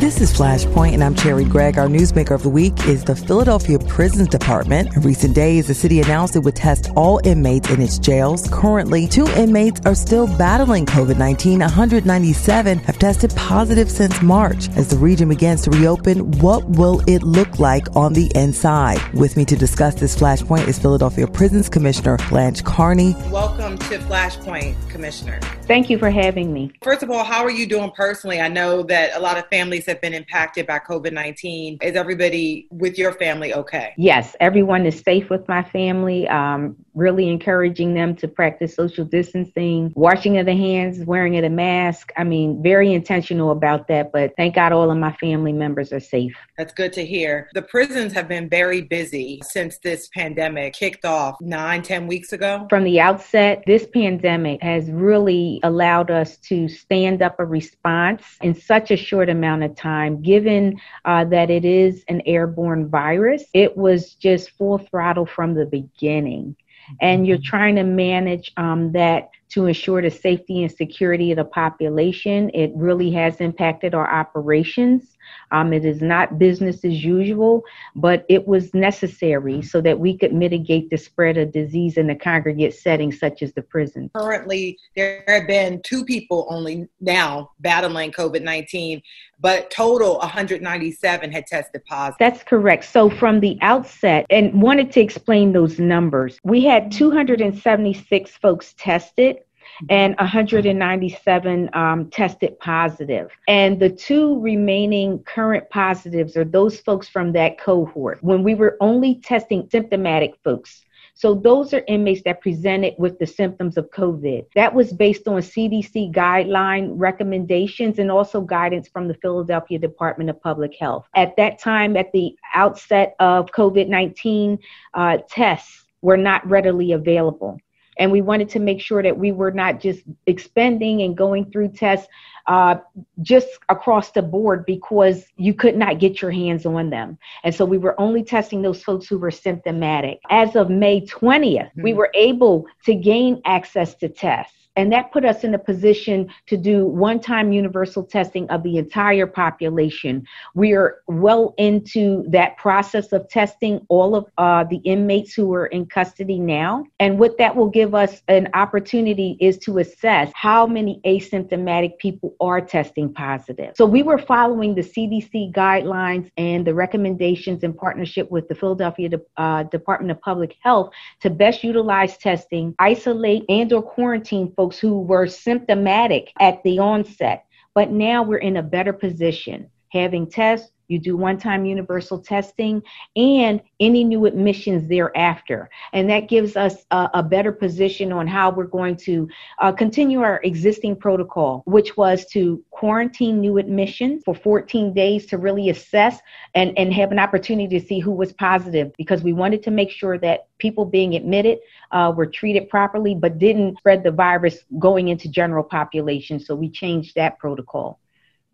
This 0.00 0.22
is 0.22 0.32
Flashpoint, 0.32 0.94
and 0.94 1.04
I'm 1.04 1.14
Cherri 1.14 1.44
Gregg. 1.44 1.76
Our 1.76 1.86
newsmaker 1.86 2.30
of 2.30 2.42
the 2.42 2.48
week 2.48 2.72
is 2.86 3.04
the 3.04 3.14
Philadelphia 3.14 3.78
Prisons 3.78 4.28
Department. 4.28 4.96
In 4.96 5.02
recent 5.02 5.34
days, 5.34 5.66
the 5.66 5.74
city 5.74 6.00
announced 6.00 6.34
it 6.36 6.38
would 6.38 6.56
test 6.56 6.90
all 6.96 7.20
inmates 7.22 7.68
in 7.68 7.82
its 7.82 7.98
jails. 7.98 8.48
Currently, 8.50 9.08
two 9.08 9.28
inmates 9.32 9.82
are 9.84 9.94
still 9.94 10.26
battling 10.38 10.86
COVID 10.86 11.18
19. 11.18 11.58
197 11.58 12.78
have 12.78 12.98
tested 12.98 13.36
positive 13.36 13.90
since 13.90 14.22
March. 14.22 14.70
As 14.70 14.88
the 14.88 14.96
region 14.96 15.28
begins 15.28 15.60
to 15.64 15.70
reopen, 15.70 16.30
what 16.38 16.64
will 16.64 17.02
it 17.06 17.22
look 17.22 17.58
like 17.58 17.94
on 17.94 18.14
the 18.14 18.32
inside? 18.34 19.02
With 19.12 19.36
me 19.36 19.44
to 19.44 19.54
discuss 19.54 19.96
this 19.96 20.16
Flashpoint 20.16 20.66
is 20.66 20.78
Philadelphia 20.78 21.26
Prisons 21.26 21.68
Commissioner 21.68 22.16
Blanche 22.30 22.64
Carney. 22.64 23.14
Welcome 23.30 23.76
to 23.76 23.98
Flashpoint, 23.98 24.76
Commissioner. 24.88 25.40
Thank 25.64 25.90
you 25.90 25.98
for 25.98 26.10
having 26.10 26.54
me. 26.54 26.72
First 26.82 27.02
of 27.02 27.10
all, 27.10 27.22
how 27.22 27.44
are 27.44 27.50
you 27.50 27.66
doing 27.66 27.90
personally? 27.90 28.40
I 28.40 28.48
know 28.48 28.82
that 28.84 29.14
a 29.14 29.20
lot 29.20 29.36
of 29.36 29.46
families 29.48 29.89
have 29.90 30.00
been 30.00 30.14
impacted 30.14 30.66
by 30.66 30.78
COVID 30.78 31.12
19. 31.12 31.78
Is 31.82 31.96
everybody 31.96 32.66
with 32.70 32.96
your 32.96 33.12
family 33.12 33.52
okay? 33.54 33.92
Yes, 33.96 34.34
everyone 34.40 34.86
is 34.86 34.98
safe 35.00 35.28
with 35.28 35.46
my 35.48 35.62
family. 35.62 36.26
Um, 36.28 36.76
really 37.00 37.30
encouraging 37.30 37.94
them 37.94 38.14
to 38.14 38.28
practice 38.28 38.74
social 38.74 39.04
distancing, 39.04 39.90
washing 39.96 40.36
of 40.36 40.44
the 40.44 40.54
hands, 40.54 41.04
wearing 41.06 41.36
of 41.36 41.42
the 41.42 41.50
mask. 41.50 42.12
I 42.16 42.24
mean, 42.24 42.62
very 42.62 42.92
intentional 42.92 43.50
about 43.50 43.88
that, 43.88 44.12
but 44.12 44.34
thank 44.36 44.54
God 44.54 44.72
all 44.72 44.90
of 44.90 44.98
my 44.98 45.12
family 45.14 45.52
members 45.52 45.92
are 45.92 46.00
safe. 46.00 46.36
That's 46.58 46.74
good 46.74 46.92
to 46.92 47.04
hear. 47.04 47.48
The 47.54 47.62
prisons 47.62 48.12
have 48.12 48.28
been 48.28 48.50
very 48.50 48.82
busy 48.82 49.40
since 49.42 49.78
this 49.78 50.08
pandemic 50.14 50.74
kicked 50.74 51.06
off 51.06 51.36
nine, 51.40 51.82
ten 51.82 52.06
weeks 52.06 52.34
ago. 52.34 52.66
From 52.68 52.84
the 52.84 53.00
outset, 53.00 53.64
this 53.66 53.86
pandemic 53.86 54.62
has 54.62 54.90
really 54.90 55.60
allowed 55.62 56.10
us 56.10 56.36
to 56.48 56.68
stand 56.68 57.22
up 57.22 57.40
a 57.40 57.46
response 57.46 58.22
in 58.42 58.54
such 58.54 58.90
a 58.90 58.96
short 58.96 59.30
amount 59.30 59.62
of 59.62 59.74
time, 59.74 60.20
given 60.20 60.78
uh, 61.06 61.24
that 61.24 61.48
it 61.50 61.64
is 61.64 62.04
an 62.08 62.20
airborne 62.26 62.88
virus. 62.88 63.44
It 63.54 63.74
was 63.76 64.14
just 64.14 64.50
full 64.50 64.76
throttle 64.78 65.24
from 65.24 65.54
the 65.54 65.64
beginning 65.64 66.56
and 67.00 67.26
you're 67.26 67.38
trying 67.42 67.76
to 67.76 67.82
manage 67.82 68.52
um, 68.56 68.92
that 68.92 69.30
to 69.50 69.66
ensure 69.66 70.00
the 70.00 70.10
safety 70.10 70.62
and 70.62 70.72
security 70.72 71.32
of 71.32 71.36
the 71.36 71.44
population. 71.44 72.50
It 72.54 72.70
really 72.74 73.10
has 73.12 73.40
impacted 73.40 73.94
our 73.94 74.08
operations. 74.10 75.16
Um, 75.52 75.72
it 75.72 75.84
is 75.84 76.00
not 76.00 76.38
business 76.38 76.84
as 76.84 77.04
usual, 77.04 77.64
but 77.96 78.24
it 78.28 78.46
was 78.46 78.72
necessary 78.74 79.62
so 79.62 79.80
that 79.80 79.98
we 79.98 80.16
could 80.16 80.32
mitigate 80.32 80.90
the 80.90 80.96
spread 80.96 81.36
of 81.36 81.52
disease 81.52 81.96
in 81.96 82.10
a 82.10 82.16
congregate 82.16 82.74
setting 82.74 83.12
such 83.12 83.42
as 83.42 83.52
the 83.52 83.62
prison. 83.62 84.10
Currently, 84.14 84.78
there 84.96 85.24
have 85.26 85.46
been 85.46 85.82
two 85.82 86.04
people 86.04 86.46
only 86.50 86.88
now 87.00 87.50
battling 87.60 88.12
COVID 88.12 88.42
19, 88.42 89.02
but 89.40 89.70
total 89.70 90.18
197 90.18 91.32
had 91.32 91.46
tested 91.46 91.84
positive. 91.84 92.16
That's 92.18 92.42
correct. 92.42 92.84
So, 92.84 93.10
from 93.10 93.40
the 93.40 93.58
outset, 93.60 94.26
and 94.30 94.60
wanted 94.60 94.92
to 94.92 95.00
explain 95.00 95.52
those 95.52 95.78
numbers, 95.78 96.38
we 96.44 96.64
had 96.64 96.92
276 96.92 98.30
folks 98.36 98.74
tested 98.78 99.38
and 99.88 100.14
197 100.16 101.70
um, 101.72 102.10
tested 102.10 102.58
positive. 102.58 103.30
And 103.48 103.80
the 103.80 103.90
two 103.90 104.40
remaining 104.40 105.20
current 105.20 105.68
positives 105.70 106.36
are 106.36 106.44
those 106.44 106.80
folks 106.80 107.08
from 107.08 107.32
that 107.32 107.58
cohort. 107.58 108.22
When 108.22 108.42
we 108.42 108.54
were 108.54 108.76
only 108.80 109.16
testing 109.16 109.68
symptomatic 109.70 110.34
folks, 110.44 110.84
so 111.14 111.34
those 111.34 111.74
are 111.74 111.84
inmates 111.86 112.22
that 112.22 112.40
presented 112.40 112.94
with 112.96 113.18
the 113.18 113.26
symptoms 113.26 113.76
of 113.76 113.90
COVID. 113.90 114.46
That 114.54 114.74
was 114.74 114.90
based 114.90 115.28
on 115.28 115.42
CDC 115.42 116.14
guideline 116.14 116.92
recommendations 116.94 117.98
and 117.98 118.10
also 118.10 118.40
guidance 118.40 118.88
from 118.88 119.06
the 119.06 119.12
Philadelphia 119.14 119.78
Department 119.78 120.30
of 120.30 120.40
Public 120.40 120.74
Health. 120.74 121.06
At 121.14 121.36
that 121.36 121.58
time, 121.58 121.94
at 121.98 122.10
the 122.12 122.34
outset 122.54 123.16
of 123.20 123.50
COVID 123.50 123.88
19, 123.88 124.58
uh, 124.94 125.18
tests 125.28 125.84
were 126.00 126.16
not 126.16 126.48
readily 126.48 126.92
available 126.92 127.60
and 128.00 128.10
we 128.10 128.22
wanted 128.22 128.48
to 128.48 128.58
make 128.58 128.80
sure 128.80 129.02
that 129.02 129.16
we 129.16 129.30
were 129.30 129.50
not 129.52 129.78
just 129.78 130.00
expending 130.26 131.02
and 131.02 131.16
going 131.16 131.50
through 131.52 131.68
tests 131.68 132.08
uh, 132.46 132.76
just 133.20 133.46
across 133.68 134.10
the 134.10 134.22
board 134.22 134.64
because 134.64 135.26
you 135.36 135.52
could 135.52 135.76
not 135.76 136.00
get 136.00 136.22
your 136.22 136.30
hands 136.30 136.64
on 136.64 136.88
them. 136.88 137.18
And 137.44 137.54
so 137.54 137.64
we 137.66 137.76
were 137.76 138.00
only 138.00 138.24
testing 138.24 138.62
those 138.62 138.82
folks 138.82 139.06
who 139.06 139.18
were 139.18 139.30
symptomatic. 139.30 140.18
As 140.30 140.56
of 140.56 140.70
May 140.70 141.02
20th, 141.02 141.58
mm-hmm. 141.58 141.82
we 141.82 141.92
were 141.92 142.10
able 142.14 142.66
to 142.86 142.94
gain 142.94 143.42
access 143.44 143.94
to 143.96 144.08
tests. 144.08 144.59
And 144.80 144.90
that 144.92 145.12
put 145.12 145.26
us 145.26 145.44
in 145.44 145.52
a 145.52 145.58
position 145.58 146.30
to 146.46 146.56
do 146.56 146.86
one 146.86 147.20
time 147.20 147.52
universal 147.52 148.02
testing 148.02 148.48
of 148.48 148.62
the 148.62 148.78
entire 148.78 149.26
population. 149.26 150.26
We 150.54 150.72
are 150.72 151.02
well 151.06 151.52
into 151.58 152.24
that 152.28 152.56
process 152.56 153.12
of 153.12 153.28
testing 153.28 153.84
all 153.90 154.16
of 154.16 154.24
uh, 154.38 154.64
the 154.64 154.78
inmates 154.78 155.34
who 155.34 155.52
are 155.52 155.66
in 155.66 155.84
custody 155.84 156.38
now. 156.38 156.86
And 156.98 157.18
what 157.18 157.36
that 157.36 157.54
will 157.54 157.68
give 157.68 157.94
us 157.94 158.22
an 158.28 158.48
opportunity 158.54 159.36
is 159.38 159.58
to 159.58 159.80
assess 159.80 160.32
how 160.34 160.66
many 160.66 161.02
asymptomatic 161.04 161.98
people 161.98 162.34
are 162.40 162.62
testing 162.62 163.12
positive. 163.12 163.74
So 163.76 163.84
we 163.84 164.02
were 164.02 164.16
following 164.16 164.74
the 164.74 164.80
CDC 164.80 165.52
guidelines 165.52 166.30
and 166.38 166.66
the 166.66 166.72
recommendations 166.72 167.64
in 167.64 167.74
partnership 167.74 168.30
with 168.30 168.48
the 168.48 168.54
Philadelphia 168.54 169.10
De- 169.10 169.20
uh, 169.36 169.64
Department 169.64 170.10
of 170.10 170.22
Public 170.22 170.56
Health 170.62 170.94
to 171.20 171.28
best 171.28 171.62
utilize 171.62 172.16
testing, 172.16 172.74
isolate, 172.78 173.44
and 173.50 173.70
or 173.74 173.82
quarantine 173.82 174.50
folks 174.56 174.69
who 174.78 175.00
were 175.00 175.26
symptomatic 175.26 176.32
at 176.38 176.62
the 176.62 176.78
onset. 176.78 177.44
But 177.74 177.90
now 177.90 178.22
we're 178.22 178.38
in 178.38 178.56
a 178.56 178.62
better 178.62 178.92
position 178.92 179.70
having 179.90 180.28
tests, 180.28 180.70
you 180.90 180.98
do 180.98 181.16
one 181.16 181.38
time 181.38 181.64
universal 181.64 182.18
testing 182.18 182.82
and 183.16 183.60
any 183.78 184.04
new 184.04 184.26
admissions 184.26 184.88
thereafter. 184.88 185.70
And 185.92 186.10
that 186.10 186.28
gives 186.28 186.56
us 186.56 186.84
a, 186.90 187.08
a 187.14 187.22
better 187.22 187.52
position 187.52 188.12
on 188.12 188.26
how 188.26 188.50
we're 188.50 188.64
going 188.64 188.96
to 188.96 189.28
uh, 189.60 189.72
continue 189.72 190.20
our 190.20 190.40
existing 190.42 190.96
protocol, 190.96 191.62
which 191.66 191.96
was 191.96 192.26
to 192.26 192.62
quarantine 192.70 193.40
new 193.40 193.58
admissions 193.58 194.22
for 194.24 194.34
14 194.34 194.92
days 194.92 195.26
to 195.26 195.38
really 195.38 195.70
assess 195.70 196.18
and, 196.54 196.76
and 196.78 196.92
have 196.92 197.12
an 197.12 197.18
opportunity 197.18 197.78
to 197.78 197.86
see 197.86 198.00
who 198.00 198.12
was 198.12 198.32
positive 198.32 198.92
because 198.96 199.22
we 199.22 199.32
wanted 199.32 199.62
to 199.62 199.70
make 199.70 199.90
sure 199.90 200.18
that 200.18 200.48
people 200.58 200.84
being 200.84 201.14
admitted 201.14 201.58
uh, 201.92 202.12
were 202.14 202.26
treated 202.26 202.68
properly 202.68 203.14
but 203.14 203.38
didn't 203.38 203.76
spread 203.78 204.02
the 204.02 204.10
virus 204.10 204.64
going 204.78 205.08
into 205.08 205.28
general 205.28 205.64
population. 205.64 206.40
So 206.40 206.54
we 206.54 206.68
changed 206.68 207.14
that 207.14 207.38
protocol. 207.38 208.00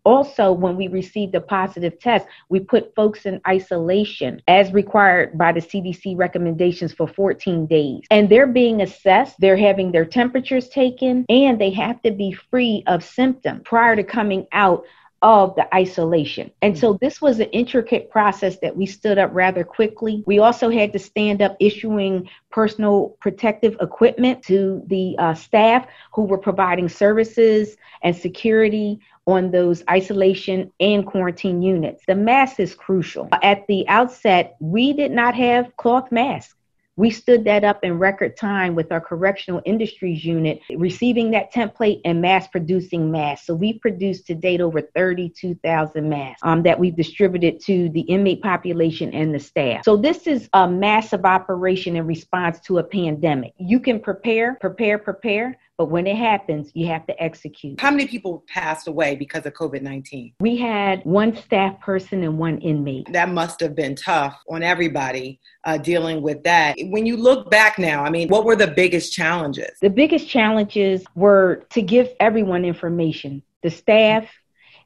Also, 0.07 0.53
when 0.53 0.77
we 0.77 0.87
received 0.87 1.35
a 1.35 1.41
positive 1.41 1.99
test, 1.99 2.25
we 2.47 2.61
put 2.61 2.95
folks 2.95 3.25
in 3.25 3.41
isolation 3.45 4.41
as 4.47 4.71
required 4.71 5.37
by 5.37 5.51
the 5.51 5.59
CDC 5.59 6.17
recommendations 6.17 6.93
for 6.93 7.09
14 7.09 7.65
days. 7.65 8.05
And 8.09 8.29
they're 8.29 8.47
being 8.47 8.81
assessed, 8.81 9.35
they're 9.39 9.57
having 9.57 9.91
their 9.91 10.05
temperatures 10.05 10.69
taken, 10.69 11.25
and 11.27 11.59
they 11.59 11.71
have 11.71 12.01
to 12.03 12.11
be 12.11 12.31
free 12.31 12.83
of 12.87 13.03
symptoms 13.03 13.63
prior 13.65 13.97
to 13.97 14.03
coming 14.05 14.47
out 14.53 14.85
of 15.21 15.55
the 15.55 15.75
isolation. 15.75 16.51
And 16.61 16.77
so 16.77 16.97
this 17.01 17.21
was 17.21 17.39
an 17.39 17.49
intricate 17.49 18.09
process 18.09 18.59
that 18.59 18.77
we 18.77 18.85
stood 18.85 19.17
up 19.17 19.31
rather 19.33 19.65
quickly. 19.65 20.23
We 20.25 20.39
also 20.39 20.69
had 20.69 20.93
to 20.93 20.99
stand 20.99 21.41
up 21.41 21.57
issuing 21.59 22.29
personal 22.49 23.17
protective 23.19 23.75
equipment 23.81 24.43
to 24.43 24.83
the 24.87 25.15
uh, 25.17 25.33
staff 25.33 25.87
who 26.13 26.23
were 26.23 26.37
providing 26.37 26.87
services 26.87 27.75
and 28.03 28.15
security 28.15 29.01
on 29.27 29.51
those 29.51 29.83
isolation 29.89 30.71
and 30.79 31.05
quarantine 31.05 31.61
units. 31.61 32.03
The 32.07 32.15
mask 32.15 32.59
is 32.59 32.73
crucial. 32.73 33.27
At 33.43 33.67
the 33.67 33.87
outset, 33.89 34.55
we 34.59 34.93
did 34.93 35.11
not 35.11 35.35
have 35.35 35.75
cloth 35.75 36.11
masks. 36.11 36.55
We 36.97 37.11
stood 37.11 37.43
that 37.43 37.63
up 37.63 37.83
in 37.83 37.99
record 37.99 38.35
time 38.35 38.73
with 38.73 38.91
our 38.91 38.99
correctional 38.99 39.61
industries 39.65 40.25
unit, 40.25 40.61
receiving 40.77 41.29
that 41.31 41.53
template 41.53 42.01
and 42.05 42.21
mass 42.23 42.47
producing 42.47 43.11
masks. 43.11 43.45
So 43.45 43.53
we 43.53 43.77
produced 43.77 44.25
to 44.27 44.33
date 44.33 44.61
over 44.61 44.81
32,000 44.81 46.09
masks 46.09 46.41
um, 46.41 46.63
that 46.63 46.79
we've 46.79 46.95
distributed 46.95 47.59
to 47.65 47.89
the 47.89 48.01
inmate 48.01 48.41
population 48.41 49.13
and 49.13 49.33
the 49.33 49.39
staff. 49.39 49.85
So 49.85 49.95
this 49.95 50.25
is 50.25 50.49
a 50.53 50.67
massive 50.67 51.23
operation 51.23 51.95
in 51.95 52.07
response 52.07 52.59
to 52.61 52.79
a 52.79 52.83
pandemic. 52.83 53.53
You 53.59 53.79
can 53.79 53.99
prepare, 53.99 54.55
prepare, 54.55 54.97
prepare 54.97 55.55
but 55.77 55.85
when 55.85 56.07
it 56.07 56.17
happens, 56.17 56.71
you 56.73 56.87
have 56.87 57.05
to 57.07 57.23
execute. 57.23 57.79
How 57.79 57.91
many 57.91 58.07
people 58.07 58.43
passed 58.47 58.87
away 58.87 59.15
because 59.15 59.45
of 59.45 59.53
COVID 59.53 59.81
19? 59.81 60.33
We 60.39 60.57
had 60.57 61.03
one 61.05 61.35
staff 61.35 61.79
person 61.81 62.23
and 62.23 62.37
one 62.37 62.57
inmate. 62.59 63.11
That 63.13 63.29
must 63.29 63.59
have 63.59 63.75
been 63.75 63.95
tough 63.95 64.35
on 64.49 64.63
everybody 64.63 65.39
uh, 65.63 65.77
dealing 65.77 66.21
with 66.21 66.43
that. 66.43 66.75
When 66.79 67.05
you 67.05 67.17
look 67.17 67.51
back 67.51 67.77
now, 67.77 68.03
I 68.03 68.09
mean, 68.09 68.27
what 68.29 68.45
were 68.45 68.55
the 68.55 68.67
biggest 68.67 69.13
challenges? 69.13 69.71
The 69.81 69.89
biggest 69.89 70.27
challenges 70.27 71.05
were 71.15 71.65
to 71.71 71.81
give 71.81 72.09
everyone 72.19 72.65
information 72.65 73.43
the 73.63 73.69
staff, 73.69 74.25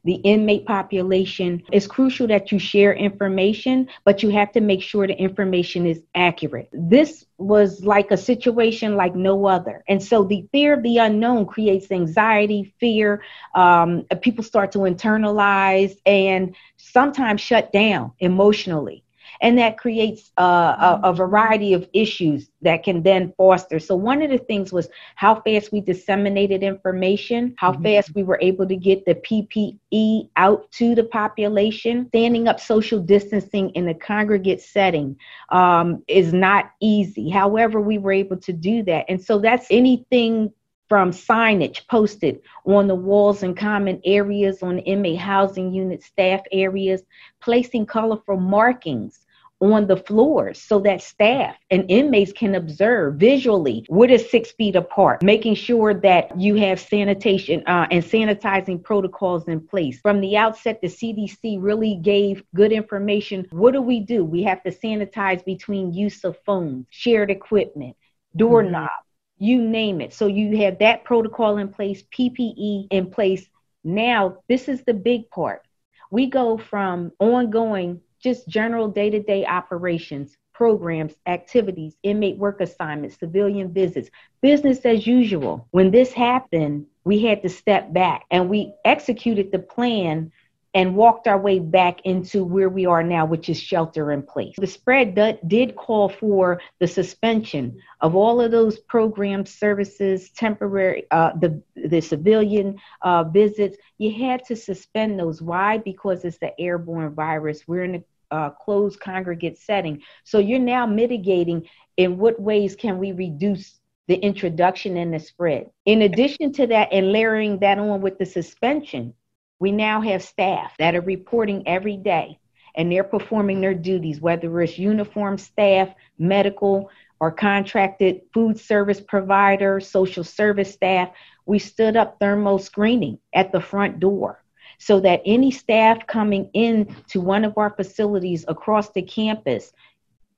the 0.03 0.15
inmate 0.15 0.65
population, 0.65 1.61
it's 1.71 1.87
crucial 1.87 2.27
that 2.27 2.51
you 2.51 2.59
share 2.59 2.93
information, 2.93 3.87
but 4.03 4.23
you 4.23 4.29
have 4.29 4.51
to 4.53 4.61
make 4.61 4.81
sure 4.81 5.05
the 5.05 5.17
information 5.17 5.85
is 5.85 6.01
accurate. 6.15 6.69
This 6.73 7.25
was 7.37 7.83
like 7.83 8.11
a 8.11 8.17
situation 8.17 8.95
like 8.95 9.15
no 9.15 9.45
other. 9.45 9.83
And 9.87 10.01
so 10.01 10.23
the 10.23 10.47
fear 10.51 10.73
of 10.73 10.83
the 10.83 10.97
unknown 10.97 11.45
creates 11.45 11.91
anxiety, 11.91 12.73
fear. 12.79 13.23
Um, 13.53 14.05
people 14.21 14.43
start 14.43 14.71
to 14.71 14.79
internalize 14.79 15.97
and 16.05 16.55
sometimes 16.77 17.41
shut 17.41 17.71
down 17.71 18.11
emotionally 18.19 19.03
and 19.41 19.57
that 19.57 19.77
creates 19.77 20.31
uh, 20.37 20.99
a, 21.03 21.09
a, 21.09 21.13
variety 21.13 21.73
of 21.73 21.89
issues 21.93 22.49
that 22.61 22.83
can 22.83 23.01
then 23.01 23.33
foster. 23.37 23.79
So 23.79 23.95
one 23.95 24.21
of 24.21 24.29
the 24.29 24.37
things 24.37 24.71
was 24.71 24.87
how 25.15 25.41
fast 25.41 25.71
we 25.71 25.81
disseminated 25.81 26.61
information, 26.61 27.55
how 27.57 27.71
mm-hmm. 27.71 27.83
fast 27.83 28.13
we 28.13 28.23
were 28.23 28.37
able 28.41 28.67
to 28.67 28.75
get 28.75 29.03
the 29.05 29.15
PPE 29.15 30.29
out 30.37 30.71
to 30.73 30.93
the 30.93 31.05
population. 31.05 32.07
Standing 32.09 32.47
up 32.47 32.59
social 32.59 32.99
distancing 32.99 33.71
in 33.71 33.87
a 33.89 33.95
congregate 33.95 34.61
setting 34.61 35.17
um, 35.49 36.03
is 36.07 36.33
not 36.33 36.71
easy. 36.79 37.29
However, 37.29 37.81
we 37.81 37.97
were 37.97 38.13
able 38.13 38.37
to 38.37 38.53
do 38.53 38.83
that, 38.83 39.05
and 39.09 39.21
so 39.21 39.39
that's 39.39 39.65
anything 39.71 40.53
from 40.87 41.11
signage 41.11 41.87
posted 41.87 42.41
on 42.65 42.85
the 42.85 42.93
walls 42.93 43.43
and 43.43 43.55
common 43.55 44.01
areas 44.03 44.61
on 44.61 44.77
inmate 44.79 45.17
housing 45.17 45.73
unit 45.73 46.03
staff 46.03 46.41
areas, 46.51 47.01
placing 47.39 47.85
colorful 47.85 48.35
markings 48.35 49.21
on 49.61 49.85
the 49.85 49.95
floors 49.95 50.59
so 50.59 50.79
that 50.79 51.01
staff 51.01 51.55
and 51.69 51.85
inmates 51.89 52.33
can 52.33 52.55
observe 52.55 53.15
visually 53.15 53.85
what 53.87 54.09
is 54.09 54.29
six 54.29 54.51
feet 54.51 54.75
apart, 54.75 55.21
making 55.23 55.53
sure 55.53 55.93
that 55.93 56.37
you 56.39 56.55
have 56.55 56.79
sanitation 56.79 57.63
uh, 57.67 57.87
and 57.91 58.03
sanitizing 58.03 58.83
protocols 58.83 59.47
in 59.47 59.59
place. 59.59 59.99
From 60.01 60.19
the 60.19 60.35
outset, 60.35 60.81
the 60.81 60.87
CDC 60.87 61.57
really 61.61 61.95
gave 61.95 62.43
good 62.55 62.71
information. 62.71 63.47
What 63.51 63.73
do 63.73 63.81
we 63.81 63.99
do? 63.99 64.25
We 64.25 64.43
have 64.43 64.63
to 64.63 64.71
sanitize 64.71 65.45
between 65.45 65.93
use 65.93 66.23
of 66.23 66.37
phones, 66.45 66.87
shared 66.89 67.29
equipment, 67.29 67.95
doorknob, 68.35 68.89
mm-hmm. 68.89 69.43
you 69.45 69.61
name 69.61 70.01
it. 70.01 70.13
So 70.13 70.25
you 70.25 70.57
have 70.57 70.79
that 70.79 71.03
protocol 71.03 71.57
in 71.57 71.69
place, 71.69 72.03
PPE 72.03 72.87
in 72.89 73.11
place. 73.11 73.47
Now, 73.83 74.37
this 74.49 74.67
is 74.67 74.83
the 74.83 74.93
big 74.93 75.29
part. 75.29 75.61
We 76.09 76.25
go 76.25 76.57
from 76.57 77.11
ongoing 77.19 78.01
just 78.21 78.47
general 78.47 78.87
day 78.87 79.09
to 79.09 79.19
day 79.21 79.45
operations, 79.45 80.37
programs, 80.53 81.13
activities, 81.25 81.95
inmate 82.03 82.37
work 82.37 82.61
assignments, 82.61 83.17
civilian 83.17 83.73
visits, 83.73 84.09
business 84.41 84.85
as 84.85 85.07
usual. 85.07 85.67
When 85.71 85.91
this 85.91 86.13
happened, 86.13 86.85
we 87.03 87.23
had 87.23 87.41
to 87.41 87.49
step 87.49 87.91
back 87.93 88.25
and 88.29 88.49
we 88.49 88.73
executed 88.85 89.51
the 89.51 89.59
plan 89.59 90.31
and 90.73 90.95
walked 90.95 91.27
our 91.27 91.37
way 91.37 91.59
back 91.59 92.01
into 92.05 92.43
where 92.45 92.69
we 92.69 92.85
are 92.85 93.03
now, 93.03 93.25
which 93.25 93.49
is 93.49 93.59
shelter 93.59 94.11
in 94.11 94.23
place. 94.23 94.55
The 94.57 94.67
spread 94.67 95.15
did 95.47 95.75
call 95.75 96.09
for 96.09 96.61
the 96.79 96.87
suspension 96.87 97.81
of 97.99 98.15
all 98.15 98.39
of 98.39 98.51
those 98.51 98.79
programs, 98.79 99.53
services, 99.53 100.29
temporary, 100.29 101.07
uh, 101.11 101.31
the 101.37 101.61
the 101.75 102.01
civilian 102.01 102.79
uh, 103.01 103.25
visits. 103.25 103.77
You 103.97 104.13
had 104.13 104.45
to 104.45 104.55
suspend 104.55 105.19
those. 105.19 105.41
Why? 105.41 105.77
Because 105.77 106.23
it's 106.23 106.37
the 106.37 106.57
airborne 106.59 107.13
virus. 107.15 107.67
We're 107.67 107.83
in 107.83 107.95
a 107.95 108.03
uh, 108.31 108.49
closed 108.49 108.99
congregate 108.99 109.57
setting. 109.57 110.01
So 110.23 110.39
you're 110.39 110.59
now 110.59 110.85
mitigating 110.85 111.67
in 111.97 112.17
what 112.17 112.39
ways 112.39 112.75
can 112.75 112.97
we 112.97 113.11
reduce 113.11 113.79
the 114.07 114.15
introduction 114.15 114.97
and 114.97 115.13
the 115.13 115.19
spread. 115.19 115.69
In 115.85 116.01
addition 116.01 116.51
to 116.53 116.67
that, 116.67 116.89
and 116.91 117.11
layering 117.11 117.59
that 117.59 117.77
on 117.77 118.01
with 118.01 118.17
the 118.17 118.25
suspension, 118.25 119.13
we 119.59 119.71
now 119.71 120.01
have 120.01 120.23
staff 120.23 120.73
that 120.79 120.95
are 120.95 121.01
reporting 121.01 121.67
every 121.67 121.97
day 121.97 122.39
and 122.75 122.91
they're 122.91 123.03
performing 123.03 123.61
their 123.61 123.73
duties, 123.73 124.21
whether 124.21 124.61
it's 124.61 124.77
uniform 124.77 125.37
staff, 125.37 125.89
medical, 126.17 126.89
or 127.19 127.31
contracted 127.31 128.21
food 128.33 128.59
service 128.59 128.99
provider, 128.99 129.79
social 129.79 130.23
service 130.23 130.73
staff. 130.73 131.11
We 131.45 131.59
stood 131.59 131.95
up 131.95 132.17
thermal 132.19 132.59
screening 132.59 133.19
at 133.33 133.51
the 133.51 133.61
front 133.61 133.99
door 133.99 134.40
so 134.81 134.99
that 134.99 135.21
any 135.25 135.51
staff 135.51 136.07
coming 136.07 136.49
in 136.53 136.95
to 137.07 137.21
one 137.21 137.45
of 137.45 137.55
our 137.55 137.69
facilities 137.69 138.43
across 138.47 138.89
the 138.89 139.01
campus 139.03 139.73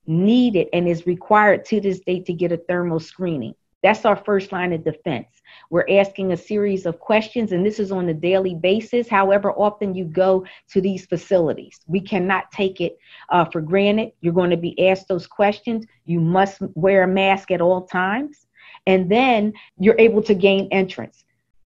needed 0.05 0.67
and 0.73 0.85
is 0.85 1.07
required 1.07 1.63
to 1.63 1.79
this 1.79 2.01
day 2.01 2.19
to 2.19 2.33
get 2.33 2.51
a 2.51 2.57
thermal 2.57 2.99
screening. 2.99 3.55
That's 3.83 4.03
our 4.03 4.17
first 4.17 4.51
line 4.51 4.73
of 4.73 4.83
defense. 4.83 5.27
We're 5.69 5.85
asking 5.89 6.33
a 6.33 6.37
series 6.37 6.85
of 6.85 6.99
questions, 6.99 7.53
and 7.53 7.65
this 7.65 7.79
is 7.79 7.93
on 7.93 8.09
a 8.09 8.13
daily 8.13 8.53
basis. 8.53 9.07
However, 9.07 9.53
often 9.53 9.95
you 9.95 10.03
go 10.03 10.45
to 10.71 10.81
these 10.81 11.05
facilities, 11.05 11.79
we 11.87 12.01
cannot 12.01 12.51
take 12.51 12.81
it 12.81 12.97
uh, 13.29 13.45
for 13.45 13.61
granted. 13.61 14.11
You're 14.19 14.33
going 14.33 14.49
to 14.49 14.57
be 14.57 14.89
asked 14.89 15.07
those 15.07 15.25
questions. 15.25 15.85
You 16.03 16.19
must 16.19 16.61
wear 16.75 17.03
a 17.03 17.07
mask 17.07 17.49
at 17.49 17.61
all 17.61 17.85
times, 17.85 18.45
and 18.87 19.09
then 19.09 19.53
you're 19.79 19.99
able 19.99 20.23
to 20.23 20.33
gain 20.33 20.67
entrance. 20.71 21.23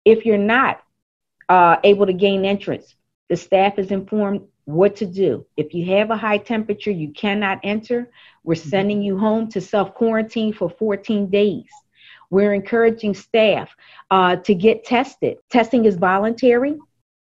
If 0.03 0.26
you're 0.26 0.38
not, 0.38 0.82
uh, 1.49 1.77
able 1.83 2.05
to 2.05 2.13
gain 2.13 2.45
entrance. 2.45 2.95
The 3.29 3.37
staff 3.37 3.77
is 3.79 3.91
informed 3.91 4.41
what 4.65 4.97
to 4.97 5.05
do. 5.05 5.45
If 5.55 5.73
you 5.73 5.85
have 5.97 6.11
a 6.11 6.17
high 6.17 6.37
temperature, 6.37 6.91
you 6.91 7.11
cannot 7.13 7.59
enter. 7.63 8.09
We're 8.43 8.55
mm-hmm. 8.55 8.69
sending 8.69 9.01
you 9.01 9.17
home 9.17 9.49
to 9.51 9.61
self 9.61 9.93
quarantine 9.93 10.53
for 10.53 10.69
14 10.69 11.29
days. 11.29 11.69
We're 12.29 12.53
encouraging 12.53 13.13
staff 13.13 13.73
uh, 14.11 14.35
to 14.37 14.53
get 14.53 14.83
tested. 14.83 15.37
Testing 15.49 15.85
is 15.85 15.95
voluntary. 15.95 16.77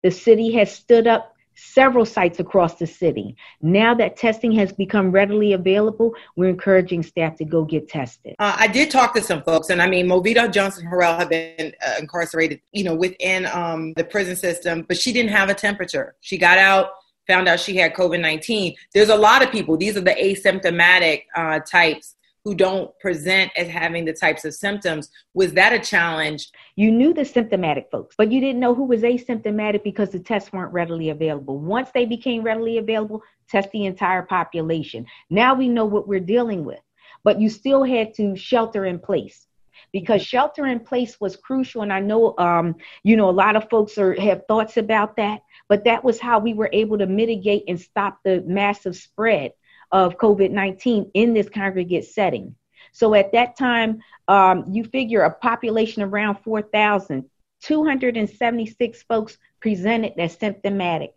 The 0.02 0.10
city 0.10 0.52
has 0.52 0.72
stood 0.72 1.06
up 1.06 1.31
several 1.62 2.04
sites 2.04 2.40
across 2.40 2.74
the 2.74 2.86
city. 2.86 3.36
Now 3.60 3.94
that 3.94 4.16
testing 4.16 4.52
has 4.52 4.72
become 4.72 5.10
readily 5.10 5.52
available, 5.52 6.14
we're 6.36 6.48
encouraging 6.48 7.02
staff 7.02 7.36
to 7.36 7.44
go 7.44 7.64
get 7.64 7.88
tested. 7.88 8.34
Uh, 8.38 8.56
I 8.58 8.66
did 8.66 8.90
talk 8.90 9.14
to 9.14 9.22
some 9.22 9.42
folks, 9.42 9.70
and 9.70 9.80
I 9.80 9.86
mean, 9.86 10.06
Movita 10.06 10.52
Johnson 10.52 10.86
Harrell 10.86 11.18
had 11.18 11.28
been 11.28 11.72
uh, 11.86 11.94
incarcerated, 11.98 12.60
you 12.72 12.84
know, 12.84 12.94
within 12.94 13.46
um, 13.46 13.92
the 13.94 14.04
prison 14.04 14.36
system, 14.36 14.84
but 14.88 14.96
she 14.96 15.12
didn't 15.12 15.30
have 15.30 15.48
a 15.48 15.54
temperature. 15.54 16.14
She 16.20 16.38
got 16.38 16.58
out. 16.58 16.90
Found 17.28 17.46
out 17.46 17.60
she 17.60 17.76
had 17.76 17.94
COVID 17.94 18.20
19. 18.20 18.74
There's 18.92 19.08
a 19.08 19.14
lot 19.14 19.44
of 19.44 19.52
people, 19.52 19.76
these 19.76 19.96
are 19.96 20.00
the 20.00 20.10
asymptomatic 20.10 21.22
uh, 21.36 21.60
types 21.60 22.16
who 22.44 22.54
don't 22.54 22.98
present 22.98 23.52
as 23.56 23.68
having 23.68 24.04
the 24.04 24.12
types 24.12 24.44
of 24.44 24.54
symptoms. 24.54 25.10
Was 25.34 25.52
that 25.54 25.72
a 25.72 25.78
challenge? 25.78 26.50
You 26.74 26.90
knew 26.90 27.14
the 27.14 27.24
symptomatic 27.24 27.88
folks, 27.90 28.16
but 28.18 28.32
you 28.32 28.40
didn't 28.40 28.60
know 28.60 28.74
who 28.74 28.84
was 28.84 29.02
asymptomatic 29.02 29.84
because 29.84 30.10
the 30.10 30.18
tests 30.18 30.52
weren't 30.52 30.72
readily 30.72 31.10
available. 31.10 31.58
Once 31.58 31.90
they 31.94 32.04
became 32.04 32.42
readily 32.42 32.78
available, 32.78 33.22
test 33.48 33.70
the 33.70 33.86
entire 33.86 34.22
population. 34.22 35.06
Now 35.30 35.54
we 35.54 35.68
know 35.68 35.84
what 35.84 36.08
we're 36.08 36.20
dealing 36.20 36.64
with, 36.64 36.80
but 37.22 37.40
you 37.40 37.48
still 37.48 37.84
had 37.84 38.14
to 38.14 38.34
shelter 38.34 38.84
in 38.84 38.98
place 38.98 39.46
because 39.92 40.22
shelter 40.22 40.66
in 40.66 40.80
place 40.80 41.20
was 41.20 41.36
crucial 41.36 41.82
and 41.82 41.92
i 41.92 41.98
know 41.98 42.34
um, 42.38 42.74
you 43.02 43.16
know 43.16 43.28
a 43.28 43.32
lot 43.32 43.56
of 43.56 43.68
folks 43.68 43.98
are 43.98 44.18
have 44.20 44.42
thoughts 44.46 44.76
about 44.76 45.16
that 45.16 45.40
but 45.68 45.84
that 45.84 46.04
was 46.04 46.20
how 46.20 46.38
we 46.38 46.54
were 46.54 46.70
able 46.72 46.98
to 46.98 47.06
mitigate 47.06 47.64
and 47.68 47.80
stop 47.80 48.18
the 48.24 48.42
massive 48.46 48.94
spread 48.94 49.52
of 49.92 50.16
COVID 50.16 50.50
19 50.50 51.10
in 51.14 51.34
this 51.34 51.48
congregate 51.48 52.06
setting. 52.06 52.54
So 52.92 53.14
at 53.14 53.32
that 53.32 53.56
time, 53.56 54.00
um, 54.28 54.64
you 54.68 54.84
figure 54.84 55.22
a 55.22 55.30
population 55.30 56.02
around 56.02 56.38
4,000, 56.42 57.24
276 57.62 59.02
folks 59.04 59.38
presented 59.60 60.18
as 60.18 60.36
symptomatic, 60.36 61.14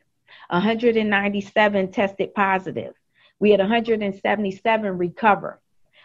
197 0.49 1.91
tested 1.91 2.33
positive. 2.33 2.93
We 3.39 3.51
had 3.51 3.59
177 3.59 4.97
recover. 4.97 5.59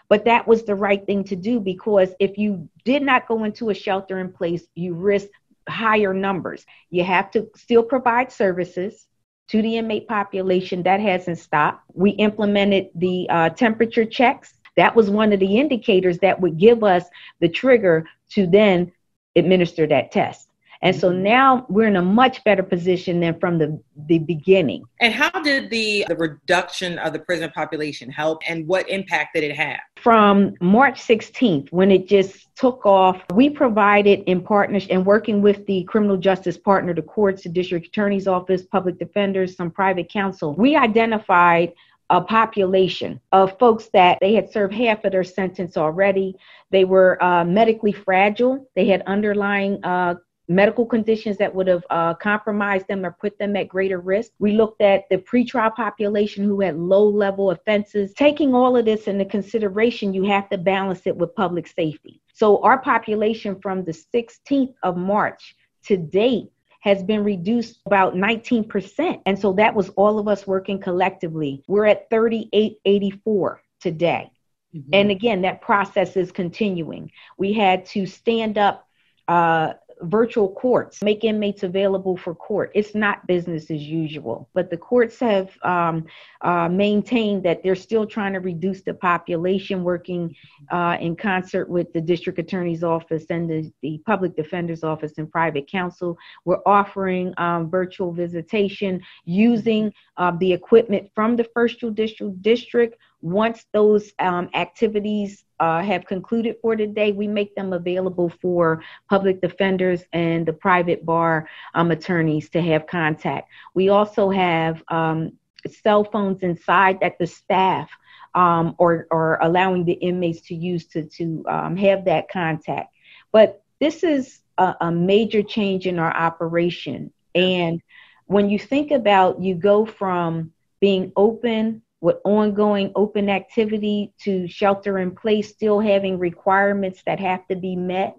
But 0.08 0.24
that 0.24 0.48
was 0.48 0.64
the 0.64 0.74
right 0.74 1.06
thing 1.06 1.22
to 1.24 1.36
do 1.36 1.60
because 1.60 2.12
if 2.18 2.36
you 2.36 2.68
did 2.84 3.02
not 3.02 3.28
go 3.28 3.44
into 3.44 3.70
a 3.70 3.74
shelter 3.74 4.18
in 4.18 4.32
place, 4.32 4.66
you 4.74 4.94
risk 4.94 5.28
higher 5.68 6.12
numbers. 6.12 6.66
You 6.90 7.04
have 7.04 7.30
to 7.32 7.48
still 7.54 7.84
provide 7.84 8.32
services 8.32 9.06
to 9.50 9.62
the 9.62 9.76
inmate 9.76 10.06
population. 10.06 10.82
That 10.84 11.00
hasn't 11.00 11.38
stopped. 11.38 11.84
We 11.94 12.10
implemented 12.10 12.90
the 12.94 13.28
uh, 13.28 13.48
temperature 13.50 14.04
checks. 14.04 14.54
That 14.76 14.94
was 14.94 15.10
one 15.10 15.32
of 15.32 15.40
the 15.40 15.58
indicators 15.58 16.18
that 16.18 16.40
would 16.40 16.56
give 16.56 16.84
us 16.84 17.04
the 17.40 17.48
trigger 17.48 18.06
to 18.30 18.46
then 18.46 18.92
administer 19.34 19.86
that 19.88 20.12
test. 20.12 20.49
And 20.82 20.96
so 20.96 21.12
now 21.12 21.66
we're 21.68 21.88
in 21.88 21.96
a 21.96 22.02
much 22.02 22.42
better 22.44 22.62
position 22.62 23.20
than 23.20 23.38
from 23.38 23.58
the, 23.58 23.80
the 24.06 24.18
beginning. 24.18 24.84
And 25.00 25.12
how 25.12 25.30
did 25.30 25.68
the, 25.68 26.06
the 26.08 26.16
reduction 26.16 26.98
of 26.98 27.12
the 27.12 27.18
prison 27.18 27.50
population 27.50 28.10
help 28.10 28.40
and 28.48 28.66
what 28.66 28.88
impact 28.88 29.34
did 29.34 29.44
it 29.44 29.56
have? 29.56 29.80
From 30.02 30.54
March 30.60 31.00
16th, 31.00 31.70
when 31.70 31.90
it 31.90 32.08
just 32.08 32.54
took 32.56 32.86
off, 32.86 33.22
we 33.34 33.50
provided 33.50 34.20
in 34.20 34.40
partnership 34.40 34.90
and 34.90 35.04
working 35.04 35.42
with 35.42 35.66
the 35.66 35.84
criminal 35.84 36.16
justice 36.16 36.56
partner, 36.56 36.94
the 36.94 37.02
courts, 37.02 37.42
the 37.42 37.50
district 37.50 37.88
attorney's 37.88 38.26
office, 38.26 38.62
public 38.62 38.98
defenders, 38.98 39.56
some 39.56 39.70
private 39.70 40.10
counsel, 40.10 40.54
we 40.54 40.76
identified 40.76 41.72
a 42.10 42.20
population 42.20 43.20
of 43.30 43.56
folks 43.58 43.88
that 43.92 44.18
they 44.20 44.34
had 44.34 44.50
served 44.50 44.74
half 44.74 45.04
of 45.04 45.12
their 45.12 45.22
sentence 45.22 45.76
already. 45.76 46.34
They 46.70 46.84
were 46.84 47.22
uh, 47.22 47.44
medically 47.44 47.92
fragile. 47.92 48.68
They 48.74 48.86
had 48.86 49.02
underlying 49.06 49.82
uh, 49.84 50.16
medical 50.50 50.84
conditions 50.84 51.36
that 51.36 51.54
would 51.54 51.68
have 51.68 51.84
uh, 51.90 52.12
compromised 52.14 52.88
them 52.88 53.06
or 53.06 53.12
put 53.12 53.38
them 53.38 53.54
at 53.54 53.68
greater 53.68 54.00
risk. 54.00 54.32
We 54.40 54.52
looked 54.52 54.82
at 54.82 55.08
the 55.08 55.18
pretrial 55.18 55.72
population 55.74 56.42
who 56.42 56.60
had 56.60 56.76
low 56.76 57.08
level 57.08 57.52
offenses. 57.52 58.12
Taking 58.14 58.52
all 58.52 58.76
of 58.76 58.84
this 58.84 59.06
into 59.06 59.24
consideration, 59.24 60.12
you 60.12 60.24
have 60.24 60.48
to 60.50 60.58
balance 60.58 61.06
it 61.06 61.16
with 61.16 61.36
public 61.36 61.68
safety. 61.68 62.20
So 62.34 62.60
our 62.64 62.78
population 62.78 63.60
from 63.60 63.84
the 63.84 63.92
16th 63.92 64.74
of 64.82 64.96
March 64.96 65.54
to 65.84 65.96
date 65.96 66.50
has 66.80 67.00
been 67.04 67.22
reduced 67.22 67.78
about 67.86 68.16
19%. 68.16 69.22
And 69.26 69.38
so 69.38 69.52
that 69.52 69.72
was 69.72 69.90
all 69.90 70.18
of 70.18 70.26
us 70.26 70.48
working 70.48 70.80
collectively. 70.80 71.62
We're 71.68 71.86
at 71.86 72.10
3884 72.10 73.62
today. 73.80 74.32
Mm-hmm. 74.74 74.90
And 74.94 75.10
again, 75.12 75.42
that 75.42 75.60
process 75.60 76.16
is 76.16 76.32
continuing. 76.32 77.12
We 77.38 77.52
had 77.52 77.86
to 77.86 78.06
stand 78.06 78.58
up 78.58 78.88
uh, 79.28 79.74
virtual 80.02 80.48
courts, 80.52 81.02
make 81.02 81.24
inmates 81.24 81.62
available 81.62 82.16
for 82.16 82.34
court. 82.34 82.70
It's 82.74 82.94
not 82.94 83.26
business 83.26 83.70
as 83.70 83.82
usual, 83.82 84.48
but 84.54 84.70
the 84.70 84.76
courts 84.76 85.18
have 85.20 85.50
um, 85.62 86.06
uh, 86.42 86.68
maintained 86.68 87.42
that 87.44 87.62
they're 87.62 87.76
still 87.76 88.06
trying 88.06 88.32
to 88.32 88.40
reduce 88.40 88.82
the 88.82 88.94
population, 88.94 89.84
working 89.84 90.34
uh, 90.70 90.96
in 91.00 91.16
concert 91.16 91.68
with 91.68 91.92
the 91.92 92.00
district 92.00 92.38
attorney's 92.38 92.82
office 92.82 93.26
and 93.30 93.48
the, 93.50 93.72
the 93.82 94.00
public 94.06 94.36
defender's 94.36 94.84
office 94.84 95.12
and 95.18 95.30
private 95.30 95.70
counsel. 95.70 96.16
We're 96.44 96.62
offering 96.66 97.34
um, 97.36 97.70
virtual 97.70 98.12
visitation 98.12 99.00
using 99.24 99.92
uh, 100.16 100.32
the 100.38 100.52
equipment 100.52 101.10
from 101.14 101.36
the 101.36 101.44
first 101.54 101.80
judicial 101.80 102.30
district. 102.40 102.96
Once 103.22 103.66
those 103.72 104.12
um, 104.18 104.48
activities 104.54 105.44
uh, 105.58 105.82
have 105.82 106.06
concluded 106.06 106.56
for 106.62 106.74
today, 106.74 107.12
we 107.12 107.26
make 107.26 107.54
them 107.54 107.72
available 107.72 108.30
for 108.40 108.82
public 109.08 109.40
defenders 109.40 110.02
and 110.12 110.46
the 110.46 110.52
private 110.52 111.04
bar 111.04 111.48
um, 111.74 111.90
attorneys 111.90 112.48
to 112.48 112.62
have 112.62 112.86
contact. 112.86 113.48
We 113.74 113.90
also 113.90 114.30
have 114.30 114.82
um, 114.88 115.32
cell 115.68 116.04
phones 116.04 116.42
inside 116.42 117.00
that 117.00 117.18
the 117.18 117.26
staff 117.26 117.90
um, 118.34 118.74
or, 118.78 119.06
or 119.10 119.38
allowing 119.42 119.84
the 119.84 119.92
inmates 119.92 120.40
to 120.42 120.54
use 120.54 120.86
to, 120.86 121.04
to 121.04 121.44
um, 121.48 121.76
have 121.76 122.06
that 122.06 122.30
contact. 122.30 122.94
But 123.32 123.62
this 123.80 124.02
is 124.02 124.40
a, 124.56 124.76
a 124.80 124.92
major 124.92 125.42
change 125.42 125.86
in 125.86 125.98
our 125.98 126.14
operation. 126.16 127.12
And 127.34 127.82
when 128.26 128.48
you 128.48 128.58
think 128.58 128.92
about 128.92 129.40
you 129.40 129.54
go 129.54 129.84
from 129.84 130.52
being 130.80 131.12
open 131.16 131.82
with 132.00 132.16
ongoing 132.24 132.92
open 132.94 133.28
activity 133.28 134.12
to 134.20 134.48
shelter 134.48 134.98
in 134.98 135.14
place, 135.14 135.48
still 135.48 135.80
having 135.80 136.18
requirements 136.18 137.02
that 137.06 137.20
have 137.20 137.46
to 137.48 137.56
be 137.56 137.76
met. 137.76 138.16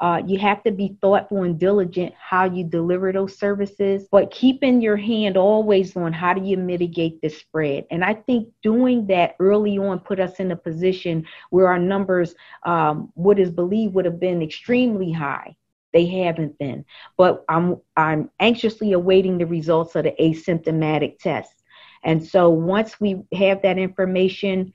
Uh, 0.00 0.22
you 0.26 0.38
have 0.38 0.62
to 0.62 0.70
be 0.70 0.96
thoughtful 1.02 1.42
and 1.42 1.58
diligent 1.58 2.14
how 2.18 2.44
you 2.44 2.64
deliver 2.64 3.12
those 3.12 3.36
services, 3.36 4.08
but 4.10 4.30
keeping 4.30 4.80
your 4.80 4.96
hand 4.96 5.36
always 5.36 5.94
on 5.94 6.10
how 6.10 6.32
do 6.32 6.42
you 6.42 6.56
mitigate 6.56 7.20
the 7.20 7.28
spread. 7.28 7.84
And 7.90 8.02
I 8.02 8.14
think 8.14 8.48
doing 8.62 9.06
that 9.08 9.36
early 9.38 9.76
on 9.76 9.98
put 10.00 10.18
us 10.18 10.40
in 10.40 10.52
a 10.52 10.56
position 10.56 11.26
where 11.50 11.68
our 11.68 11.78
numbers, 11.78 12.34
um, 12.64 13.12
what 13.14 13.38
is 13.38 13.50
believed 13.50 13.94
would 13.94 14.06
have 14.06 14.18
been 14.18 14.40
extremely 14.40 15.12
high. 15.12 15.54
They 15.92 16.06
haven't 16.06 16.56
been, 16.58 16.84
but 17.18 17.44
I'm 17.48 17.76
I'm 17.96 18.30
anxiously 18.38 18.92
awaiting 18.92 19.38
the 19.38 19.46
results 19.46 19.96
of 19.96 20.04
the 20.04 20.14
asymptomatic 20.20 21.18
test. 21.18 21.59
And 22.02 22.26
so 22.26 22.48
once 22.48 23.00
we 23.00 23.22
have 23.32 23.62
that 23.62 23.78
information 23.78 24.72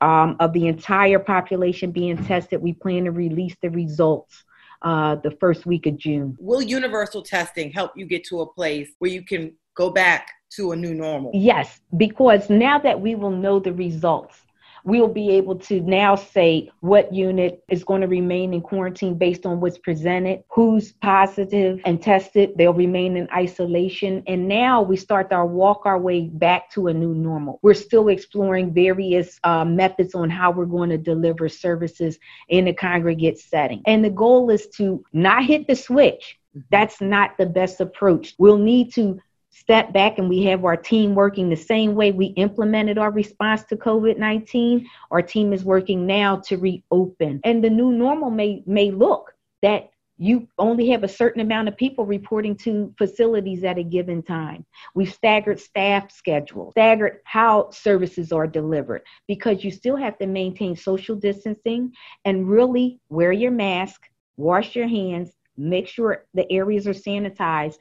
um, 0.00 0.36
of 0.40 0.52
the 0.52 0.66
entire 0.66 1.18
population 1.18 1.92
being 1.92 2.22
tested, 2.24 2.60
we 2.60 2.72
plan 2.72 3.04
to 3.04 3.12
release 3.12 3.54
the 3.62 3.70
results 3.70 4.44
uh, 4.82 5.16
the 5.16 5.30
first 5.32 5.64
week 5.64 5.86
of 5.86 5.96
June. 5.96 6.36
Will 6.40 6.62
universal 6.62 7.22
testing 7.22 7.70
help 7.70 7.92
you 7.96 8.06
get 8.06 8.24
to 8.24 8.40
a 8.40 8.52
place 8.52 8.90
where 8.98 9.10
you 9.10 9.22
can 9.22 9.54
go 9.74 9.90
back 9.90 10.28
to 10.56 10.72
a 10.72 10.76
new 10.76 10.94
normal? 10.94 11.30
Yes, 11.34 11.80
because 11.96 12.50
now 12.50 12.78
that 12.78 13.00
we 13.00 13.14
will 13.14 13.30
know 13.30 13.60
the 13.60 13.72
results, 13.72 14.36
we'll 14.84 15.08
be 15.08 15.30
able 15.30 15.56
to 15.56 15.80
now 15.80 16.14
say 16.14 16.70
what 16.80 17.12
unit 17.12 17.62
is 17.68 17.84
going 17.84 18.00
to 18.00 18.06
remain 18.06 18.54
in 18.54 18.60
quarantine 18.60 19.16
based 19.16 19.46
on 19.46 19.60
what's 19.60 19.78
presented, 19.78 20.42
who's 20.48 20.92
positive 20.92 21.80
and 21.84 22.02
tested, 22.02 22.52
they'll 22.56 22.72
remain 22.72 23.16
in 23.16 23.28
isolation. 23.30 24.22
And 24.26 24.48
now 24.48 24.82
we 24.82 24.96
start 24.96 25.32
our 25.32 25.46
walk 25.46 25.82
our 25.84 25.98
way 25.98 26.28
back 26.28 26.70
to 26.72 26.88
a 26.88 26.94
new 26.94 27.14
normal. 27.14 27.58
We're 27.62 27.74
still 27.74 28.08
exploring 28.08 28.72
various 28.72 29.38
uh, 29.44 29.64
methods 29.64 30.14
on 30.14 30.30
how 30.30 30.50
we're 30.50 30.66
going 30.66 30.90
to 30.90 30.98
deliver 30.98 31.48
services 31.48 32.18
in 32.48 32.68
a 32.68 32.74
congregate 32.74 33.38
setting. 33.38 33.82
And 33.86 34.04
the 34.04 34.10
goal 34.10 34.50
is 34.50 34.66
to 34.76 35.04
not 35.12 35.44
hit 35.44 35.66
the 35.66 35.76
switch. 35.76 36.38
Mm-hmm. 36.56 36.66
That's 36.70 37.00
not 37.00 37.38
the 37.38 37.46
best 37.46 37.80
approach. 37.80 38.34
We'll 38.38 38.58
need 38.58 38.92
to 38.94 39.20
step 39.52 39.92
back 39.92 40.18
and 40.18 40.28
we 40.28 40.42
have 40.44 40.64
our 40.64 40.76
team 40.76 41.14
working 41.14 41.48
the 41.48 41.56
same 41.56 41.94
way 41.94 42.10
we 42.10 42.26
implemented 42.26 42.98
our 42.98 43.10
response 43.10 43.62
to 43.64 43.76
COVID-19, 43.76 44.84
our 45.10 45.22
team 45.22 45.52
is 45.52 45.62
working 45.62 46.06
now 46.06 46.36
to 46.36 46.56
reopen. 46.56 47.40
And 47.44 47.62
the 47.62 47.70
new 47.70 47.92
normal 47.92 48.30
may 48.30 48.62
may 48.66 48.90
look 48.90 49.34
that 49.60 49.90
you 50.18 50.46
only 50.58 50.88
have 50.88 51.04
a 51.04 51.08
certain 51.08 51.40
amount 51.40 51.68
of 51.68 51.76
people 51.76 52.06
reporting 52.06 52.54
to 52.54 52.94
facilities 52.96 53.64
at 53.64 53.78
a 53.78 53.82
given 53.82 54.22
time. 54.22 54.64
We've 54.94 55.12
staggered 55.12 55.58
staff 55.58 56.12
schedules, 56.12 56.72
staggered 56.72 57.20
how 57.24 57.70
services 57.70 58.30
are 58.30 58.46
delivered 58.46 59.02
because 59.26 59.64
you 59.64 59.70
still 59.70 59.96
have 59.96 60.18
to 60.18 60.26
maintain 60.26 60.76
social 60.76 61.16
distancing 61.16 61.92
and 62.24 62.48
really 62.48 63.00
wear 63.08 63.32
your 63.32 63.50
mask, 63.50 64.08
wash 64.36 64.76
your 64.76 64.88
hands, 64.88 65.32
make 65.56 65.88
sure 65.88 66.24
the 66.34 66.50
areas 66.52 66.86
are 66.86 66.94
sanitized 66.94 67.76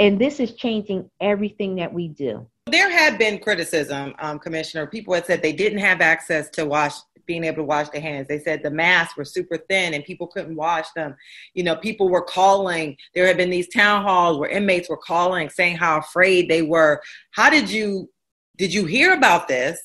and 0.00 0.18
this 0.18 0.40
is 0.40 0.54
changing 0.54 1.08
everything 1.20 1.76
that 1.76 1.92
we 1.92 2.08
do. 2.08 2.48
There 2.66 2.90
had 2.90 3.18
been 3.18 3.38
criticism, 3.38 4.14
um, 4.18 4.38
Commissioner. 4.38 4.86
People 4.86 5.12
had 5.12 5.26
said 5.26 5.42
they 5.42 5.52
didn't 5.52 5.80
have 5.80 6.00
access 6.00 6.48
to 6.50 6.64
wash, 6.64 6.94
being 7.26 7.44
able 7.44 7.58
to 7.58 7.64
wash 7.64 7.90
their 7.90 8.00
hands. 8.00 8.26
They 8.26 8.38
said 8.38 8.62
the 8.62 8.70
masks 8.70 9.16
were 9.16 9.26
super 9.26 9.58
thin 9.68 9.92
and 9.92 10.02
people 10.02 10.26
couldn't 10.26 10.56
wash 10.56 10.86
them. 10.96 11.14
You 11.52 11.64
know, 11.64 11.76
people 11.76 12.08
were 12.08 12.22
calling. 12.22 12.96
There 13.14 13.26
had 13.26 13.36
been 13.36 13.50
these 13.50 13.68
town 13.68 14.02
halls 14.02 14.38
where 14.38 14.48
inmates 14.48 14.88
were 14.88 14.96
calling, 14.96 15.50
saying 15.50 15.76
how 15.76 15.98
afraid 15.98 16.48
they 16.48 16.62
were. 16.62 17.02
How 17.32 17.50
did 17.50 17.70
you 17.70 18.10
did 18.56 18.72
you 18.72 18.86
hear 18.86 19.12
about 19.12 19.48
this? 19.48 19.78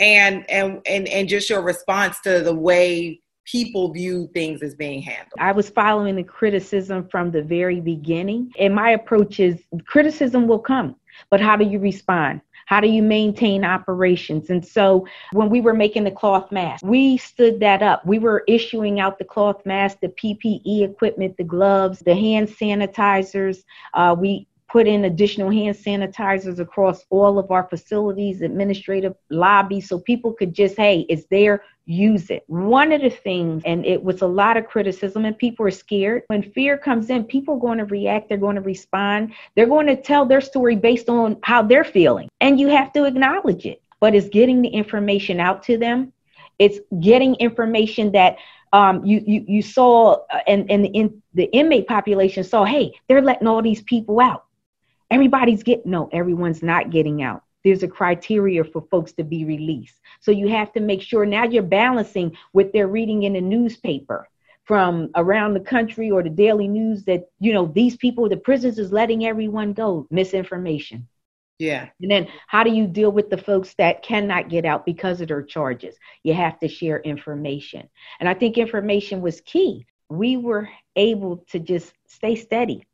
And 0.00 0.48
and 0.50 0.80
and 0.86 1.06
and 1.06 1.28
just 1.28 1.48
your 1.48 1.62
response 1.62 2.20
to 2.22 2.40
the 2.40 2.54
way 2.54 3.21
people 3.44 3.92
view 3.92 4.28
things 4.34 4.62
as 4.62 4.74
being 4.74 5.02
handled. 5.02 5.32
I 5.38 5.52
was 5.52 5.68
following 5.68 6.16
the 6.16 6.24
criticism 6.24 7.08
from 7.08 7.30
the 7.30 7.42
very 7.42 7.80
beginning. 7.80 8.52
And 8.58 8.74
my 8.74 8.90
approach 8.90 9.40
is 9.40 9.60
criticism 9.86 10.46
will 10.46 10.58
come, 10.58 10.96
but 11.30 11.40
how 11.40 11.56
do 11.56 11.64
you 11.64 11.78
respond? 11.78 12.40
How 12.66 12.80
do 12.80 12.88
you 12.88 13.02
maintain 13.02 13.64
operations? 13.64 14.48
And 14.48 14.64
so 14.64 15.06
when 15.32 15.50
we 15.50 15.60
were 15.60 15.74
making 15.74 16.04
the 16.04 16.10
cloth 16.10 16.50
mask, 16.52 16.84
we 16.84 17.16
stood 17.16 17.60
that 17.60 17.82
up. 17.82 18.06
We 18.06 18.18
were 18.18 18.44
issuing 18.46 19.00
out 19.00 19.18
the 19.18 19.24
cloth 19.24 19.66
mask, 19.66 19.98
the 20.00 20.08
PPE 20.08 20.82
equipment, 20.82 21.36
the 21.36 21.44
gloves, 21.44 21.98
the 21.98 22.14
hand 22.14 22.48
sanitizers. 22.48 23.64
Uh, 23.94 24.14
we 24.18 24.46
put 24.72 24.86
in 24.86 25.04
additional 25.04 25.50
hand 25.50 25.76
sanitizers 25.76 26.58
across 26.58 27.04
all 27.10 27.38
of 27.38 27.50
our 27.50 27.68
facilities, 27.68 28.40
administrative 28.40 29.14
lobbies, 29.28 29.86
so 29.86 29.98
people 29.98 30.32
could 30.32 30.54
just, 30.54 30.76
hey, 30.78 31.04
it's 31.10 31.26
there, 31.30 31.62
use 31.84 32.30
it. 32.30 32.44
One 32.46 32.92
of 32.92 33.00
the 33.00 33.10
things, 33.10 33.62
and 33.64 33.84
it 33.84 34.02
was 34.02 34.22
a 34.22 34.26
lot 34.26 34.56
of 34.56 34.66
criticism, 34.66 35.24
and 35.24 35.36
people 35.36 35.66
are 35.66 35.70
scared. 35.70 36.22
When 36.28 36.42
fear 36.42 36.78
comes 36.78 37.10
in, 37.10 37.24
people 37.24 37.56
are 37.56 37.60
going 37.60 37.78
to 37.78 37.84
react, 37.86 38.28
they're 38.28 38.38
going 38.38 38.56
to 38.56 38.62
respond, 38.62 39.32
they're 39.54 39.66
going 39.66 39.86
to 39.86 40.00
tell 40.00 40.24
their 40.24 40.40
story 40.40 40.76
based 40.76 41.08
on 41.08 41.38
how 41.42 41.62
they're 41.62 41.84
feeling, 41.84 42.28
and 42.40 42.58
you 42.60 42.68
have 42.68 42.92
to 42.92 43.04
acknowledge 43.04 43.66
it. 43.66 43.82
But 44.00 44.14
it's 44.14 44.28
getting 44.28 44.62
the 44.62 44.68
information 44.68 45.40
out 45.40 45.62
to 45.64 45.78
them. 45.78 46.12
It's 46.58 46.78
getting 47.00 47.34
information 47.36 48.12
that 48.12 48.36
um, 48.72 49.04
you, 49.04 49.22
you 49.26 49.44
you 49.46 49.62
saw, 49.62 50.18
uh, 50.32 50.40
and 50.46 50.70
and 50.70 50.84
the, 50.84 50.88
in, 50.88 51.22
the 51.34 51.44
inmate 51.44 51.86
population 51.86 52.42
saw, 52.42 52.64
hey, 52.64 52.92
they're 53.08 53.22
letting 53.22 53.46
all 53.46 53.62
these 53.62 53.82
people 53.82 54.20
out 54.20 54.46
everybody's 55.12 55.62
getting 55.62 55.90
no 55.90 56.08
everyone's 56.10 56.62
not 56.62 56.90
getting 56.90 57.22
out 57.22 57.42
there's 57.64 57.82
a 57.82 57.88
criteria 57.88 58.64
for 58.64 58.82
folks 58.90 59.12
to 59.12 59.24
be 59.24 59.44
released. 59.44 60.00
So 60.20 60.30
you 60.30 60.48
have 60.48 60.72
to 60.72 60.80
make 60.80 61.02
sure 61.02 61.24
now 61.24 61.44
you're 61.44 61.62
balancing 61.62 62.36
what 62.52 62.72
they're 62.72 62.88
reading 62.88 63.22
in 63.24 63.34
the 63.34 63.40
newspaper 63.40 64.28
from 64.64 65.10
around 65.16 65.54
the 65.54 65.60
country 65.60 66.10
or 66.10 66.22
the 66.22 66.30
daily 66.30 66.68
news 66.68 67.04
that 67.04 67.28
you 67.40 67.52
know 67.52 67.66
these 67.66 67.96
people 67.96 68.28
the 68.28 68.36
prisons 68.36 68.78
is 68.78 68.92
letting 68.92 69.26
everyone 69.26 69.72
go 69.72 70.06
misinformation. 70.10 71.08
Yeah. 71.58 71.88
And 72.00 72.10
then 72.10 72.28
how 72.48 72.64
do 72.64 72.70
you 72.70 72.86
deal 72.86 73.12
with 73.12 73.30
the 73.30 73.38
folks 73.38 73.74
that 73.74 74.02
cannot 74.02 74.48
get 74.48 74.64
out 74.64 74.84
because 74.84 75.20
of 75.20 75.28
their 75.28 75.42
charges? 75.42 75.96
You 76.24 76.34
have 76.34 76.58
to 76.60 76.68
share 76.68 77.00
information. 77.00 77.88
And 78.18 78.28
i 78.28 78.34
think 78.34 78.58
information 78.58 79.20
was 79.20 79.40
key. 79.42 79.86
We 80.08 80.36
were 80.36 80.68
able 80.96 81.44
to 81.50 81.58
just 81.58 81.92
stay 82.06 82.36
steady 82.36 82.86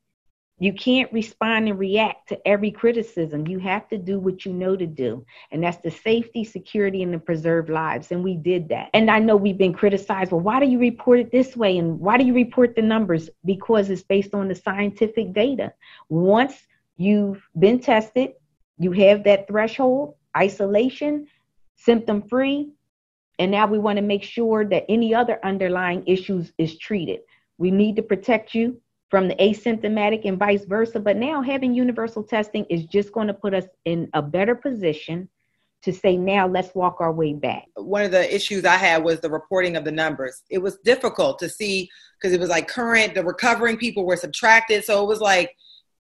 You 0.60 0.72
can't 0.72 1.12
respond 1.12 1.68
and 1.68 1.78
react 1.78 2.28
to 2.30 2.48
every 2.48 2.72
criticism. 2.72 3.46
You 3.46 3.60
have 3.60 3.88
to 3.88 3.98
do 3.98 4.18
what 4.18 4.44
you 4.44 4.52
know 4.52 4.76
to 4.76 4.86
do. 4.86 5.24
And 5.52 5.62
that's 5.62 5.78
the 5.78 5.90
safety, 5.90 6.44
security, 6.44 7.02
and 7.04 7.14
the 7.14 7.18
preserved 7.18 7.70
lives. 7.70 8.10
And 8.10 8.24
we 8.24 8.34
did 8.34 8.68
that. 8.70 8.90
And 8.92 9.08
I 9.08 9.20
know 9.20 9.36
we've 9.36 9.56
been 9.58 9.72
criticized. 9.72 10.32
Well, 10.32 10.40
why 10.40 10.58
do 10.58 10.66
you 10.66 10.80
report 10.80 11.20
it 11.20 11.30
this 11.30 11.56
way? 11.56 11.78
And 11.78 12.00
why 12.00 12.18
do 12.18 12.24
you 12.24 12.34
report 12.34 12.74
the 12.74 12.82
numbers? 12.82 13.30
Because 13.44 13.88
it's 13.88 14.02
based 14.02 14.34
on 14.34 14.48
the 14.48 14.54
scientific 14.54 15.32
data. 15.32 15.72
Once 16.08 16.66
you've 16.96 17.46
been 17.58 17.78
tested, 17.78 18.32
you 18.78 18.90
have 18.92 19.22
that 19.24 19.46
threshold, 19.46 20.14
isolation, 20.36 21.28
symptom 21.76 22.22
free. 22.22 22.70
And 23.38 23.52
now 23.52 23.68
we 23.68 23.78
want 23.78 23.98
to 23.98 24.02
make 24.02 24.24
sure 24.24 24.64
that 24.64 24.86
any 24.88 25.14
other 25.14 25.38
underlying 25.44 26.02
issues 26.06 26.52
is 26.58 26.76
treated. 26.78 27.20
We 27.58 27.70
need 27.70 27.94
to 27.96 28.02
protect 28.02 28.54
you 28.54 28.80
from 29.08 29.28
the 29.28 29.34
asymptomatic 29.36 30.24
and 30.24 30.38
vice 30.38 30.64
versa. 30.64 31.00
But 31.00 31.16
now 31.16 31.42
having 31.42 31.74
universal 31.74 32.22
testing 32.22 32.64
is 32.68 32.84
just 32.84 33.12
going 33.12 33.28
to 33.28 33.34
put 33.34 33.54
us 33.54 33.64
in 33.84 34.08
a 34.14 34.22
better 34.22 34.54
position 34.54 35.28
to 35.82 35.92
say, 35.92 36.16
now 36.16 36.46
let's 36.46 36.74
walk 36.74 36.96
our 37.00 37.12
way 37.12 37.32
back. 37.32 37.64
One 37.76 38.02
of 38.02 38.10
the 38.10 38.34
issues 38.34 38.64
I 38.64 38.76
had 38.76 39.04
was 39.04 39.20
the 39.20 39.30
reporting 39.30 39.76
of 39.76 39.84
the 39.84 39.92
numbers. 39.92 40.42
It 40.50 40.58
was 40.58 40.76
difficult 40.84 41.38
to 41.38 41.48
see 41.48 41.88
because 42.20 42.34
it 42.34 42.40
was 42.40 42.48
like 42.50 42.68
current, 42.68 43.14
the 43.14 43.24
recovering 43.24 43.76
people 43.76 44.04
were 44.04 44.16
subtracted. 44.16 44.84
So 44.84 45.02
it 45.02 45.06
was 45.06 45.20
like, 45.20 45.54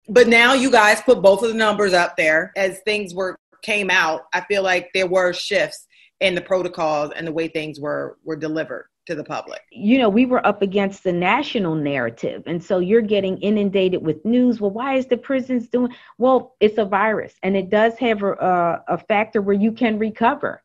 but 0.09 0.29
now 0.29 0.55
you 0.55 0.71
guys 0.71 1.01
put 1.01 1.23
both 1.23 1.43
of 1.43 1.49
the 1.49 1.55
numbers 1.55 1.93
up 1.93 2.17
there 2.17 2.53
as 2.57 2.81
things 2.85 3.15
were 3.15 3.37
came 3.63 3.91
out. 3.91 4.23
I 4.33 4.43
feel 4.43 4.63
like 4.63 4.91
there 4.95 5.07
were 5.07 5.33
shifts 5.33 5.87
in 6.21 6.35
the 6.35 6.41
protocols 6.41 7.13
and 7.17 7.27
the 7.27 7.33
way 7.33 7.49
things 7.49 7.81
were 7.81 8.19
were 8.23 8.37
delivered 8.37 8.87
to 9.07 9.15
the 9.15 9.25
public. 9.25 9.61
You 9.71 9.99
know, 9.99 10.09
we 10.09 10.27
were 10.27 10.45
up 10.47 10.63
against 10.63 11.05
the 11.05 11.13
national 11.13 11.75
narrative. 11.75 12.43
And 12.47 12.63
so 12.63 12.79
you're 12.79 13.03
getting 13.03 13.39
inundated 13.39 14.03
with 14.03 14.25
news. 14.25 14.61
Well, 14.61 14.71
why 14.71 14.95
is 14.95 15.07
the 15.07 15.17
prisons 15.17 15.69
doing? 15.69 15.95
Well, 16.19 16.57
it's 16.61 16.79
a 16.79 16.85
virus 16.85 17.35
and 17.43 17.57
it 17.57 17.71
does 17.71 17.99
have 17.99 18.23
a, 18.23 18.83
a 18.89 18.99
factor 18.99 19.43
where 19.43 19.57
you 19.57 19.73
can 19.73 19.99
recover. 19.99 20.63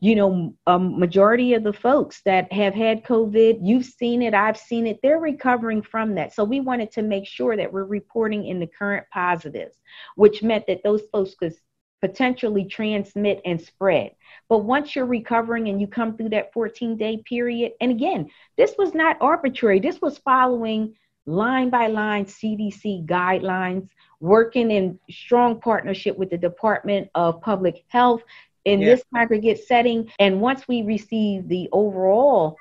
You 0.00 0.16
know, 0.16 0.54
a 0.66 0.80
majority 0.80 1.54
of 1.54 1.62
the 1.62 1.72
folks 1.72 2.22
that 2.24 2.52
have 2.52 2.74
had 2.74 3.04
COVID, 3.04 3.60
you've 3.62 3.84
seen 3.84 4.20
it, 4.22 4.34
I've 4.34 4.56
seen 4.56 4.88
it, 4.88 4.98
they're 5.00 5.20
recovering 5.20 5.80
from 5.80 6.16
that. 6.16 6.34
So 6.34 6.42
we 6.42 6.58
wanted 6.58 6.90
to 6.92 7.02
make 7.02 7.24
sure 7.24 7.56
that 7.56 7.72
we're 7.72 7.84
reporting 7.84 8.46
in 8.46 8.58
the 8.58 8.66
current 8.66 9.06
positives, 9.12 9.76
which 10.16 10.42
meant 10.42 10.66
that 10.66 10.82
those 10.82 11.02
folks 11.12 11.36
could 11.36 11.54
potentially 12.02 12.64
transmit 12.64 13.40
and 13.44 13.60
spread. 13.60 14.10
But 14.48 14.64
once 14.64 14.94
you're 14.94 15.06
recovering 15.06 15.68
and 15.68 15.80
you 15.80 15.86
come 15.86 16.16
through 16.16 16.30
that 16.30 16.52
14 16.52 16.96
day 16.96 17.22
period, 17.24 17.72
and 17.80 17.90
again, 17.90 18.28
this 18.58 18.74
was 18.76 18.92
not 18.92 19.16
arbitrary, 19.20 19.78
this 19.78 20.00
was 20.02 20.18
following 20.18 20.94
line 21.24 21.70
by 21.70 21.86
line 21.86 22.26
CDC 22.26 23.06
guidelines, 23.06 23.88
working 24.20 24.70
in 24.70 24.98
strong 25.10 25.60
partnership 25.60 26.18
with 26.18 26.30
the 26.30 26.38
Department 26.38 27.08
of 27.14 27.40
Public 27.40 27.84
Health 27.88 28.22
in 28.64 28.80
yeah. 28.80 28.88
this 28.88 29.04
congregate 29.14 29.64
setting. 29.64 30.10
And 30.18 30.40
once 30.40 30.66
we 30.66 30.82
receive 30.82 31.48
the 31.48 31.68
overall 31.72 32.56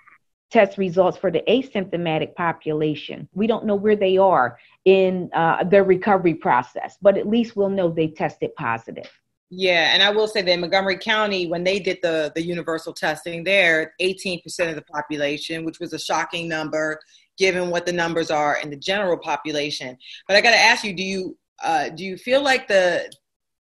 test 0.52 0.78
results 0.78 1.18
for 1.18 1.32
the 1.32 1.42
asymptomatic 1.48 2.36
population. 2.36 3.28
We 3.34 3.48
don't 3.48 3.66
know 3.66 3.76
where 3.76 3.96
they 3.96 4.18
are 4.18 4.60
in 4.84 5.30
uh, 5.34 5.64
their 5.64 5.86
recovery 5.86 6.34
process, 6.34 6.98
but 7.02 7.18
at 7.18 7.28
least 7.28 7.56
we'll 7.56 7.70
know 7.70 7.90
they 7.90 8.10
tested 8.10 8.54
positive. 8.56 9.10
Yeah, 9.54 9.94
and 9.94 10.02
I 10.02 10.10
will 10.10 10.30
say 10.30 10.42
that 10.42 10.60
Montgomery 10.60 10.98
County, 10.98 11.46
when 11.46 11.66
they 11.66 11.78
did 11.78 12.00
the 12.02 12.32
the 12.34 12.42
universal 12.42 12.94
testing 12.94 13.44
there, 13.44 13.94
18% 14.02 14.42
of 14.70 14.76
the 14.76 14.82
population, 14.84 15.66
which 15.66 15.80
was 15.80 15.92
a 15.92 16.00
shocking 16.00 16.48
number 16.48 17.00
given 17.38 17.70
what 17.70 17.86
the 17.86 17.92
numbers 17.92 18.32
are 18.32 18.60
in 18.60 18.70
the 18.70 18.78
general 18.78 19.18
population. 19.18 19.98
But 20.28 20.38
I 20.38 20.42
got 20.42 20.52
to 20.52 20.58
ask 20.58 20.86
you, 20.86 20.94
do 20.94 21.04
you 21.04 21.38
uh, 21.62 21.90
do 21.90 22.06
you 22.06 22.16
feel 22.16 22.42
like 22.42 22.70
the 22.70 23.12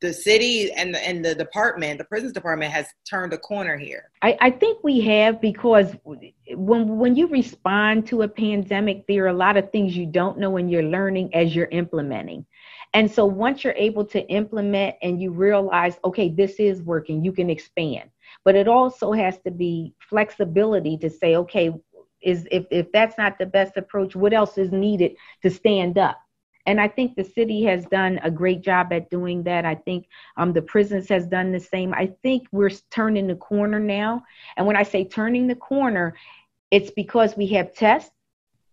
the 0.01 0.13
city 0.13 0.73
and 0.73 0.95
the, 0.95 1.07
and 1.07 1.25
the 1.25 1.35
department, 1.35 1.99
the 1.99 2.05
prisons 2.05 2.33
department, 2.33 2.73
has 2.73 2.87
turned 3.09 3.33
a 3.33 3.39
corner 3.39 3.77
here? 3.77 4.11
I, 4.23 4.37
I 4.41 4.51
think 4.51 4.83
we 4.83 5.01
have 5.03 5.41
because 5.41 5.95
when 6.05 6.99
when 6.99 7.17
you 7.17 7.27
respond 7.27 8.07
to 8.09 8.23
a 8.23 8.29
pandemic, 8.29 9.07
there 9.09 9.25
are 9.25 9.29
a 9.29 9.33
lot 9.33 9.57
of 9.57 9.73
things 9.73 9.97
you 9.97 10.07
don't 10.07 10.39
know 10.39 10.57
and 10.57 10.71
you're 10.71 10.85
learning 10.85 11.35
as 11.35 11.55
you're 11.55 11.69
implementing. 11.73 12.47
And 12.93 13.11
so 13.11 13.25
once 13.25 13.63
you're 13.63 13.75
able 13.75 14.05
to 14.07 14.27
implement 14.29 14.97
and 15.03 15.21
you 15.23 15.31
realize, 15.31 15.99
okay, 16.05 16.29
this 16.29 16.57
is 16.59 16.83
working, 16.83 17.25
you 17.25 17.33
can 17.33 17.49
expand. 17.49 18.11
But 18.45 18.57
it 18.57 18.67
also 18.69 19.13
has 19.13 19.39
to 19.41 19.51
be 19.51 19.95
flexibility 20.01 20.97
to 20.99 21.11
say, 21.11 21.37
okay, 21.37 21.73
is 22.23 22.47
if, 22.51 22.67
if 22.71 22.91
that's 22.93 23.17
not 23.17 23.39
the 23.39 23.47
best 23.47 23.77
approach, 23.77 24.17
what 24.17 24.33
else 24.33 24.59
is 24.59 24.73
needed 24.73 25.17
to 25.43 25.51
stand 25.51 25.99
up? 25.99 26.21
And 26.67 26.81
I 26.81 26.89
think 26.89 27.17
the 27.17 27.25
city 27.25 27.63
has 27.65 27.87
done 27.87 28.21
a 28.23 28.31
great 28.31 28.61
job 28.61 28.93
at 28.93 29.09
doing 29.09 29.43
that. 29.45 29.65
I 29.65 29.75
think 29.75 30.09
um, 30.37 30.53
the 30.53 30.63
prisons 30.63 31.09
has 31.09 31.27
done 31.27 31.53
the 31.53 31.61
same. 31.61 31.95
I 31.95 32.13
think 32.23 32.47
we're 32.53 32.71
turning 32.91 33.27
the 33.27 33.37
corner 33.37 33.81
now. 33.81 34.23
And 34.57 34.67
when 34.67 34.77
I 34.77 34.83
say 34.83 35.05
turning 35.05 35.47
the 35.47 35.55
corner, 35.55 36.15
it's 36.71 36.91
because 36.91 37.37
we 37.37 37.47
have 37.49 37.75
tests. 37.75 38.13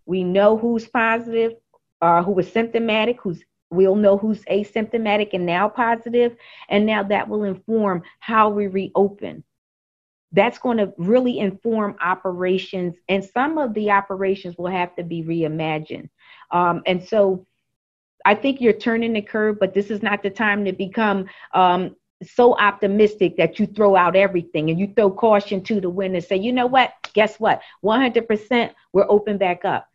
We 0.05 0.23
know 0.23 0.57
who's 0.57 0.87
positive, 0.87 1.53
uh, 2.01 2.23
who 2.23 2.37
is 2.39 2.51
symptomatic, 2.51 3.21
who's 3.21 3.43
We'll 3.69 3.95
know 3.95 4.17
who's 4.17 4.43
asymptomatic 4.45 5.29
and 5.33 5.45
now 5.45 5.67
positive, 5.69 6.35
and 6.69 6.85
now 6.85 7.03
that 7.03 7.27
will 7.27 7.43
inform 7.43 8.03
how 8.19 8.49
we 8.49 8.67
reopen. 8.67 9.43
That's 10.31 10.57
going 10.57 10.77
to 10.77 10.93
really 10.97 11.39
inform 11.39 11.95
operations, 12.01 12.95
and 13.09 13.23
some 13.23 13.57
of 13.57 13.73
the 13.73 13.91
operations 13.91 14.57
will 14.57 14.71
have 14.71 14.95
to 14.95 15.03
be 15.03 15.23
reimagined. 15.23 16.09
Um, 16.51 16.81
and 16.85 17.03
so 17.03 17.45
I 18.25 18.35
think 18.35 18.61
you're 18.61 18.73
turning 18.73 19.13
the 19.13 19.21
curve, 19.21 19.57
but 19.59 19.73
this 19.73 19.89
is 19.89 20.01
not 20.01 20.23
the 20.23 20.29
time 20.29 20.65
to 20.65 20.73
become 20.73 21.27
um, 21.53 21.95
so 22.23 22.57
optimistic 22.57 23.37
that 23.37 23.59
you 23.59 23.67
throw 23.67 23.95
out 23.95 24.15
everything 24.15 24.69
and 24.69 24.79
you 24.79 24.91
throw 24.95 25.11
caution 25.11 25.63
to 25.63 25.79
the 25.79 25.89
wind 25.89 26.15
and 26.15 26.23
say, 26.23 26.35
you 26.35 26.51
know 26.51 26.65
what? 26.65 26.93
Guess 27.13 27.39
what? 27.39 27.61
100% 27.83 28.73
we're 28.93 29.09
open 29.09 29.37
back 29.37 29.65
up 29.65 29.87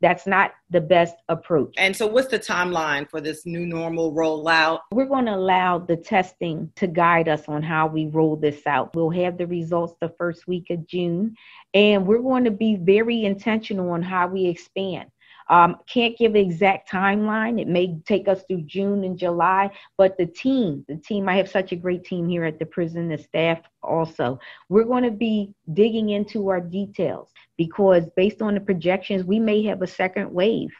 that's 0.00 0.26
not 0.26 0.52
the 0.70 0.80
best 0.80 1.16
approach. 1.28 1.74
And 1.76 1.94
so, 1.94 2.06
what's 2.06 2.28
the 2.28 2.38
timeline 2.38 3.08
for 3.08 3.20
this 3.20 3.44
new 3.46 3.66
normal 3.66 4.12
rollout? 4.12 4.80
We're 4.92 5.06
going 5.06 5.26
to 5.26 5.34
allow 5.34 5.78
the 5.78 5.96
testing 5.96 6.72
to 6.76 6.86
guide 6.86 7.28
us 7.28 7.44
on 7.48 7.62
how 7.62 7.86
we 7.86 8.06
roll 8.06 8.36
this 8.36 8.66
out. 8.66 8.94
We'll 8.94 9.10
have 9.10 9.38
the 9.38 9.46
results 9.46 9.94
the 10.00 10.12
first 10.18 10.46
week 10.46 10.70
of 10.70 10.86
June, 10.86 11.36
and 11.74 12.06
we're 12.06 12.22
going 12.22 12.44
to 12.44 12.50
be 12.50 12.76
very 12.76 13.24
intentional 13.24 13.90
on 13.90 14.02
how 14.02 14.26
we 14.26 14.46
expand. 14.46 15.10
Um, 15.50 15.78
can't 15.88 16.16
give 16.16 16.36
an 16.36 16.40
exact 16.40 16.88
timeline. 16.88 17.60
It 17.60 17.66
may 17.66 17.98
take 18.06 18.28
us 18.28 18.44
through 18.44 18.62
June 18.62 19.02
and 19.02 19.18
July, 19.18 19.70
but 19.98 20.16
the 20.16 20.26
team, 20.26 20.84
the 20.88 20.94
team, 20.96 21.28
I 21.28 21.36
have 21.36 21.50
such 21.50 21.72
a 21.72 21.76
great 21.76 22.04
team 22.04 22.28
here 22.28 22.44
at 22.44 22.60
the 22.60 22.66
prison, 22.66 23.08
the 23.08 23.18
staff 23.18 23.58
also. 23.82 24.38
We're 24.68 24.84
going 24.84 25.02
to 25.02 25.10
be 25.10 25.52
digging 25.74 26.10
into 26.10 26.48
our 26.48 26.60
details 26.60 27.32
because 27.60 28.08
based 28.16 28.40
on 28.40 28.54
the 28.54 28.60
projections, 28.60 29.22
we 29.22 29.38
may 29.38 29.62
have 29.64 29.82
a 29.82 29.86
second 29.86 30.32
wave 30.32 30.70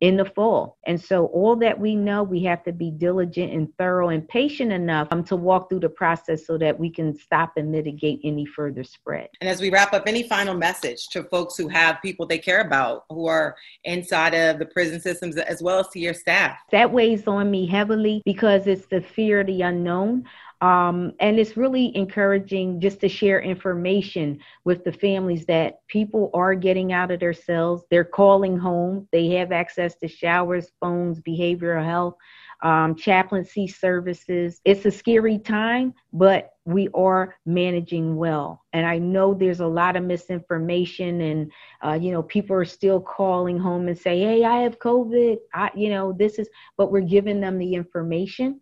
in 0.00 0.16
the 0.16 0.24
fall. 0.24 0.78
And 0.86 1.02
so, 1.02 1.26
all 1.26 1.56
that 1.56 1.80
we 1.80 1.96
know, 1.96 2.22
we 2.22 2.44
have 2.44 2.62
to 2.66 2.72
be 2.72 2.92
diligent 2.92 3.52
and 3.52 3.68
thorough 3.76 4.10
and 4.10 4.28
patient 4.28 4.70
enough 4.70 5.08
um, 5.10 5.24
to 5.24 5.34
walk 5.34 5.68
through 5.68 5.80
the 5.80 5.88
process 5.88 6.46
so 6.46 6.56
that 6.58 6.78
we 6.78 6.88
can 6.88 7.18
stop 7.18 7.54
and 7.56 7.72
mitigate 7.72 8.20
any 8.22 8.46
further 8.46 8.84
spread. 8.84 9.26
And 9.40 9.50
as 9.50 9.60
we 9.60 9.70
wrap 9.70 9.92
up, 9.92 10.04
any 10.06 10.22
final 10.22 10.54
message 10.54 11.08
to 11.08 11.24
folks 11.24 11.56
who 11.56 11.66
have 11.66 12.00
people 12.00 12.26
they 12.26 12.38
care 12.38 12.60
about 12.60 13.06
who 13.10 13.26
are 13.26 13.56
inside 13.82 14.32
of 14.32 14.60
the 14.60 14.66
prison 14.66 15.00
systems 15.00 15.36
as 15.36 15.60
well 15.60 15.80
as 15.80 15.88
to 15.88 15.98
your 15.98 16.14
staff? 16.14 16.58
That 16.70 16.92
weighs 16.92 17.26
on 17.26 17.50
me 17.50 17.66
heavily 17.66 18.22
because 18.24 18.68
it's 18.68 18.86
the 18.86 19.00
fear 19.00 19.40
of 19.40 19.48
the 19.48 19.62
unknown. 19.62 20.26
Um, 20.60 21.12
and 21.20 21.38
it's 21.38 21.56
really 21.56 21.94
encouraging 21.96 22.80
just 22.80 23.00
to 23.00 23.08
share 23.08 23.40
information 23.40 24.40
with 24.64 24.84
the 24.84 24.92
families 24.92 25.46
that 25.46 25.86
people 25.86 26.30
are 26.34 26.54
getting 26.54 26.92
out 26.92 27.10
of 27.10 27.18
their 27.20 27.32
cells. 27.32 27.84
They're 27.90 28.04
calling 28.04 28.58
home. 28.58 29.08
They 29.10 29.28
have 29.30 29.52
access 29.52 29.96
to 29.96 30.08
showers, 30.08 30.70
phones, 30.78 31.20
behavioral 31.20 31.84
health, 31.84 32.16
um, 32.62 32.94
chaplaincy 32.94 33.68
services. 33.68 34.60
It's 34.66 34.84
a 34.84 34.90
scary 34.90 35.38
time, 35.38 35.94
but 36.12 36.50
we 36.66 36.88
are 36.92 37.36
managing 37.46 38.16
well. 38.16 38.62
And 38.74 38.84
I 38.84 38.98
know 38.98 39.32
there's 39.32 39.60
a 39.60 39.66
lot 39.66 39.96
of 39.96 40.04
misinformation, 40.04 41.22
and 41.22 41.52
uh, 41.82 41.98
you 42.00 42.12
know 42.12 42.22
people 42.22 42.54
are 42.54 42.66
still 42.66 43.00
calling 43.00 43.58
home 43.58 43.88
and 43.88 43.98
say, 43.98 44.20
"Hey, 44.20 44.44
I 44.44 44.58
have 44.60 44.78
COVID." 44.78 45.38
I, 45.54 45.70
you 45.74 45.88
know, 45.88 46.12
this 46.12 46.38
is, 46.38 46.50
but 46.76 46.92
we're 46.92 47.00
giving 47.00 47.40
them 47.40 47.56
the 47.58 47.74
information 47.74 48.60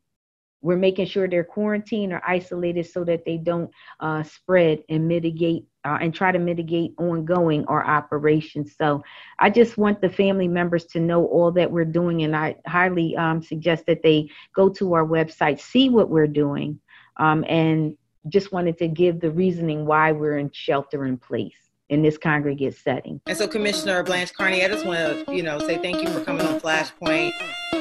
we're 0.60 0.76
making 0.76 1.06
sure 1.06 1.28
they're 1.28 1.44
quarantined 1.44 2.12
or 2.12 2.22
isolated 2.26 2.86
so 2.86 3.04
that 3.04 3.24
they 3.24 3.36
don't 3.36 3.70
uh, 4.00 4.22
spread 4.22 4.82
and 4.88 5.06
mitigate 5.06 5.64
uh, 5.84 5.98
and 6.00 6.14
try 6.14 6.32
to 6.32 6.38
mitigate 6.38 6.92
ongoing 6.98 7.64
our 7.66 7.86
operations. 7.86 8.74
So 8.76 9.02
I 9.38 9.50
just 9.50 9.78
want 9.78 10.00
the 10.00 10.10
family 10.10 10.48
members 10.48 10.84
to 10.86 11.00
know 11.00 11.26
all 11.26 11.52
that 11.52 11.70
we're 11.70 11.84
doing, 11.84 12.22
and 12.22 12.36
I 12.36 12.56
highly 12.66 13.16
um, 13.16 13.42
suggest 13.42 13.86
that 13.86 14.02
they 14.02 14.30
go 14.54 14.68
to 14.70 14.94
our 14.94 15.06
website, 15.06 15.60
see 15.60 15.88
what 15.88 16.10
we're 16.10 16.26
doing, 16.26 16.80
um, 17.18 17.44
and 17.48 17.96
just 18.28 18.52
wanted 18.52 18.76
to 18.78 18.88
give 18.88 19.20
the 19.20 19.30
reasoning 19.30 19.86
why 19.86 20.12
we're 20.12 20.38
in 20.38 20.50
shelter 20.52 21.06
in 21.06 21.16
place 21.16 21.56
in 21.88 22.02
this 22.02 22.18
congregate 22.18 22.76
setting. 22.76 23.20
And 23.26 23.38
so, 23.38 23.48
Commissioner 23.48 24.02
Blanche 24.02 24.34
Carney, 24.34 24.62
I 24.64 24.68
just 24.68 24.84
want 24.84 25.26
to, 25.26 25.34
you 25.34 25.42
know, 25.42 25.58
say 25.60 25.78
thank 25.78 26.02
you 26.02 26.08
for 26.08 26.22
coming 26.22 26.46
on 26.46 26.60
Flashpoint 26.60 27.32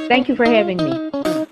Thank 0.07 0.29
you 0.29 0.35
for 0.37 0.45
having 0.45 0.77
me. 0.77 1.45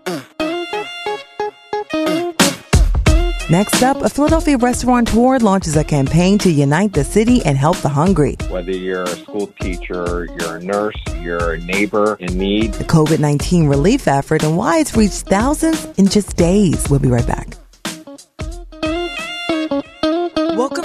Next 3.48 3.84
up, 3.84 4.02
a 4.02 4.10
Philadelphia 4.10 4.58
restaurateur 4.58 5.38
launches 5.38 5.76
a 5.76 5.84
campaign 5.84 6.40
to 6.40 6.50
unite 6.50 6.94
the 6.94 7.04
city 7.04 7.46
and 7.46 7.56
help 7.56 7.78
the 7.78 7.90
hungry. 7.90 8.38
Whether 8.50 8.72
you're 8.72 9.04
a 9.04 9.08
school 9.08 9.54
teacher, 9.62 10.28
you're 10.40 10.56
a 10.56 10.64
nurse, 10.64 10.96
you're 11.22 11.54
a 11.54 11.60
neighbor 11.60 12.16
in 12.20 12.40
need. 12.40 12.74
The 12.74 12.86
COVID 12.86 13.20
19 13.20 13.68
relief 13.68 14.08
effort 14.08 14.42
and 14.42 14.58
why 14.58 14.80
it's 14.80 14.98
reached 14.98 15.28
thousands 15.28 15.86
in 16.00 16.08
just 16.08 16.36
days. 16.36 16.90
We'll 16.90 17.00
be 17.00 17.10
right 17.10 17.28
back. 17.28 17.56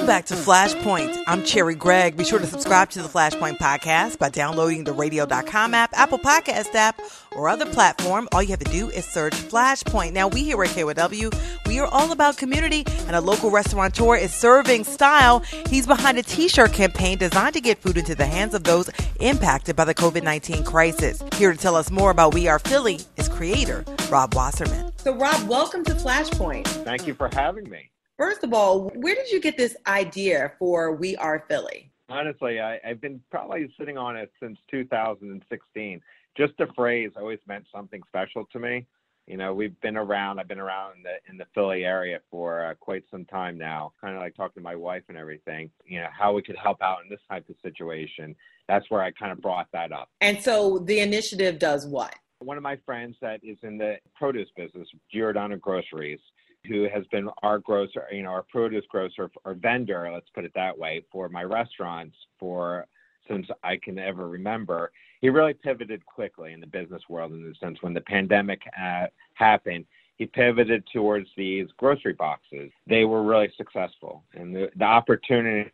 Welcome 0.01 0.15
back 0.15 0.25
to 0.25 0.33
Flashpoint. 0.33 1.23
I'm 1.27 1.43
Cherri 1.43 1.75
Gregg. 1.75 2.17
Be 2.17 2.23
sure 2.23 2.39
to 2.39 2.47
subscribe 2.47 2.89
to 2.89 3.03
the 3.03 3.07
Flashpoint 3.07 3.59
podcast 3.59 4.17
by 4.17 4.29
downloading 4.29 4.83
the 4.83 4.93
radio.com 4.93 5.75
app, 5.75 5.91
Apple 5.93 6.17
Podcast 6.17 6.73
app, 6.73 6.99
or 7.35 7.47
other 7.47 7.67
platform. 7.67 8.27
All 8.31 8.41
you 8.41 8.49
have 8.49 8.57
to 8.61 8.71
do 8.71 8.89
is 8.89 9.05
search 9.05 9.33
Flashpoint. 9.33 10.13
Now, 10.13 10.27
we 10.27 10.43
here 10.43 10.63
at 10.63 10.71
KYW, 10.71 11.67
we 11.67 11.79
are 11.79 11.85
all 11.85 12.11
about 12.11 12.35
community, 12.35 12.83
and 13.05 13.15
a 13.15 13.21
local 13.21 13.51
restaurateur 13.51 14.15
is 14.15 14.33
serving 14.33 14.85
style. 14.85 15.43
He's 15.69 15.85
behind 15.85 16.17
a 16.17 16.23
t 16.23 16.47
shirt 16.47 16.73
campaign 16.73 17.19
designed 17.19 17.53
to 17.53 17.61
get 17.61 17.77
food 17.77 17.95
into 17.95 18.15
the 18.15 18.25
hands 18.25 18.55
of 18.55 18.63
those 18.63 18.89
impacted 19.19 19.75
by 19.75 19.85
the 19.85 19.93
COVID 19.93 20.23
19 20.23 20.63
crisis. 20.63 21.21
Here 21.35 21.51
to 21.51 21.57
tell 21.59 21.75
us 21.75 21.91
more 21.91 22.09
about 22.09 22.33
We 22.33 22.47
Are 22.47 22.57
Philly 22.57 23.01
is 23.17 23.29
creator 23.29 23.85
Rob 24.09 24.33
Wasserman. 24.33 24.93
So, 24.97 25.15
Rob, 25.15 25.47
welcome 25.47 25.85
to 25.85 25.93
Flashpoint. 25.93 26.65
Thank 26.65 27.05
you 27.05 27.13
for 27.13 27.29
having 27.31 27.69
me. 27.69 27.90
First 28.21 28.43
of 28.43 28.53
all, 28.53 28.89
where 28.89 29.15
did 29.15 29.31
you 29.31 29.41
get 29.41 29.57
this 29.57 29.75
idea 29.87 30.51
for 30.59 30.93
We 30.93 31.15
Are 31.15 31.43
Philly? 31.49 31.91
Honestly, 32.07 32.59
I, 32.59 32.79
have 32.83 33.01
been 33.01 33.19
probably 33.31 33.73
sitting 33.79 33.97
on 33.97 34.15
it 34.15 34.31
since 34.39 34.59
2016. 34.69 36.01
Just 36.37 36.53
the 36.59 36.67
phrase 36.75 37.09
always 37.17 37.39
meant 37.47 37.65
something 37.73 37.99
special 38.07 38.45
to 38.51 38.59
me. 38.59 38.85
You 39.25 39.37
know, 39.37 39.55
we've 39.55 39.73
been 39.81 39.97
around. 39.97 40.39
I've 40.39 40.47
been 40.47 40.59
around 40.59 40.97
in 40.97 41.01
the 41.01 41.31
in 41.31 41.37
the 41.39 41.47
Philly 41.55 41.83
area 41.83 42.19
for 42.29 42.63
uh, 42.63 42.75
quite 42.75 43.05
some 43.09 43.25
time 43.25 43.57
now. 43.57 43.93
Kind 43.99 44.15
of 44.15 44.21
like 44.21 44.35
talking 44.35 44.61
to 44.61 44.63
my 44.63 44.75
wife 44.75 45.01
and 45.09 45.17
everything. 45.17 45.71
You 45.83 46.01
know, 46.01 46.09
how 46.15 46.31
we 46.31 46.43
could 46.43 46.57
help 46.57 46.79
out 46.83 46.99
in 47.03 47.09
this 47.09 47.21
type 47.27 47.49
of 47.49 47.55
situation. 47.63 48.35
That's 48.67 48.85
where 48.91 49.01
I 49.01 49.09
kind 49.13 49.31
of 49.31 49.41
brought 49.41 49.65
that 49.73 49.91
up. 49.91 50.09
And 50.21 50.39
so 50.39 50.77
the 50.77 50.99
initiative 50.99 51.57
does 51.57 51.87
what? 51.87 52.13
One 52.37 52.57
of 52.57 52.61
my 52.61 52.77
friends 52.85 53.15
that 53.21 53.39
is 53.43 53.57
in 53.63 53.79
the 53.79 53.95
produce 54.13 54.49
business, 54.55 54.87
Giordano 55.11 55.57
Groceries, 55.57 56.19
who 56.67 56.87
has 56.93 57.05
been 57.11 57.27
our 57.43 57.59
grocer, 57.59 58.05
you 58.11 58.23
know, 58.23 58.29
our 58.29 58.43
produce 58.43 58.85
grocer 58.89 59.29
or 59.45 59.53
vendor, 59.55 60.09
let's 60.13 60.29
put 60.33 60.45
it 60.45 60.51
that 60.55 60.77
way, 60.77 61.03
for 61.11 61.29
my 61.29 61.43
restaurants 61.43 62.15
for 62.39 62.85
since 63.27 63.47
I 63.63 63.77
can 63.77 63.97
ever 63.99 64.27
remember. 64.27 64.91
He 65.21 65.29
really 65.29 65.53
pivoted 65.53 66.05
quickly 66.05 66.53
in 66.53 66.59
the 66.59 66.67
business 66.67 67.03
world 67.09 67.31
in 67.31 67.43
the 67.43 67.55
sense 67.59 67.77
when 67.81 67.93
the 67.93 68.01
pandemic 68.01 68.61
uh, 68.79 69.07
happened, 69.35 69.85
he 70.17 70.25
pivoted 70.25 70.83
towards 70.93 71.27
these 71.35 71.67
grocery 71.77 72.13
boxes. 72.13 72.71
They 72.87 73.05
were 73.05 73.23
really 73.23 73.51
successful, 73.57 74.23
and 74.33 74.55
the, 74.55 74.69
the 74.75 74.85
opportunity 74.85 75.71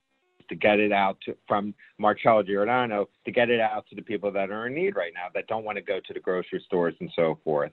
to 0.47 0.55
get 0.55 0.79
it 0.79 0.93
out 0.93 1.17
to, 1.25 1.35
from 1.47 1.73
Marcello 1.97 2.43
Giordano 2.43 3.09
to 3.25 3.31
get 3.31 3.49
it 3.49 3.59
out 3.59 3.85
to 3.89 3.95
the 3.95 4.01
people 4.01 4.31
that 4.31 4.49
are 4.49 4.67
in 4.67 4.75
need 4.75 4.95
right 4.95 5.11
now 5.13 5.27
that 5.33 5.47
don't 5.47 5.65
want 5.65 5.77
to 5.77 5.81
go 5.81 5.99
to 5.99 6.13
the 6.13 6.21
grocery 6.21 6.63
stores 6.65 6.95
and 7.01 7.11
so 7.15 7.37
forth 7.43 7.71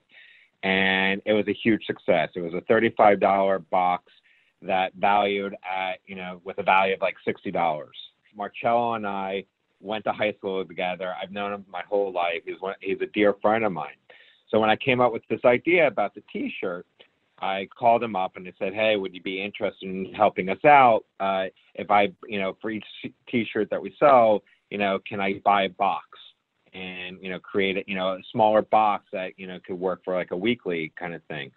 and 0.64 1.20
it 1.26 1.34
was 1.34 1.46
a 1.46 1.52
huge 1.52 1.84
success. 1.86 2.30
It 2.34 2.40
was 2.40 2.54
a 2.54 2.72
$35 2.72 3.68
box 3.70 4.10
that 4.62 4.94
valued 4.94 5.54
at, 5.62 5.98
you 6.06 6.16
know, 6.16 6.40
with 6.42 6.58
a 6.58 6.62
value 6.62 6.94
of 6.94 7.02
like 7.02 7.16
$60. 7.28 7.86
Marcello 8.34 8.94
and 8.94 9.06
I 9.06 9.44
went 9.80 10.04
to 10.04 10.12
high 10.12 10.32
school 10.32 10.64
together. 10.64 11.14
I've 11.22 11.30
known 11.30 11.52
him 11.52 11.66
my 11.70 11.82
whole 11.86 12.10
life. 12.10 12.40
He's 12.46 12.60
one, 12.60 12.74
he's 12.80 13.00
a 13.02 13.06
dear 13.12 13.34
friend 13.42 13.64
of 13.64 13.72
mine. 13.72 13.96
So 14.50 14.58
when 14.58 14.70
I 14.70 14.76
came 14.76 15.02
up 15.02 15.12
with 15.12 15.22
this 15.28 15.40
idea 15.44 15.86
about 15.86 16.14
the 16.14 16.22
T-shirt, 16.32 16.86
I 17.40 17.68
called 17.78 18.02
him 18.02 18.16
up 18.16 18.36
and 18.36 18.48
I 18.48 18.52
said, 18.58 18.72
"Hey, 18.72 18.96
would 18.96 19.12
you 19.12 19.20
be 19.20 19.42
interested 19.42 19.90
in 19.90 20.14
helping 20.14 20.48
us 20.48 20.64
out? 20.64 21.04
Uh, 21.20 21.46
if 21.74 21.90
I, 21.90 22.12
you 22.26 22.38
know, 22.38 22.56
for 22.62 22.70
each 22.70 22.86
T-shirt 23.28 23.68
that 23.70 23.82
we 23.82 23.94
sell, 23.98 24.44
you 24.70 24.78
know, 24.78 24.98
can 25.06 25.20
I 25.20 25.40
buy 25.44 25.64
a 25.64 25.68
box?" 25.68 26.06
And 26.74 27.18
you 27.22 27.30
know 27.30 27.38
create 27.38 27.76
a 27.76 27.84
you 27.86 27.94
know 27.94 28.14
a 28.14 28.18
smaller 28.32 28.62
box 28.62 29.06
that 29.12 29.32
you 29.38 29.46
know 29.46 29.58
could 29.66 29.78
work 29.78 30.02
for 30.04 30.14
like 30.14 30.32
a 30.32 30.36
weekly 30.36 30.92
kind 30.98 31.14
of 31.14 31.22
thing. 31.24 31.50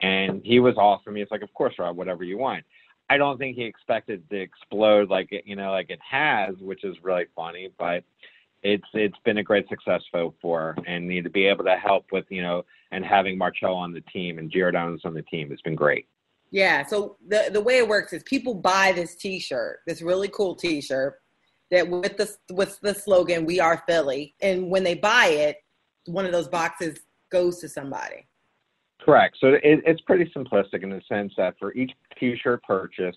And 0.00 0.42
he 0.44 0.58
was 0.58 0.74
awesome. 0.76 1.16
He's 1.16 1.30
like 1.30 1.42
of 1.42 1.52
course 1.54 1.74
rob 1.78 1.96
whatever 1.96 2.24
you 2.24 2.38
want. 2.38 2.64
I 3.10 3.18
don't 3.18 3.38
think 3.38 3.56
he 3.56 3.64
expected 3.64 4.28
to 4.30 4.40
explode 4.40 5.10
like 5.10 5.28
it 5.30 5.46
you 5.46 5.56
know 5.56 5.70
like 5.70 5.90
it 5.90 6.00
has 6.08 6.56
which 6.58 6.84
is 6.84 6.96
really 7.02 7.26
funny 7.36 7.70
but 7.78 8.02
it's 8.62 8.86
it's 8.94 9.18
been 9.24 9.38
a 9.38 9.42
great 9.42 9.68
success 9.68 10.02
for 10.40 10.74
and 10.86 11.10
to 11.10 11.30
be 11.30 11.46
able 11.46 11.64
to 11.64 11.76
help 11.76 12.06
with 12.12 12.24
you 12.30 12.42
know 12.42 12.64
and 12.90 13.04
having 13.04 13.36
Marcello 13.36 13.74
on 13.74 13.92
the 13.92 14.00
team 14.02 14.38
and 14.38 14.50
Giordano's 14.50 15.04
on 15.04 15.14
the 15.14 15.22
team 15.22 15.50
has 15.50 15.60
been 15.60 15.74
great. 15.74 16.08
Yeah 16.50 16.86
so 16.86 17.16
the 17.28 17.50
the 17.52 17.60
way 17.60 17.76
it 17.76 17.86
works 17.86 18.12
is 18.12 18.22
people 18.22 18.54
buy 18.54 18.92
this 18.92 19.14
t-shirt 19.14 19.80
this 19.86 20.00
really 20.00 20.28
cool 20.28 20.54
t-shirt 20.54 21.20
that 21.74 21.88
with 21.88 22.16
the 22.16 22.54
with 22.54 22.80
the 22.80 22.94
slogan 22.94 23.44
"We 23.44 23.60
are 23.60 23.82
Philly," 23.86 24.34
and 24.40 24.70
when 24.70 24.84
they 24.84 24.94
buy 24.94 25.26
it, 25.26 25.56
one 26.06 26.24
of 26.24 26.32
those 26.32 26.48
boxes 26.48 26.98
goes 27.30 27.58
to 27.60 27.68
somebody. 27.68 28.26
Correct. 29.00 29.36
So 29.40 29.48
it, 29.48 29.60
it's 29.62 30.00
pretty 30.02 30.30
simplistic 30.34 30.82
in 30.82 30.90
the 30.90 31.02
sense 31.08 31.32
that 31.36 31.56
for 31.58 31.74
each 31.74 31.92
T-shirt 32.18 32.62
purchase, 32.62 33.16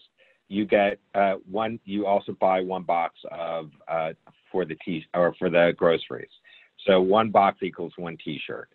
you 0.49 0.66
get 0.66 0.99
uh, 1.16 1.36
one. 1.49 1.80
You 1.86 2.05
also 2.05 2.34
buy 2.39 2.62
one 2.62 2.84
box 2.84 3.16
of 3.32 3.70
uh, 3.88 4.14
for 4.51 4.66
the 4.66 4.76
t 4.84 5.05
or 5.14 5.34
for 5.39 5.49
the 5.49 5.74
groceries. 5.78 6.30
So 6.86 7.01
one 7.01 7.32
box 7.32 7.60
equals 7.64 7.93
one 7.97 8.18
T-shirt. 8.24 8.70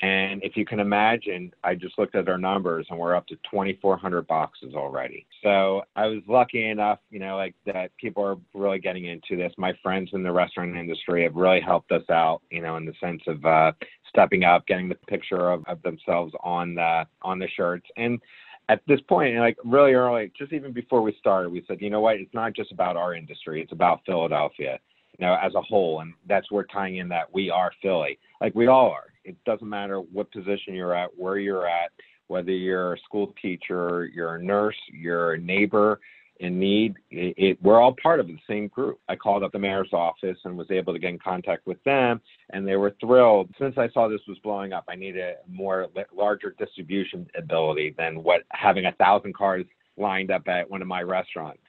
And 0.00 0.42
if 0.44 0.56
you 0.56 0.64
can 0.64 0.78
imagine, 0.78 1.52
I 1.64 1.74
just 1.74 1.98
looked 1.98 2.14
at 2.14 2.28
our 2.28 2.38
numbers 2.38 2.86
and 2.88 2.98
we're 2.98 3.16
up 3.16 3.26
to 3.28 3.34
2,400 3.50 4.28
boxes 4.28 4.74
already. 4.74 5.26
So 5.42 5.82
I 5.96 6.06
was 6.06 6.22
lucky 6.28 6.68
enough, 6.68 7.00
you 7.10 7.18
know, 7.18 7.36
like 7.36 7.56
that 7.66 7.90
people 7.96 8.24
are 8.24 8.36
really 8.54 8.78
getting 8.78 9.06
into 9.06 9.36
this. 9.36 9.52
My 9.58 9.72
friends 9.82 10.10
in 10.12 10.22
the 10.22 10.30
restaurant 10.30 10.76
industry 10.76 11.24
have 11.24 11.34
really 11.34 11.60
helped 11.60 11.90
us 11.90 12.08
out, 12.10 12.42
you 12.50 12.62
know, 12.62 12.76
in 12.76 12.84
the 12.84 12.94
sense 13.00 13.22
of 13.26 13.44
uh, 13.44 13.72
stepping 14.08 14.44
up, 14.44 14.68
getting 14.68 14.88
the 14.88 14.94
picture 14.94 15.50
of, 15.50 15.64
of 15.66 15.82
themselves 15.82 16.32
on 16.44 16.76
the 16.76 17.04
on 17.22 17.40
the 17.40 17.48
shirts. 17.56 17.86
And 17.96 18.20
at 18.68 18.82
this 18.86 19.00
point, 19.08 19.36
like 19.38 19.56
really 19.64 19.94
early, 19.94 20.30
just 20.38 20.52
even 20.52 20.72
before 20.72 21.02
we 21.02 21.16
started, 21.18 21.50
we 21.50 21.64
said, 21.66 21.80
you 21.80 21.90
know 21.90 22.00
what, 22.00 22.16
it's 22.16 22.34
not 22.34 22.54
just 22.54 22.70
about 22.70 22.96
our 22.96 23.14
industry, 23.14 23.62
it's 23.62 23.72
about 23.72 24.02
Philadelphia, 24.06 24.78
you 25.18 25.26
know, 25.26 25.36
as 25.42 25.54
a 25.56 25.62
whole. 25.62 26.00
And 26.00 26.14
that's 26.28 26.52
where 26.52 26.64
tying 26.64 26.98
in 26.98 27.08
that 27.08 27.32
we 27.32 27.50
are 27.50 27.72
Philly, 27.82 28.20
like 28.40 28.54
we 28.54 28.68
all 28.68 28.90
are 28.90 29.08
it 29.28 29.36
doesn't 29.44 29.68
matter 29.68 29.98
what 29.98 30.32
position 30.32 30.74
you're 30.74 30.94
at, 30.94 31.10
where 31.16 31.38
you're 31.38 31.68
at, 31.68 31.90
whether 32.28 32.50
you're 32.50 32.94
a 32.94 32.98
school 33.00 33.34
teacher, 33.40 34.10
you're 34.14 34.36
a 34.36 34.42
nurse, 34.42 34.76
you're 34.92 35.34
a 35.34 35.38
neighbor 35.38 36.00
in 36.40 36.58
need. 36.58 36.94
It, 37.10 37.34
it, 37.36 37.62
we're 37.62 37.80
all 37.80 37.94
part 38.02 38.20
of 38.20 38.26
the 38.26 38.38
same 38.48 38.68
group. 38.68 39.00
I 39.08 39.16
called 39.16 39.42
up 39.42 39.52
the 39.52 39.58
mayor's 39.58 39.92
office 39.92 40.38
and 40.44 40.56
was 40.56 40.70
able 40.70 40.92
to 40.92 40.98
get 40.98 41.10
in 41.10 41.18
contact 41.18 41.66
with 41.66 41.82
them, 41.84 42.20
and 42.50 42.66
they 42.66 42.76
were 42.76 42.94
thrilled. 43.00 43.50
Since 43.58 43.76
I 43.76 43.88
saw 43.90 44.08
this 44.08 44.20
was 44.28 44.38
blowing 44.42 44.72
up, 44.72 44.84
I 44.88 44.94
needed 44.94 45.22
a 45.22 45.34
more 45.48 45.88
larger 46.14 46.54
distribution 46.58 47.26
ability 47.36 47.94
than 47.98 48.22
what 48.22 48.42
having 48.50 48.86
a 48.86 48.92
thousand 48.92 49.34
cars 49.34 49.64
lined 49.96 50.30
up 50.30 50.46
at 50.48 50.70
one 50.70 50.80
of 50.80 50.88
my 50.88 51.02
restaurants. 51.02 51.60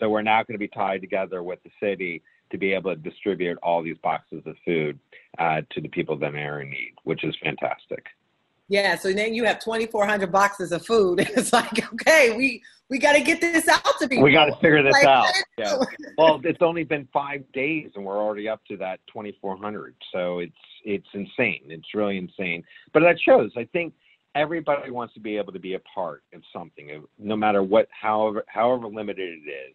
So 0.00 0.08
we're 0.08 0.22
now 0.22 0.42
going 0.42 0.54
to 0.54 0.58
be 0.58 0.68
tied 0.68 1.00
together 1.00 1.42
with 1.42 1.60
the 1.62 1.70
city 1.80 2.22
to 2.54 2.58
be 2.58 2.72
able 2.72 2.94
to 2.94 3.00
distribute 3.00 3.58
all 3.64 3.82
these 3.82 3.98
boxes 3.98 4.40
of 4.46 4.54
food 4.64 4.96
uh, 5.38 5.60
to 5.72 5.80
the 5.80 5.88
people 5.88 6.16
that 6.16 6.32
are 6.36 6.60
in 6.60 6.70
need, 6.70 6.92
which 7.02 7.24
is 7.24 7.34
fantastic. 7.42 8.06
Yeah, 8.68 8.96
so 8.96 9.12
then 9.12 9.34
you 9.34 9.44
have 9.44 9.58
2,400 9.58 10.30
boxes 10.30 10.70
of 10.70 10.86
food. 10.86 11.18
It's 11.36 11.52
like, 11.52 11.92
okay, 11.92 12.34
we 12.36 12.62
we 12.88 12.98
got 12.98 13.14
to 13.14 13.22
get 13.22 13.40
this 13.40 13.66
out 13.66 13.82
to 13.98 14.08
people. 14.08 14.22
We 14.22 14.32
got 14.32 14.44
to 14.46 14.54
figure 14.56 14.82
this 14.84 14.92
like, 14.92 15.04
out. 15.04 15.26
Yeah. 15.58 15.78
well, 16.16 16.40
it's 16.44 16.62
only 16.62 16.84
been 16.84 17.08
five 17.12 17.44
days, 17.52 17.90
and 17.96 18.04
we're 18.04 18.18
already 18.18 18.48
up 18.48 18.60
to 18.68 18.76
that 18.76 19.00
2,400. 19.12 19.96
So 20.12 20.38
it's 20.38 20.52
it's 20.84 21.08
insane. 21.12 21.62
It's 21.68 21.92
really 21.92 22.18
insane. 22.18 22.62
But 22.92 23.00
that 23.00 23.16
shows. 23.20 23.50
I 23.56 23.64
think 23.72 23.94
everybody 24.36 24.92
wants 24.92 25.14
to 25.14 25.20
be 25.20 25.36
able 25.36 25.52
to 25.52 25.58
be 25.58 25.74
a 25.74 25.80
part 25.80 26.22
of 26.32 26.42
something, 26.52 27.04
no 27.18 27.36
matter 27.36 27.64
what, 27.64 27.88
however 27.90 28.44
however 28.46 28.86
limited 28.86 29.40
it 29.44 29.50
is 29.50 29.74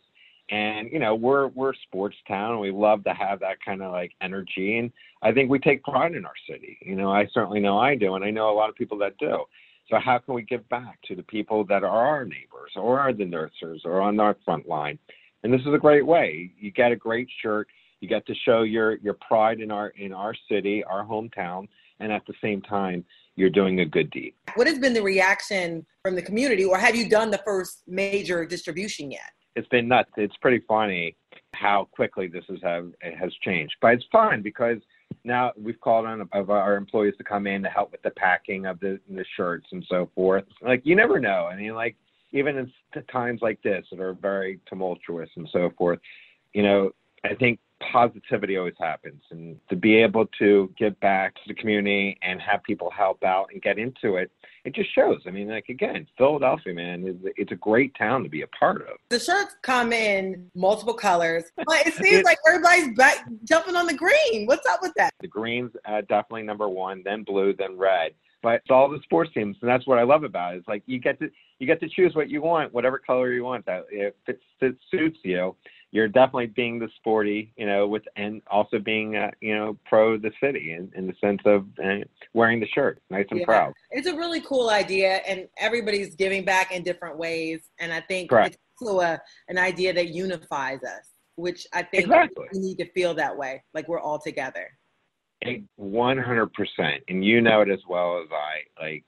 and 0.50 0.92
you 0.92 1.00
know 1.00 1.16
we're 1.16 1.48
we're 1.50 1.72
a 1.72 1.78
sports 1.84 2.18
town 2.28 2.52
and 2.52 2.60
we 2.60 2.72
love 2.72 3.04
to 3.04 3.14
have 3.14 3.40
that 3.40 3.58
kind 3.64 3.82
of 3.82 3.92
like 3.92 4.12
energy. 4.22 4.78
And 4.78 4.92
i 5.22 5.32
think 5.32 5.50
we 5.50 5.60
take 5.60 5.84
pride 5.84 6.16
in 6.16 6.26
our 6.26 6.34
city. 6.50 6.78
You 6.82 6.96
know 6.96 7.12
i 7.12 7.28
certainly 7.34 7.60
know 7.60 7.78
i 7.78 7.96
do 7.96 8.16
and 8.16 8.24
i 8.24 8.30
know 8.30 8.50
a 8.50 8.56
lot 8.56 8.70
of 8.70 8.76
people 8.76 8.98
that 9.00 9.18
do. 9.18 9.44
So 9.90 9.98
how 10.00 10.20
can 10.20 10.36
we 10.36 10.44
give 10.44 10.68
back 10.70 11.00
to 11.08 11.16
the 11.16 11.24
people 11.24 11.64
that 11.66 11.84
are 11.84 12.08
our 12.08 12.24
neighbors 12.24 12.72
or 12.76 13.00
are 13.00 13.12
the 13.12 13.26
nurses 13.26 13.82
or 13.86 14.02
on 14.02 14.20
our 14.20 14.38
front 14.46 14.68
line? 14.68 15.00
And 15.44 15.52
this 15.52 15.62
is 15.62 15.74
a 15.74 15.80
great 15.80 16.06
way. 16.06 16.52
You 16.60 16.72
get 16.72 16.92
a 16.92 16.96
great 16.96 17.28
shirt. 17.42 17.68
You 18.00 18.08
get 18.08 18.26
to 18.28 18.36
show 18.46 18.62
your 18.62 18.98
your 18.98 19.16
pride 19.16 19.60
in 19.62 19.72
our 19.72 19.90
in 19.90 20.14
our 20.14 20.36
city 20.50 20.84
our 20.84 21.04
hometown 21.06 21.68
and 22.00 22.12
at 22.12 22.26
the 22.28 22.34
same 22.42 22.62
time 22.62 23.04
you're 23.36 23.50
doing 23.50 23.80
a 23.80 23.86
good 23.86 24.10
deed. 24.12 24.34
What 24.56 24.68
has 24.68 24.80
been 24.80 24.94
the 24.94 25.02
reaction 25.02 25.86
from 26.04 26.16
the 26.16 26.22
community 26.22 26.66
or 26.66 26.78
have 26.78 26.96
you 26.96 27.10
done 27.10 27.32
the 27.32 27.42
first 27.46 27.84
major 27.88 28.46
distribution 28.46 29.12
yet 29.12 29.32
it's 29.56 29.68
been 29.70 29.88
nuts. 29.88 30.12
It's 30.18 30.36
pretty 30.38 30.64
funny 30.68 31.16
how 31.54 31.88
quickly 31.92 32.28
this 32.28 32.46
has 32.50 32.60
has 33.02 33.34
changed. 33.42 33.76
But 33.82 33.94
it's 33.94 34.06
fun 34.12 34.42
because 34.42 34.78
now 35.24 35.52
we've 35.62 35.80
called 35.82 36.06
on 36.06 36.28
of 36.34 36.50
our 36.50 36.76
employees 36.76 37.16
to 37.18 37.24
come 37.24 37.48
in 37.48 37.64
to 37.64 37.70
help 37.70 37.92
with 37.92 38.02
the 38.02 38.12
packing 38.12 38.66
of 38.66 38.80
the 38.80 39.00
the 39.10 39.26
shirts 39.36 39.68
and 39.72 39.86
so 39.90 40.10
forth. 40.16 40.46
Like 40.62 40.82
you 40.86 40.96
never 40.96 41.20
know. 41.20 41.48
I 41.52 41.56
mean, 41.56 41.74
like 41.74 41.96
even 42.32 42.58
in 42.58 42.72
times 43.12 43.42
like 43.42 43.62
this 43.64 43.86
that 43.92 44.00
are 44.00 44.14
very 44.14 44.60
tumultuous 44.68 45.30
and 45.36 45.50
so 45.52 45.72
forth, 45.78 46.00
you 46.54 46.64
know, 46.64 46.92
I 47.24 47.34
think 47.36 47.60
positivity 47.92 48.58
always 48.58 48.76
happens 48.80 49.22
and 49.32 49.58
to 49.70 49.76
be 49.76 49.96
able 49.96 50.26
to 50.38 50.72
give 50.78 51.00
back 51.00 51.36
to 51.36 51.42
the 51.48 51.54
community 51.54 52.18
and 52.22 52.42
have 52.42 52.62
people 52.64 52.92
help 52.92 53.24
out 53.24 53.48
and 53.52 53.62
get 53.62 53.78
into 53.78 54.16
it 54.16 54.32
it 54.66 54.76
just 54.76 54.94
shows. 54.94 55.22
I 55.26 55.32
mean 55.32 55.50
like 55.50 55.70
again 55.70 56.08
philadelphia 56.18 56.74
man 56.74 57.08
is 57.08 57.16
it's 57.38 57.52
a 57.52 57.56
great 57.56 57.96
town 57.96 58.24
to 58.24 58.30
be 58.30 58.42
a 58.42 58.48
part 58.48 58.82
of. 58.82 58.98
The 59.10 59.20
shirts 59.20 59.56
come 59.62 59.94
in 59.94 60.50
multiple 60.56 60.94
colors 60.94 61.46
but 61.56 61.88
it 61.88 61.94
seems 61.96 62.24
like 62.24 62.38
everybody's 62.48 62.96
back 62.96 63.28
jumping 63.44 63.76
on 63.76 63.88
the 63.88 63.94
green. 63.94 64.46
What's 64.46 64.68
up 64.68 64.80
with 64.82 64.94
that? 64.98 65.12
The 65.22 65.28
green's 65.28 65.72
uh, 65.86 66.02
definitely 66.02 66.44
number 66.44 66.68
one 66.70 67.02
then 67.04 67.24
blue 67.24 67.54
then 67.54 67.78
red. 67.78 68.12
But 68.42 68.56
it's 68.56 68.70
all 68.70 68.90
the 68.90 69.00
sports 69.04 69.32
teams 69.34 69.58
and 69.62 69.70
that's 69.70 69.88
what 69.88 69.98
i 69.98 70.04
love 70.04 70.24
about 70.24 70.54
it. 70.54 70.58
It 70.58 70.60
is 70.60 70.66
like 70.68 70.84
you 70.86 71.00
get 71.00 71.20
to 71.20 71.30
you 71.60 71.68
get 71.68 71.80
to 71.82 71.90
choose 71.90 72.16
what 72.16 72.30
you 72.30 72.42
want 72.42 72.74
whatever 72.74 73.00
color 73.00 73.32
you 73.32 73.44
want 73.44 73.66
that 73.66 73.86
if 73.92 74.14
it, 74.28 74.40
it 74.62 74.76
suits 74.92 75.20
you 75.24 75.56
you're 75.92 76.08
definitely 76.08 76.48
being 76.48 76.80
the 76.80 76.90
sporty, 76.98 77.52
you 77.58 77.66
know, 77.66 77.88
with 77.88 78.04
and 78.16 78.42
also 78.50 78.80
being, 78.80 79.16
uh, 79.16 79.32
you 79.42 79.56
know, 79.56 79.78
pro 79.86 80.18
the 80.18 80.32
city 80.42 80.74
in, 80.74 80.92
in 80.96 81.08
the 81.08 81.14
sense 81.20 81.42
of 81.46 81.66
uh, 81.84 82.06
wearing 82.34 82.60
the 82.60 82.68
shirt, 82.68 83.02
nice 83.10 83.26
and 83.32 83.40
yeah. 83.40 83.46
proud. 83.46 83.74
It's 83.92 84.08
a 84.08 84.16
really 84.16 84.42
cool 84.42 84.70
idea, 84.70 85.22
and 85.28 85.48
everybody's 85.58 86.16
giving 86.16 86.46
back 86.46 86.72
in 86.72 86.84
different 86.84 87.18
ways, 87.18 87.62
and 87.80 87.92
I 87.92 88.02
think 88.02 88.30
Correct. 88.30 88.56
it's 88.56 88.58
also 88.82 89.00
a, 89.02 89.20
an 89.48 89.58
idea 89.58 89.94
that 89.94 90.10
unifies 90.10 90.80
us, 90.84 91.10
which 91.36 91.66
I 91.74 91.82
think 91.84 92.04
exactly. 92.04 92.48
we 92.54 92.60
need 92.60 92.78
to 92.78 92.92
feel 92.92 93.14
that 93.16 93.36
way, 93.36 93.64
like 93.74 93.88
we're 93.88 94.02
all 94.02 94.20
together. 94.20 94.68
One 95.78 96.18
hundred 96.18 96.52
percent, 96.54 97.02
and 97.08 97.24
you 97.24 97.40
know 97.40 97.62
it 97.62 97.70
as 97.70 97.80
well 97.88 98.22
as 98.22 98.28
I. 98.30 98.84
Like 98.84 99.06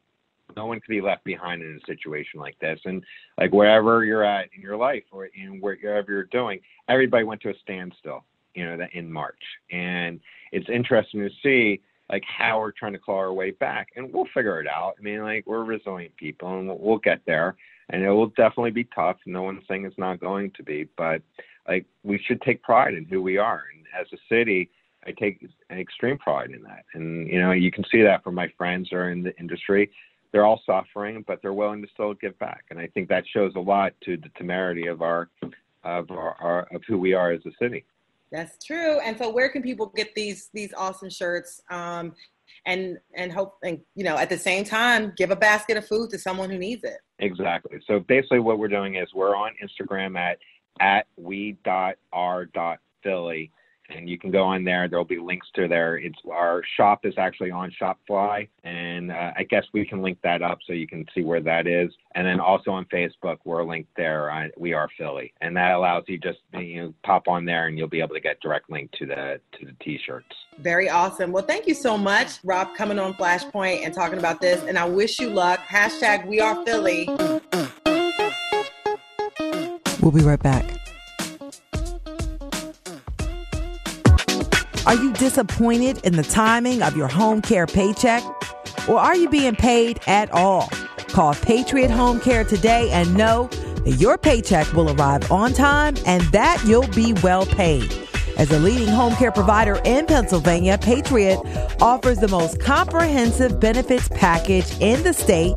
no 0.56 0.66
one 0.66 0.80
can 0.80 0.93
be 0.93 1.02
left 1.02 1.24
behind 1.24 1.62
in 1.62 1.80
a 1.82 1.86
situation 1.86 2.39
like 2.39 2.58
this. 2.60 2.80
And 2.86 3.04
like 3.38 3.52
wherever 3.52 4.04
you're 4.04 4.24
at 4.24 4.49
in 4.56 4.62
your 4.62 4.78
life 4.78 5.04
or 5.12 5.26
in 5.26 5.60
wherever 5.60 6.12
you're 6.12 6.24
doing, 6.26 6.60
everybody 6.89 7.24
went 7.24 7.41
to 7.41 7.49
a 7.49 7.60
standstill, 7.62 8.24
you 8.54 8.66
know, 8.66 8.86
in 8.93 9.12
March. 9.12 9.41
And 9.72 10.20
it's 10.52 10.70
interesting 10.70 11.22
to 11.22 11.30
see 11.43 11.82
like 12.10 12.24
how 12.26 12.60
we're 12.60 12.72
trying 12.72 12.93
to 12.93 12.99
claw 12.99 13.18
our 13.18 13.34
way 13.34 13.52
back 13.52 13.89
and 13.95 14.14
we'll 14.14 14.28
figure 14.34 14.60
it 14.60 14.68
out. 14.68 14.95
I 14.99 15.02
mean, 15.02 15.22
like 15.24 15.45
we're 15.47 15.64
resilient 15.64 16.16
people 16.18 16.60
and 16.60 16.68
we'll, 16.68 16.97
get 16.97 17.22
there 17.26 17.56
and 17.89 18.04
it 18.04 18.10
will 18.10 18.28
definitely 18.28 18.72
be 18.72 18.84
tough. 18.95 19.18
No 19.26 19.43
one's 19.43 19.64
saying 19.68 19.86
it's 19.86 19.97
not 19.97 20.20
going 20.20 20.52
to 20.52 20.64
be, 20.64 20.89
but 20.97 21.22
like 21.68 21.86
we 22.04 22.22
should 22.26 22.41
take 22.41 22.62
pride 22.62 22.93
in 22.93 23.06
who 23.06 23.22
we 23.22 23.38
are. 23.38 23.64
And 23.74 23.86
as 23.99 24.08
a 24.14 24.18
city, 24.30 24.70
I 25.06 25.12
take 25.12 25.41
an 25.70 25.80
extreme 25.80 26.18
pride 26.18 26.52
in 26.52 26.62
that. 26.64 26.86
And, 26.93 27.28
you 27.28 27.39
know, 27.39 27.52
you 27.52 27.72
can 27.72 27.84
see 27.91 28.02
that 28.04 28.24
from 28.24 28.36
my 28.36 28.52
friends 28.58 28.89
who 28.91 28.97
are 28.97 29.12
in 29.12 29.24
the 29.24 29.36
industry 29.39 29.89
they're 30.32 30.46
all 30.46 30.62
suffering, 30.66 31.24
but 31.28 31.42
they're 31.42 31.54
willing 31.54 31.82
to 31.82 31.88
still 31.94 32.14
give 32.14 32.38
back. 32.40 32.66
And 32.70 32.80
I 32.80 32.88
think 32.88 33.10
that 33.10 33.24
shows 33.28 33.54
a 33.56 33.60
lot 33.60 33.94
to 34.06 34.18
the 34.18 34.30
temerity 34.38 34.88
of 34.88 35.02
our 35.02 35.30
of 35.84 36.12
our, 36.12 36.36
our, 36.40 36.68
of 36.74 36.84
who 36.88 36.98
we 36.98 37.14
are 37.14 37.32
as 37.32 37.42
a 37.46 37.52
city. 37.60 37.86
That's 38.32 38.64
true. 38.64 39.00
And 39.00 39.18
so, 39.18 39.30
where 39.30 39.50
can 39.50 39.62
people 39.62 39.88
get 39.96 40.14
these 40.16 40.50
these 40.54 40.74
awesome 40.78 41.10
shirts? 41.10 41.62
Um, 41.70 42.14
and 42.66 42.98
and 43.16 43.32
hope 43.32 43.58
and 43.64 43.80
you 43.96 44.04
know 44.04 44.18
at 44.18 44.30
the 44.30 44.38
same 44.38 44.64
time 44.64 45.14
give 45.18 45.32
a 45.32 45.36
basket 45.36 45.78
of 45.78 45.88
food 45.88 46.10
to 46.12 46.20
someone 46.20 46.50
who 46.50 46.58
needs 46.58 46.84
it. 46.84 46.98
Exactly. 47.20 47.80
So 47.88 48.00
basically, 48.00 48.40
what 48.40 48.60
we're 48.60 48.68
doing 48.68 48.96
is 48.96 49.08
we're 49.14 49.36
on 49.36 49.52
Instagram 49.64 50.18
at 50.18 50.38
at 50.80 51.08
we 51.18 51.58
dot 51.64 51.96
r 52.12 52.46
dot 52.46 52.80
Philly 53.04 53.52
and 53.96 54.10
you 54.10 54.18
can 54.18 54.32
go 54.32 54.44
on 54.44 54.64
there. 54.64 54.88
There'll 54.88 55.06
be 55.06 55.20
links 55.20 55.48
to 55.56 55.68
there. 55.68 55.98
It's 55.98 56.18
our 56.32 56.62
shop 56.78 57.06
is 57.06 57.14
actually 57.18 57.52
on 57.52 57.72
Shopify, 57.80 58.48
and 58.64 59.12
uh, 59.12 59.32
I 59.38 59.44
guess 59.44 59.66
we 59.74 59.86
can 59.86 60.02
link 60.02 60.18
that 60.24 60.42
up 60.42 60.60
so 60.66 60.74
you 60.74 60.88
can 60.88 61.06
see 61.14 61.24
where 61.24 61.42
that 61.42 61.68
is. 61.68 61.92
And 62.16 62.26
then 62.26 62.39
also 62.39 62.72
on 62.72 62.86
Facebook, 62.86 63.38
we're 63.46 63.64
linked 63.64 63.89
there. 63.96 64.30
On, 64.32 64.52
we 64.58 64.74
are 64.74 64.89
Philly, 64.98 65.34
and 65.42 65.56
that 65.56 65.72
allows 65.72 66.04
you 66.08 66.18
just 66.18 66.39
you 66.54 66.82
know, 66.82 66.94
pop 67.04 67.28
on 67.28 67.46
there, 67.46 67.68
and 67.68 67.78
you'll 67.78 67.88
be 67.88 68.02
able 68.02 68.16
to 68.16 68.22
get 68.22 68.39
direct 68.42 68.70
link 68.70 68.92
to 68.94 69.06
the 69.06 69.39
to 69.60 69.66
the 69.66 69.74
t-shirts. 69.84 70.36
Very 70.60 70.89
awesome. 70.89 71.32
Well, 71.32 71.46
thank 71.46 71.68
you 71.68 71.74
so 71.74 71.98
much, 71.98 72.39
Rob, 72.44 72.76
coming 72.76 73.00
on 73.00 73.14
Flashpoint 73.14 73.86
and 73.86 73.94
talking 73.94 74.20
about 74.20 74.42
this. 74.42 74.64
And 74.64 74.78
I 74.78 74.86
wish 74.86 75.20
you 75.20 75.30
luck. 75.30 75.60
Hashtag 75.62 76.28
We 76.28 76.39
Are 76.39 76.64
Philly. 76.66 77.08
We'll 80.02 80.12
be 80.12 80.22
right 80.22 80.42
back. 80.42 80.81
Are 84.92 85.02
you 85.02 85.14
disappointed 85.14 86.00
in 86.04 86.18
the 86.18 86.24
timing 86.24 86.82
of 86.82 86.98
your 86.98 87.08
home 87.08 87.42
care 87.42 87.66
paycheck? 87.66 88.22
Or 88.89 89.00
are 89.00 89.16
you 89.16 89.30
being 89.30 89.56
paid 89.56 90.02
at 90.06 90.30
all? 90.34 90.68
Call 91.08 91.34
Patriot 91.34 91.89
Home 91.89 92.20
Care 92.20 92.44
today 92.44 92.89
and 92.92 93.16
know 93.16 93.48
that 93.86 93.96
your 94.02 94.18
paycheck 94.18 94.74
will 94.74 94.92
arrive 94.92 95.32
on 95.32 95.54
time 95.54 95.96
and 96.06 96.22
that 96.34 96.62
you'll 96.66 96.89
be 96.89 97.14
well 97.24 97.46
paid. 97.46 97.89
As 98.38 98.52
a 98.52 98.60
leading 98.60 98.89
home 98.89 99.16
care 99.16 99.32
provider 99.32 99.80
in 99.86 100.08
Pennsylvania, 100.08 100.78
Patriot 100.78 101.39
offers 101.80 102.18
the 102.18 102.28
most 102.28 102.60
comprehensive 102.60 103.62
benefits 103.62 104.10
package 104.10 104.78
in 104.82 105.02
the 105.04 105.14
state. 105.14 105.56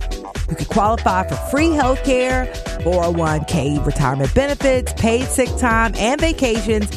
You 0.48 0.54
can 0.54 0.66
qualify 0.66 1.26
for 1.26 1.34
free 1.50 1.72
health 1.72 2.04
care, 2.04 2.46
401k 2.84 3.84
retirement 3.84 4.32
benefits, 4.32 4.92
paid 4.92 5.26
sick 5.26 5.48
time, 5.58 5.92
and 5.96 6.20
vacations 6.20 6.88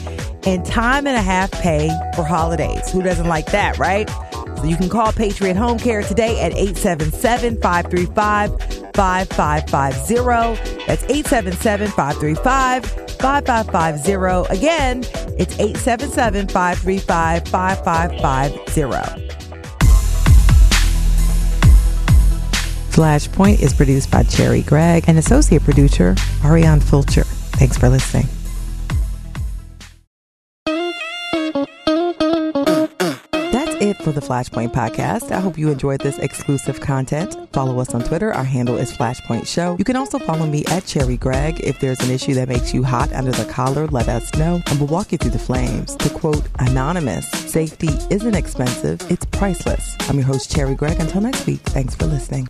and 0.45 0.65
time 0.65 1.07
and 1.07 1.17
a 1.17 1.21
half 1.21 1.51
pay 1.51 1.89
for 2.15 2.23
holidays. 2.23 2.89
Who 2.91 3.01
doesn't 3.01 3.27
like 3.27 3.47
that, 3.51 3.77
right? 3.77 4.09
So 4.57 4.63
you 4.65 4.75
can 4.75 4.89
call 4.89 5.11
Patriot 5.11 5.55
Home 5.55 5.77
Care 5.77 6.01
today 6.01 6.39
at 6.41 6.53
877 6.53 7.61
535 7.61 8.49
5550. 8.93 10.85
That's 10.85 11.03
877 11.03 11.87
535 11.89 12.85
5550. 12.85 14.57
Again, 14.57 15.03
it's 15.37 15.53
877 15.59 16.47
535 16.47 17.47
5550. 17.47 19.27
Flashpoint 22.97 23.61
is 23.61 23.73
produced 23.75 24.09
by 24.09 24.23
Cherri 24.23 24.63
Gregg 24.63 25.03
and 25.07 25.19
associate 25.19 25.63
producer 25.63 26.15
Ariane 26.43 26.79
Fulcher. 26.79 27.25
Thanks 27.25 27.77
for 27.77 27.89
listening. 27.89 28.25
For 34.07 34.13
the 34.13 34.21
Flashpoint 34.21 34.71
podcast. 34.71 35.33
I 35.33 35.41
hope 35.41 35.57
you 35.57 35.69
enjoyed 35.69 35.99
this 35.99 36.17
exclusive 36.19 36.79
content. 36.79 37.35
Follow 37.51 37.81
us 37.81 37.93
on 37.93 38.01
Twitter. 38.05 38.33
Our 38.33 38.45
handle 38.45 38.77
is 38.77 38.89
Flashpoint 38.89 39.45
Show. 39.47 39.75
You 39.77 39.83
can 39.83 39.97
also 39.97 40.17
follow 40.17 40.45
me 40.45 40.63
at 40.67 40.83
Cherri 40.85 41.17
Gregg. 41.17 41.59
If 41.59 41.81
there's 41.81 41.99
an 41.99 42.09
issue 42.09 42.33
that 42.35 42.47
makes 42.47 42.73
you 42.73 42.85
hot 42.85 43.11
under 43.11 43.31
the 43.31 43.43
collar, 43.51 43.85
let 43.87 44.07
us 44.07 44.33
know 44.35 44.61
and 44.67 44.79
we'll 44.79 44.87
walk 44.87 45.11
you 45.11 45.17
through 45.17 45.31
the 45.31 45.39
flames. 45.39 45.93
To 45.97 46.09
quote 46.09 46.47
Anonymous, 46.59 47.29
safety 47.29 47.89
isn't 48.09 48.33
expensive, 48.33 49.01
it's 49.11 49.25
priceless. 49.25 49.97
I'm 50.07 50.15
your 50.15 50.25
host, 50.27 50.55
Cherri 50.55 50.75
Gregg. 50.75 51.01
Until 51.01 51.19
next 51.19 51.45
week, 51.45 51.59
thanks 51.63 51.93
for 51.93 52.05
listening. 52.05 52.47